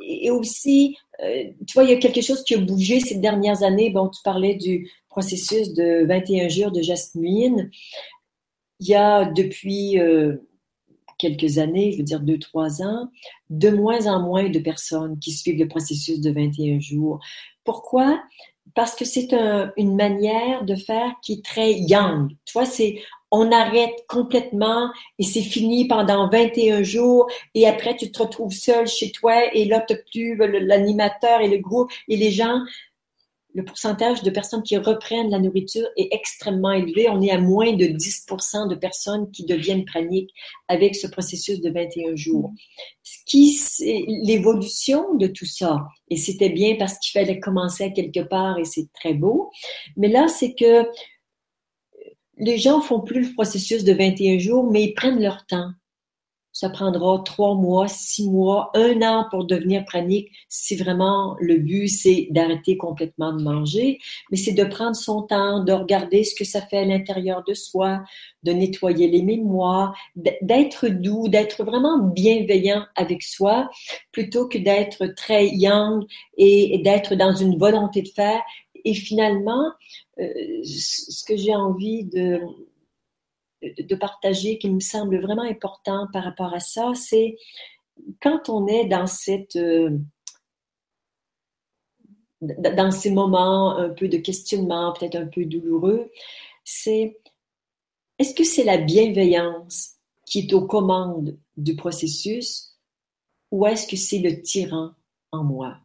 et 0.03 0.31
aussi, 0.31 0.97
euh, 1.23 1.43
tu 1.67 1.73
vois, 1.73 1.83
il 1.83 1.89
y 1.89 1.93
a 1.93 1.97
quelque 1.97 2.21
chose 2.21 2.43
qui 2.43 2.55
a 2.55 2.57
bougé 2.57 2.99
ces 2.99 3.15
dernières 3.15 3.63
années. 3.63 3.89
Bon, 3.89 4.09
tu 4.09 4.21
parlais 4.23 4.55
du 4.55 4.89
processus 5.09 5.73
de 5.73 6.05
21 6.05 6.49
jours 6.49 6.71
de 6.71 6.81
Jasmine. 6.81 7.69
Il 8.79 8.87
y 8.87 8.95
a 8.95 9.25
depuis 9.25 9.99
euh, 9.99 10.37
quelques 11.21 11.59
années, 11.59 11.91
je 11.91 11.97
veux 11.97 12.03
dire 12.03 12.19
deux, 12.19 12.39
trois 12.39 12.81
ans, 12.81 13.09
de 13.49 13.69
moins 13.69 14.07
en 14.07 14.21
moins 14.21 14.49
de 14.49 14.59
personnes 14.59 15.19
qui 15.19 15.31
suivent 15.31 15.59
le 15.59 15.67
processus 15.67 16.19
de 16.19 16.31
21 16.31 16.79
jours. 16.79 17.19
Pourquoi? 17.63 18.21
Parce 18.73 18.95
que 18.95 19.05
c'est 19.05 19.33
un, 19.33 19.71
une 19.77 19.95
manière 19.95 20.65
de 20.65 20.75
faire 20.75 21.11
qui 21.21 21.33
est 21.33 21.45
très 21.45 21.73
young. 21.73 22.31
Tu 22.45 22.53
vois, 22.53 22.65
c'est 22.65 23.01
on 23.31 23.51
arrête 23.51 24.03
complètement 24.09 24.91
et 25.17 25.23
c'est 25.23 25.41
fini 25.41 25.87
pendant 25.87 26.29
21 26.29 26.83
jours 26.83 27.27
et 27.55 27.65
après 27.65 27.95
tu 27.95 28.11
te 28.11 28.21
retrouves 28.21 28.51
seul 28.51 28.87
chez 28.87 29.11
toi 29.11 29.53
et 29.53 29.63
là 29.65 29.85
tu 29.87 29.95
plus 30.11 30.35
l'animateur 30.35 31.39
et 31.39 31.47
le 31.47 31.57
groupe 31.59 31.89
et 32.09 32.17
les 32.17 32.31
gens 32.31 32.59
le 33.53 33.65
pourcentage 33.65 34.23
de 34.23 34.29
personnes 34.29 34.63
qui 34.63 34.77
reprennent 34.77 35.29
la 35.29 35.39
nourriture 35.39 35.87
est 35.97 36.09
extrêmement 36.11 36.71
élevé. 36.71 37.09
On 37.09 37.21
est 37.21 37.31
à 37.31 37.37
moins 37.37 37.73
de 37.73 37.85
10% 37.85 38.69
de 38.69 38.75
personnes 38.75 39.29
qui 39.31 39.45
deviennent 39.45 39.85
praniques 39.85 40.31
avec 40.67 40.95
ce 40.95 41.07
processus 41.07 41.59
de 41.59 41.69
21 41.69 42.15
jours. 42.15 42.53
Ce 43.03 43.17
qui, 43.25 43.57
l'évolution 44.25 45.15
de 45.15 45.27
tout 45.27 45.45
ça. 45.45 45.79
Et 46.09 46.17
c'était 46.17 46.49
bien 46.49 46.75
parce 46.77 46.97
qu'il 46.99 47.19
fallait 47.19 47.39
commencer 47.39 47.91
quelque 47.93 48.21
part 48.21 48.57
et 48.57 48.65
c'est 48.65 48.91
très 48.93 49.13
beau. 49.13 49.51
Mais 49.97 50.07
là, 50.07 50.27
c'est 50.27 50.53
que 50.53 50.87
les 52.37 52.57
gens 52.57 52.81
font 52.81 53.01
plus 53.01 53.29
le 53.29 53.33
processus 53.33 53.83
de 53.83 53.93
21 53.93 54.39
jours, 54.39 54.71
mais 54.71 54.83
ils 54.83 54.93
prennent 54.93 55.21
leur 55.21 55.45
temps 55.45 55.71
ça 56.53 56.69
prendra 56.69 57.21
trois 57.23 57.55
mois, 57.55 57.87
six 57.87 58.29
mois, 58.29 58.71
un 58.73 59.01
an 59.01 59.25
pour 59.29 59.45
devenir 59.45 59.85
pranique 59.85 60.31
si 60.49 60.75
vraiment 60.75 61.35
le 61.39 61.57
but 61.57 61.87
c'est 61.87 62.27
d'arrêter 62.31 62.77
complètement 62.77 63.33
de 63.33 63.41
manger, 63.41 63.99
mais 64.29 64.37
c'est 64.37 64.53
de 64.53 64.63
prendre 64.63 64.95
son 64.95 65.23
temps, 65.23 65.63
de 65.63 65.71
regarder 65.71 66.23
ce 66.23 66.35
que 66.35 66.43
ça 66.43 66.61
fait 66.61 66.79
à 66.79 66.85
l'intérieur 66.85 67.43
de 67.47 67.53
soi, 67.53 68.03
de 68.43 68.51
nettoyer 68.51 69.07
les 69.07 69.21
mémoires, 69.21 69.95
d'être 70.15 70.87
doux, 70.87 71.29
d'être 71.29 71.63
vraiment 71.63 71.99
bienveillant 71.99 72.85
avec 72.95 73.23
soi 73.23 73.69
plutôt 74.11 74.47
que 74.47 74.57
d'être 74.57 75.07
très 75.15 75.47
young 75.47 76.05
et 76.37 76.81
d'être 76.83 77.15
dans 77.15 77.33
une 77.33 77.57
volonté 77.57 78.01
de 78.01 78.09
faire. 78.09 78.41
Et 78.83 78.93
finalement, 78.93 79.71
euh, 80.19 80.27
ce 80.63 81.23
que 81.23 81.37
j'ai 81.37 81.55
envie 81.55 82.03
de, 82.05 82.41
de 83.61 83.95
partager 83.95 84.57
qui 84.57 84.69
me 84.69 84.79
semble 84.79 85.19
vraiment 85.21 85.43
important 85.43 86.07
par 86.11 86.23
rapport 86.23 86.53
à 86.53 86.59
ça, 86.59 86.93
c'est 86.95 87.37
quand 88.21 88.49
on 88.49 88.67
est 88.67 88.85
dans 88.85 89.07
cette 89.07 89.55
euh, 89.55 89.97
dans 92.41 92.91
ces 92.91 93.11
moments 93.11 93.77
un 93.77 93.89
peu 93.89 94.07
de 94.07 94.17
questionnement, 94.17 94.93
peut-être 94.93 95.15
un 95.15 95.27
peu 95.27 95.45
douloureux, 95.45 96.09
c'est 96.63 97.19
est-ce 98.17 98.33
que 98.33 98.43
c'est 98.43 98.63
la 98.63 98.77
bienveillance 98.77 99.93
qui 100.25 100.39
est 100.39 100.53
aux 100.53 100.65
commandes 100.65 101.37
du 101.57 101.75
processus 101.75 102.77
ou 103.51 103.65
est-ce 103.65 103.85
que 103.85 103.95
c'est 103.95 104.19
le 104.19 104.41
tyran 104.41 104.91
en 105.31 105.43
moi? 105.43 105.77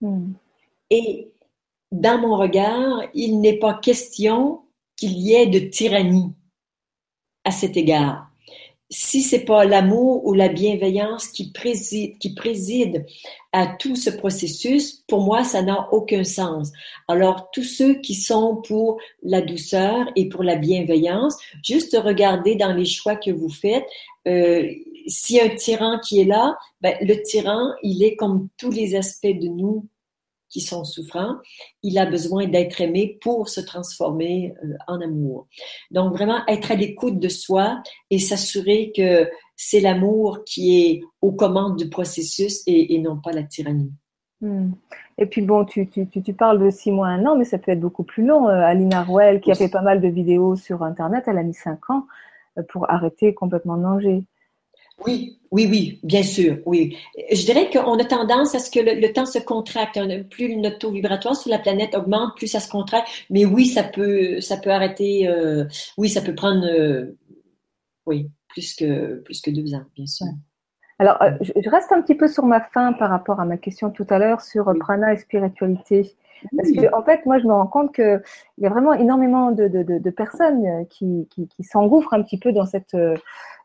Hmm. 0.00 0.32
Et 0.90 1.32
dans 1.90 2.20
mon 2.20 2.36
regard, 2.36 3.02
il 3.14 3.40
n'est 3.40 3.58
pas 3.58 3.74
question 3.74 4.62
qu'il 4.96 5.18
y 5.18 5.34
ait 5.34 5.46
de 5.46 5.58
tyrannie 5.58 6.34
à 7.48 7.50
cet 7.50 7.78
égard. 7.78 8.26
Si 8.90 9.22
c'est 9.22 9.44
pas 9.44 9.64
l'amour 9.64 10.26
ou 10.26 10.34
la 10.34 10.48
bienveillance 10.48 11.28
qui 11.28 11.50
préside, 11.50 12.18
qui 12.18 12.34
préside 12.34 13.06
à 13.52 13.66
tout 13.66 13.96
ce 13.96 14.10
processus, 14.10 15.04
pour 15.08 15.22
moi, 15.22 15.44
ça 15.44 15.62
n'a 15.62 15.88
aucun 15.92 16.24
sens. 16.24 16.72
Alors, 17.06 17.50
tous 17.50 17.64
ceux 17.64 17.94
qui 18.00 18.14
sont 18.14 18.56
pour 18.66 18.98
la 19.22 19.40
douceur 19.40 20.10
et 20.14 20.28
pour 20.28 20.42
la 20.42 20.56
bienveillance, 20.56 21.36
juste 21.62 21.96
regardez 22.02 22.54
dans 22.54 22.74
les 22.74 22.86
choix 22.86 23.16
que 23.16 23.30
vous 23.30 23.50
faites. 23.50 23.86
Euh, 24.26 24.70
a 25.40 25.44
un 25.44 25.56
tyran 25.56 25.98
qui 26.00 26.20
est 26.20 26.26
là, 26.26 26.58
ben, 26.82 26.94
le 27.00 27.14
tyran, 27.22 27.72
il 27.82 28.02
est 28.02 28.14
comme 28.16 28.48
tous 28.58 28.70
les 28.70 28.94
aspects 28.94 29.26
de 29.26 29.48
nous 29.48 29.86
qui 30.50 30.60
sont 30.60 30.84
souffrants, 30.84 31.36
il 31.82 31.98
a 31.98 32.06
besoin 32.06 32.46
d'être 32.46 32.80
aimé 32.80 33.18
pour 33.20 33.48
se 33.48 33.60
transformer 33.60 34.54
euh, 34.64 34.74
en 34.86 35.00
amour. 35.00 35.46
Donc 35.90 36.12
vraiment 36.12 36.40
être 36.46 36.72
à 36.72 36.74
l'écoute 36.74 37.18
de 37.18 37.28
soi 37.28 37.82
et 38.10 38.18
s'assurer 38.18 38.92
que 38.96 39.28
c'est 39.56 39.80
l'amour 39.80 40.44
qui 40.46 40.84
est 40.84 41.00
aux 41.20 41.32
commandes 41.32 41.76
du 41.76 41.88
processus 41.88 42.62
et, 42.66 42.98
non 42.98 43.18
pas 43.20 43.32
la 43.32 43.42
tyrannie. 43.42 43.92
Hmm. 44.40 44.70
Et 45.18 45.26
puis 45.26 45.42
bon, 45.42 45.64
tu, 45.64 45.88
tu, 45.88 46.06
tu, 46.08 46.32
parles 46.32 46.64
de 46.64 46.70
six 46.70 46.92
mois, 46.92 47.08
un 47.08 47.26
an, 47.26 47.36
mais 47.36 47.44
ça 47.44 47.58
peut 47.58 47.72
être 47.72 47.80
beaucoup 47.80 48.04
plus 48.04 48.24
long. 48.24 48.48
Euh, 48.48 48.62
Alina 48.62 49.02
Rouel, 49.02 49.40
qui 49.40 49.50
a 49.50 49.56
fait 49.56 49.68
pas 49.68 49.82
mal 49.82 50.00
de 50.00 50.06
vidéos 50.08 50.54
sur 50.54 50.84
Internet, 50.84 51.24
elle 51.26 51.38
a 51.38 51.42
mis 51.42 51.54
cinq 51.54 51.90
ans 51.90 52.06
euh, 52.56 52.62
pour 52.68 52.88
arrêter 52.88 53.34
complètement 53.34 53.76
de 53.76 53.82
manger. 53.82 54.24
Oui, 55.04 55.38
oui, 55.50 55.66
oui, 55.70 56.00
bien 56.02 56.22
sûr, 56.22 56.58
oui. 56.66 56.96
Je 57.30 57.44
dirais 57.44 57.70
qu'on 57.70 57.98
a 57.98 58.04
tendance 58.04 58.54
à 58.54 58.58
ce 58.58 58.70
que 58.70 58.80
le, 58.80 59.12
temps 59.12 59.26
se 59.26 59.38
contracte. 59.38 59.98
Plus 60.28 60.56
notre 60.56 60.78
taux 60.78 60.90
vibratoire 60.90 61.36
sur 61.36 61.50
la 61.50 61.58
planète 61.58 61.94
augmente, 61.94 62.36
plus 62.36 62.48
ça 62.48 62.60
se 62.60 62.68
contracte. 62.68 63.08
Mais 63.30 63.44
oui, 63.44 63.66
ça 63.66 63.84
peut, 63.84 64.40
ça 64.40 64.56
peut 64.56 64.70
arrêter. 64.70 65.28
Euh, 65.28 65.64
oui, 65.96 66.08
ça 66.08 66.20
peut 66.20 66.34
prendre, 66.34 66.66
oui, 68.06 68.30
plus 68.48 68.74
que 68.74 69.20
plus 69.20 69.40
que 69.40 69.50
deux 69.50 69.74
ans, 69.74 69.84
bien 69.94 70.06
sûr. 70.06 70.26
Alors, 70.98 71.22
euh, 71.22 71.30
je 71.40 71.70
reste 71.70 71.92
un 71.92 72.02
petit 72.02 72.16
peu 72.16 72.26
sur 72.26 72.44
ma 72.44 72.60
fin 72.60 72.92
par 72.92 73.10
rapport 73.10 73.38
à 73.40 73.44
ma 73.44 73.56
question 73.56 73.90
tout 73.90 74.06
à 74.10 74.18
l'heure 74.18 74.40
sur 74.40 74.68
euh, 74.68 74.74
prana 74.78 75.12
et 75.12 75.16
spiritualité. 75.16 76.16
Parce 76.56 76.70
que, 76.70 76.94
en 76.94 77.02
fait, 77.02 77.24
moi, 77.26 77.38
je 77.38 77.46
me 77.46 77.52
rends 77.52 77.66
compte 77.66 77.94
qu'il 77.94 78.22
y 78.58 78.66
a 78.66 78.68
vraiment 78.68 78.92
énormément 78.92 79.50
de, 79.50 79.68
de, 79.68 79.82
de, 79.82 80.10
personnes 80.10 80.66
euh, 80.66 80.84
qui, 80.84 81.28
qui, 81.30 81.48
qui 81.48 81.64
s'engouffrent 81.64 82.14
un 82.14 82.22
petit 82.22 82.38
peu 82.38 82.52
dans 82.52 82.66
cette 82.66 82.96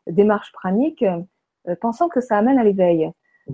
démarche 0.06 0.52
pranique, 0.52 1.04
pensant 1.80 2.08
que 2.08 2.20
ça 2.20 2.36
amène 2.36 2.58
à 2.58 2.64
l'éveil. 2.64 3.10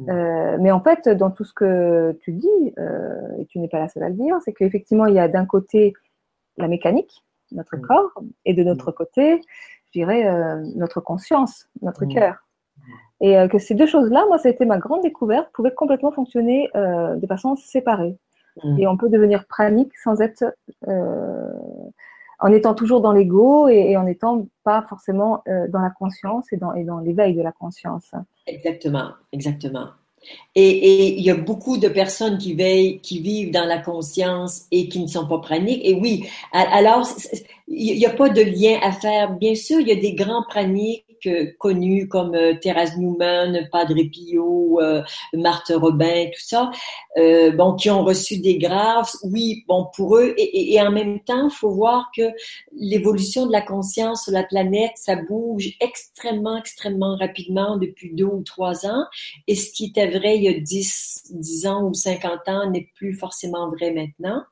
Euh, 0.09 0.57
mais 0.61 0.70
en 0.70 0.80
fait, 0.80 1.09
dans 1.09 1.30
tout 1.30 1.44
ce 1.44 1.53
que 1.53 2.16
tu 2.22 2.32
dis, 2.32 2.74
euh, 2.78 3.38
et 3.38 3.46
tu 3.46 3.59
n'es 3.59 3.68
pas 3.68 3.80
la 3.80 3.88
seule 3.88 4.05
à 4.05 4.09
le 4.09 4.14
dire, 4.14 4.36
c'est 4.44 4.53
qu'effectivement, 4.53 5.07
il 5.07 5.14
y 5.14 5.18
a 5.18 5.28
d'un 5.28 5.46
côté 5.46 5.94
la 6.57 6.68
mécanique, 6.68 7.24
notre 7.53 7.76
corps, 7.76 8.12
et 8.44 8.55
de 8.55 8.62
notre 8.62 8.92
côté, 8.92 9.40
je 9.86 9.98
dirais, 9.98 10.24
notre 10.76 11.01
conscience, 11.01 11.68
notre 11.82 12.05
cœur. 12.05 12.46
Et 13.20 13.38
euh, 13.38 13.48
que 13.48 13.59
ces 13.59 13.74
deux 13.74 13.86
choses-là, 13.86 14.24
moi, 14.26 14.38
ça 14.38 14.48
a 14.48 14.53
été 14.53 14.64
ma 14.64 14.78
grande 14.78 15.03
découverte, 15.03 15.51
pouvaient 15.53 15.74
complètement 15.74 16.12
fonctionner 16.12 16.70
euh, 16.74 17.16
de 17.16 17.26
façon 17.26 17.57
séparée. 17.57 18.16
Et 18.76 18.86
on 18.86 18.96
peut 18.98 19.09
devenir 19.09 19.46
pranique 19.46 19.96
sans 19.96 20.20
être, 20.20 20.44
euh, 20.86 21.51
en 22.41 22.53
étant 22.53 22.74
toujours 22.74 23.01
dans 23.01 23.12
l'ego 23.12 23.68
et, 23.68 23.97
en 23.97 24.05
n'étant 24.05 24.47
pas 24.64 24.82
forcément 24.88 25.43
euh, 25.49 25.68
dans 25.68 25.80
la 25.80 25.91
conscience 25.91 26.53
et 26.53 26.57
dans, 26.57 26.74
et 26.74 26.84
dans 26.84 26.99
l'éveil 26.99 27.34
de 27.34 27.43
la 27.43 27.53
conscience. 27.53 28.12
Exactement, 28.47 29.11
exactement. 29.32 29.88
Et, 30.55 31.18
il 31.18 31.24
y 31.24 31.30
a 31.30 31.34
beaucoup 31.34 31.78
de 31.78 31.88
personnes 31.88 32.38
qui 32.38 32.55
veillent, 32.55 33.01
qui 33.01 33.20
vivent 33.20 33.53
dans 33.53 33.64
la 33.64 33.78
conscience 33.78 34.66
et 34.70 34.88
qui 34.88 35.01
ne 35.01 35.07
sont 35.07 35.26
pas 35.26 35.38
praniques. 35.38 35.80
Et 35.84 35.95
oui, 35.95 36.26
alors, 36.53 37.09
il 37.68 37.97
n'y 37.97 38.07
a 38.07 38.11
pas 38.11 38.28
de 38.28 38.43
lien 38.43 38.78
à 38.82 38.93
faire. 38.93 39.32
Bien 39.32 39.55
sûr, 39.55 39.80
il 39.80 39.88
y 39.88 39.93
a 39.93 39.97
des 39.97 40.14
grands 40.14 40.45
praniques 40.49 41.05
connus 41.59 42.09
comme 42.09 42.35
euh, 42.35 42.55
Thérèse 42.55 42.97
Newman, 42.97 43.68
Padre 43.71 44.03
Pio, 44.11 44.81
euh, 44.81 45.03
Marthe 45.35 45.73
Robin, 45.75 46.27
tout 46.27 46.41
ça, 46.41 46.71
euh, 47.18 47.51
bon, 47.53 47.75
qui 47.75 47.91
ont 47.91 48.05
reçu 48.05 48.39
des 48.39 48.59
graves. 48.59 49.11
Oui, 49.23 49.64
bon, 49.68 49.87
pour 49.95 50.16
eux. 50.16 50.35
Et, 50.37 50.81
en 50.81 50.91
même 50.91 51.21
temps, 51.21 51.51
faut 51.51 51.71
voir 51.71 52.11
que 52.16 52.23
l'évolution 52.73 53.47
de 53.47 53.53
la 53.53 53.62
conscience 53.62 54.25
sur 54.25 54.33
la 54.33 54.45
planète, 54.45 54.93
ça 54.97 55.16
bouge 55.16 55.77
extrêmement, 55.81 56.57
extrêmement 56.57 57.16
rapidement 57.16 57.77
depuis 57.77 58.14
deux 58.14 58.25
ou 58.25 58.43
trois 58.43 58.87
ans. 58.87 59.05
Et 59.47 59.55
ce 59.55 59.73
qui 59.73 59.87
était 59.87 60.09
vrai 60.09 60.37
il 60.37 60.45
y 60.45 60.49
a 60.49 60.59
10, 60.59 61.31
10 61.31 61.66
ans 61.66 61.85
ou 61.85 61.95
50 61.95 62.49
ans 62.49 62.71
n'est 62.71 62.89
plus 62.95 63.14
forcément 63.14 63.68
vrai 63.68 63.91
maintenant. 63.93 64.43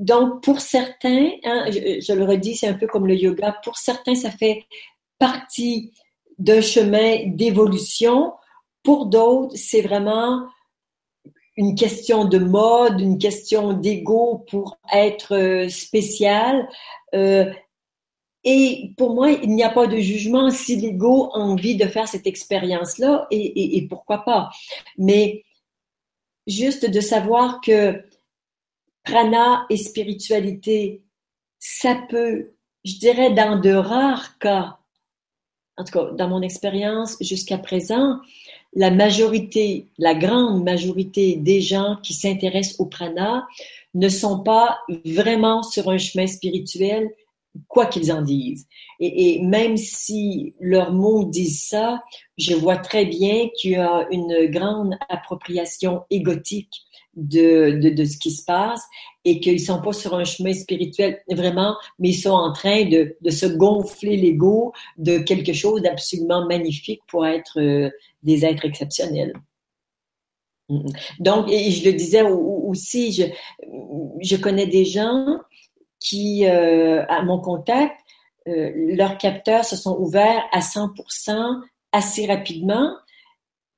Donc, 0.00 0.42
pour 0.42 0.60
certains, 0.60 1.30
hein, 1.44 1.66
je, 1.70 2.12
le 2.14 2.24
redis, 2.24 2.56
c'est 2.56 2.68
un 2.68 2.74
peu 2.74 2.86
comme 2.86 3.06
le 3.06 3.14
yoga, 3.14 3.54
pour 3.62 3.76
certains, 3.76 4.14
ça 4.14 4.30
fait 4.30 4.64
partie 5.18 5.92
d'un 6.38 6.62
chemin 6.62 7.26
d'évolution. 7.26 8.32
Pour 8.82 9.06
d'autres, 9.06 9.54
c'est 9.56 9.82
vraiment 9.82 10.46
une 11.54 11.74
question 11.74 12.24
de 12.24 12.38
mode, 12.38 12.98
une 12.98 13.18
question 13.18 13.74
d'ego 13.74 14.46
pour 14.48 14.78
être 14.90 15.36
euh, 15.36 15.68
spécial. 15.68 16.66
Euh, 17.14 17.52
et 18.42 18.94
pour 18.96 19.14
moi, 19.14 19.30
il 19.30 19.50
n'y 19.50 19.62
a 19.62 19.68
pas 19.68 19.86
de 19.86 19.98
jugement 19.98 20.50
si 20.50 20.76
l'ego 20.76 21.30
a 21.34 21.38
envie 21.40 21.76
de 21.76 21.84
faire 21.84 22.08
cette 22.08 22.26
expérience-là, 22.26 23.26
et, 23.30 23.76
et, 23.76 23.86
pourquoi 23.86 24.24
pas. 24.24 24.48
Mais 24.96 25.44
juste 26.46 26.88
de 26.88 27.00
savoir 27.02 27.60
que 27.60 28.02
prana 29.10 29.66
et 29.70 29.76
spiritualité, 29.76 31.02
ça 31.58 32.00
peut, 32.08 32.52
je 32.84 32.98
dirais, 32.98 33.32
dans 33.32 33.58
de 33.58 33.72
rares 33.72 34.38
cas, 34.38 34.78
en 35.76 35.84
tout 35.84 35.92
cas 35.92 36.10
dans 36.12 36.28
mon 36.28 36.42
expérience 36.42 37.16
jusqu'à 37.20 37.58
présent, 37.58 38.20
la 38.74 38.90
majorité, 38.90 39.88
la 39.98 40.14
grande 40.14 40.62
majorité 40.62 41.36
des 41.36 41.60
gens 41.60 41.96
qui 42.02 42.14
s'intéressent 42.14 42.78
au 42.78 42.86
prana 42.86 43.46
ne 43.94 44.08
sont 44.08 44.40
pas 44.40 44.78
vraiment 45.04 45.62
sur 45.64 45.90
un 45.90 45.98
chemin 45.98 46.28
spirituel, 46.28 47.10
quoi 47.68 47.86
qu'ils 47.86 48.12
en 48.12 48.22
disent. 48.22 48.66
Et, 49.00 49.36
et, 49.36 49.42
même 49.42 49.76
si 49.76 50.54
leurs 50.60 50.92
mots 50.92 51.24
disent 51.24 51.66
ça, 51.68 52.02
je 52.38 52.54
vois 52.54 52.76
très 52.76 53.06
bien 53.06 53.48
qu'il 53.56 53.72
y 53.72 53.76
a 53.76 54.06
une 54.10 54.46
grande 54.46 54.94
appropriation 55.08 56.02
égotique 56.10 56.72
de, 57.14 57.78
de, 57.80 57.90
de, 57.90 58.04
ce 58.04 58.18
qui 58.18 58.30
se 58.30 58.44
passe 58.44 58.82
et 59.24 59.40
qu'ils 59.40 59.60
sont 59.60 59.82
pas 59.82 59.92
sur 59.92 60.14
un 60.14 60.24
chemin 60.24 60.52
spirituel 60.52 61.20
vraiment, 61.28 61.76
mais 61.98 62.10
ils 62.10 62.14
sont 62.14 62.30
en 62.30 62.52
train 62.52 62.84
de, 62.84 63.16
de 63.20 63.30
se 63.30 63.46
gonfler 63.46 64.16
l'ego 64.16 64.72
de 64.96 65.18
quelque 65.18 65.52
chose 65.52 65.82
d'absolument 65.82 66.46
magnifique 66.46 67.00
pour 67.08 67.26
être 67.26 67.60
euh, 67.60 67.90
des 68.22 68.44
êtres 68.44 68.64
exceptionnels. 68.64 69.32
Donc, 71.18 71.50
et 71.50 71.70
je 71.72 71.84
le 71.84 71.92
disais 71.94 72.22
aussi, 72.22 73.12
je, 73.12 73.24
je 74.20 74.36
connais 74.36 74.68
des 74.68 74.84
gens 74.84 75.38
qui, 76.00 76.46
euh, 76.46 77.04
à 77.08 77.22
mon 77.22 77.38
contact, 77.38 77.94
euh, 78.48 78.72
leurs 78.74 79.18
capteurs 79.18 79.64
se 79.64 79.76
sont 79.76 79.96
ouverts 79.98 80.42
à 80.50 80.60
100% 80.60 81.60
assez 81.92 82.26
rapidement 82.26 82.96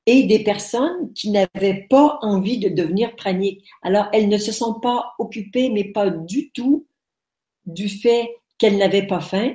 et 0.07 0.25
des 0.25 0.43
personnes 0.43 1.13
qui 1.15 1.31
n'avaient 1.31 1.87
pas 1.89 2.19
envie 2.23 2.59
de 2.59 2.69
devenir 2.69 3.15
praniques. 3.17 3.65
Alors, 3.83 4.07
elles 4.13 4.29
ne 4.29 4.39
se 4.39 4.53
sont 4.53 4.75
pas 4.81 5.13
occupées, 5.19 5.71
mais 5.71 5.85
pas 5.85 6.11
du 6.11 6.51
tout, 6.51 6.87
du 7.67 7.89
fait 7.89 8.29
qu'elles 8.59 8.79
n'avaient 8.79 9.07
pas 9.07 9.21
faim. 9.21 9.55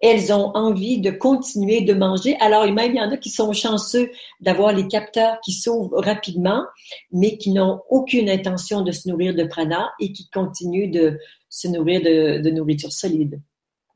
Elles 0.00 0.32
ont 0.32 0.52
envie 0.54 1.00
de 1.00 1.10
continuer 1.10 1.80
de 1.80 1.92
manger. 1.92 2.36
Alors, 2.40 2.64
même 2.72 2.92
il 2.92 2.98
y 2.98 3.00
en 3.00 3.10
a 3.10 3.16
qui 3.16 3.30
sont 3.30 3.52
chanceux 3.52 4.10
d'avoir 4.40 4.72
les 4.72 4.86
capteurs 4.86 5.38
qui 5.44 5.52
s'ouvrent 5.52 6.00
rapidement, 6.00 6.64
mais 7.10 7.36
qui 7.36 7.50
n'ont 7.50 7.80
aucune 7.90 8.30
intention 8.30 8.82
de 8.82 8.92
se 8.92 9.08
nourrir 9.08 9.34
de 9.34 9.44
prana 9.44 9.90
et 10.00 10.12
qui 10.12 10.30
continuent 10.30 10.90
de 10.90 11.18
se 11.48 11.68
nourrir 11.68 12.02
de, 12.02 12.50
nourriture 12.50 12.92
solide. 12.92 13.40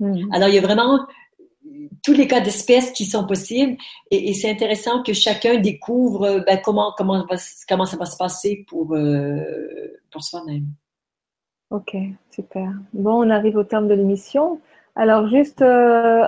Mmh. 0.00 0.32
Alors, 0.32 0.48
il 0.48 0.54
y 0.54 0.58
a 0.58 0.62
vraiment 0.62 1.06
tous 2.02 2.12
les 2.12 2.26
cas 2.26 2.40
d'espèces 2.40 2.90
qui 2.92 3.04
sont 3.04 3.26
possibles. 3.26 3.76
Et, 4.10 4.34
c'est 4.34 4.50
intéressant 4.50 5.02
que 5.02 5.12
chacun 5.12 5.58
découvre 5.58 6.44
ben, 6.46 6.60
comment, 6.62 6.92
comment, 6.96 7.24
comment 7.68 7.86
ça 7.86 7.96
va 7.96 8.06
se 8.06 8.16
passer 8.16 8.64
pour, 8.68 8.94
euh, 8.94 9.98
pour 10.10 10.22
soi-même. 10.22 10.66
Ok, 11.70 11.96
super. 12.30 12.70
Bon, 12.92 13.26
on 13.26 13.30
arrive 13.30 13.56
au 13.56 13.64
terme 13.64 13.88
de 13.88 13.94
l'émission. 13.94 14.60
Alors, 14.94 15.28
juste, 15.28 15.62
euh, 15.62 16.26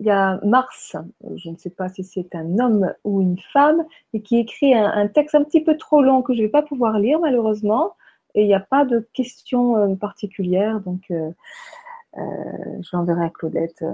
il 0.00 0.06
y 0.06 0.10
a 0.10 0.40
Mars, 0.44 0.96
je 1.36 1.50
ne 1.50 1.56
sais 1.56 1.70
pas 1.70 1.88
si 1.88 2.02
c'est 2.02 2.34
un 2.34 2.58
homme 2.58 2.92
ou 3.04 3.20
une 3.20 3.38
femme, 3.52 3.84
et 4.14 4.22
qui 4.22 4.38
écrit 4.38 4.74
un, 4.74 5.06
texte 5.08 5.34
un 5.34 5.44
petit 5.44 5.62
peu 5.62 5.76
trop 5.76 6.02
long 6.02 6.22
que 6.22 6.32
je 6.32 6.38
ne 6.38 6.46
vais 6.46 6.50
pas 6.50 6.62
pouvoir 6.62 6.98
lire, 6.98 7.20
malheureusement. 7.20 7.92
Et 8.34 8.42
il 8.42 8.46
n'y 8.46 8.54
a 8.54 8.60
pas 8.60 8.84
de 8.84 9.08
questions 9.12 9.96
particulières, 9.96 10.80
donc 10.80 11.02
je 11.08 12.96
l'enverrai 12.96 13.24
à 13.24 13.30
Claudette. 13.30 13.84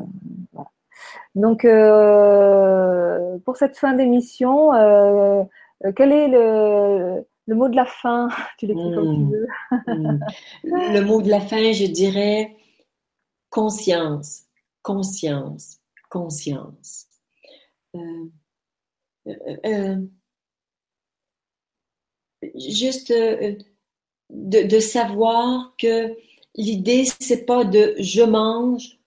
voilà. 0.53 0.71
Donc, 1.35 1.65
euh, 1.65 3.39
pour 3.45 3.57
cette 3.57 3.77
fin 3.77 3.95
d'émission, 3.95 4.73
euh, 4.75 5.45
quel 5.97 6.13
est 6.13 6.29
le, 6.29 7.25
mot 7.49 7.69
de 7.69 7.77
la 7.77 7.87
fin? 7.87 8.29
Tu 8.59 8.67
l'écris 8.67 8.95
comme 8.95 9.15
tu 9.15 9.21
hmm. 9.21 9.31
veux. 9.31 9.49
Hmm. 9.87 10.19
le 10.65 11.01
mot 11.03 11.21
de 11.21 11.31
la 11.31 11.41
fin, 11.41 11.73
je 11.73 11.87
dirais 11.87 12.57
conscience, 13.51 14.45
conscience, 14.83 15.79
conscience. 16.11 17.07
Euh, 19.65 19.97
juste 22.55 23.13
de, 24.31 24.63
de, 24.63 24.81
savoir 24.81 25.75
que 25.79 26.15
l'idée, 26.57 27.05
c'est 27.21 27.47
pas 27.47 27.65
de 27.65 27.95
je 27.99 28.23
mange 28.23 28.99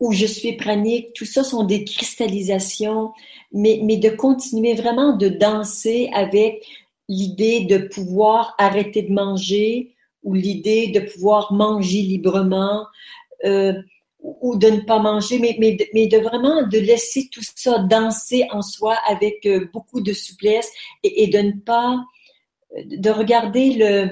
où 0.00 0.12
je 0.12 0.26
suis 0.26 0.56
pranique, 0.56 1.12
tout 1.14 1.24
ça 1.24 1.44
sont 1.44 1.64
des 1.64 1.84
cristallisations, 1.84 3.12
mais, 3.52 3.80
mais 3.84 3.98
de 3.98 4.10
continuer 4.10 4.74
vraiment 4.74 5.16
de 5.16 5.28
danser 5.28 6.10
avec 6.12 6.64
l'idée 7.08 7.66
de 7.66 7.78
pouvoir 7.78 8.54
arrêter 8.58 9.02
de 9.02 9.12
manger 9.12 9.94
ou 10.24 10.34
l'idée 10.34 10.88
de 10.88 11.00
pouvoir 11.00 11.52
manger 11.52 12.02
librement 12.02 12.86
euh, 13.44 13.74
ou 14.18 14.56
de 14.56 14.68
ne 14.68 14.80
pas 14.80 14.98
manger, 14.98 15.38
mais, 15.38 15.56
mais, 15.58 15.76
mais, 15.94 16.06
de 16.06 16.18
vraiment 16.18 16.66
de 16.66 16.78
laisser 16.78 17.28
tout 17.32 17.42
ça 17.56 17.78
danser 17.78 18.46
en 18.50 18.62
soi 18.62 18.96
avec 19.06 19.44
euh, 19.46 19.68
beaucoup 19.72 20.00
de 20.00 20.12
souplesse 20.12 20.70
et, 21.02 21.24
et 21.24 21.26
de 21.26 21.38
ne 21.38 21.52
pas, 21.52 22.04
de 22.86 23.10
regarder 23.10 23.70
le, 23.74 24.10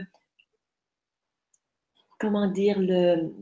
comment 2.20 2.46
dire, 2.46 2.78
le, 2.78 3.32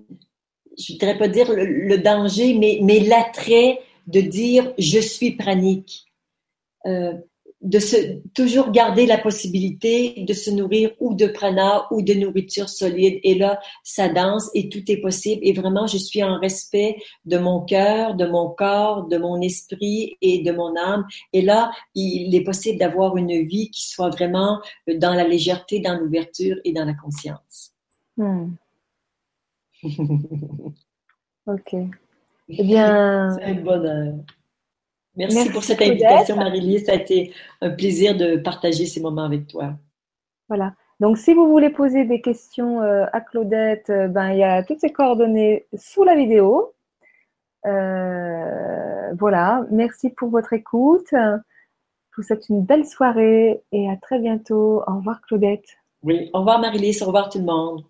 je 0.79 0.93
voudrais 0.93 1.19
pas 1.19 1.29
dire 1.29 1.51
le, 1.51 1.99
danger, 1.99 2.55
mais, 2.55 3.01
l'attrait 3.01 3.81
de 4.07 4.21
dire 4.21 4.73
je 4.79 5.01
suis 5.01 5.33
pranique. 5.33 6.07
Euh, 6.87 7.13
de 7.61 7.81
toujours 8.35 8.71
garder 8.71 9.05
la 9.05 9.19
possibilité 9.19 10.23
de 10.23 10.33
se 10.33 10.49
nourrir 10.49 10.93
ou 11.01 11.15
de 11.15 11.27
prana 11.27 11.87
ou 11.91 12.03
de 12.03 12.15
nourriture 12.15 12.69
solide. 12.69 13.19
Et 13.25 13.35
là, 13.35 13.59
ça 13.83 14.09
danse 14.09 14.49
et 14.55 14.69
tout 14.69 14.89
est 14.89 14.99
possible. 14.99 15.41
Et 15.45 15.53
vraiment, 15.53 15.89
je 15.89 15.99
suis 15.99 16.23
en 16.23 16.39
respect 16.39 16.97
de 17.25 17.37
mon 17.37 17.61
cœur, 17.63 18.15
de 18.15 18.27
mon 18.27 18.51
corps, 18.51 19.09
de 19.09 19.19
mon 19.19 19.41
esprit 19.41 20.17
et 20.23 20.43
de 20.43 20.53
mon 20.53 20.77
âme. 20.77 21.05
Et 21.33 21.43
là, 21.43 21.73
il 21.97 22.33
est 22.33 22.45
possible 22.45 22.79
d'avoir 22.79 23.17
une 23.17 23.45
vie 23.45 23.71
qui 23.71 23.89
soit 23.89 24.11
vraiment 24.11 24.61
dans 24.87 25.15
la 25.15 25.27
légèreté, 25.27 25.81
dans 25.81 25.99
l'ouverture 25.99 26.59
et 26.65 26.73
dans 26.73 26.85
la 26.85 26.95
conscience. 26.95 27.73
Hmm. 28.17 28.51
ok. 31.47 31.75
Eh 32.49 32.65
bien. 32.65 33.37
C'est 33.39 33.55
bonheur. 33.55 34.15
Merci, 35.17 35.51
pour 35.51 35.65
cette 35.65 35.83
invitation, 35.83 36.37
Marie-Lise. 36.37 36.87
Ça 36.87 36.93
a 36.93 36.95
été 36.95 37.33
un 37.61 37.71
plaisir 37.71 38.17
de 38.17 38.37
partager 38.37 38.87
ces 38.87 39.01
moments 39.01 39.25
avec 39.25 39.49
toi. 39.49 39.75
Voilà. 40.49 40.75
Donc, 41.01 41.19
si 41.19 41.35
vous 41.35 41.49
voulez 41.49 41.71
poser 41.71 42.05
des 42.05 42.21
questions 42.21 42.83
euh, 42.83 43.05
à 43.13 43.21
Claudette, 43.21 43.91
euh, 43.91 44.09
ben, 44.09 44.31
il 44.31 44.39
y 44.39 44.45
a 44.45 44.63
toutes 44.63 44.81
ses 44.81 44.93
coordonnées 44.93 45.67
sous 45.77 46.05
la 46.05 46.15
vidéo. 46.15 46.73
Euh, 47.67 49.13
voilà. 49.19 49.65
Merci 49.71 50.11
pour 50.11 50.31
votre 50.31 50.53
écoute. 50.53 51.09
Je 51.11 52.17
vous 52.17 52.23
souhaite 52.23 52.49
une 52.49 52.63
belle 52.63 52.87
soirée 52.87 53.63
et 53.73 53.91
à 53.91 53.97
très 53.97 54.19
bientôt. 54.21 54.83
Au 54.87 54.97
revoir, 54.97 55.21
Claudette. 55.23 55.67
Oui, 56.03 56.31
au 56.33 56.39
revoir, 56.39 56.61
Marie-Lise. 56.61 57.03
Au 57.03 57.07
revoir, 57.07 57.29
tout 57.29 57.39
le 57.39 57.45
monde. 57.45 57.83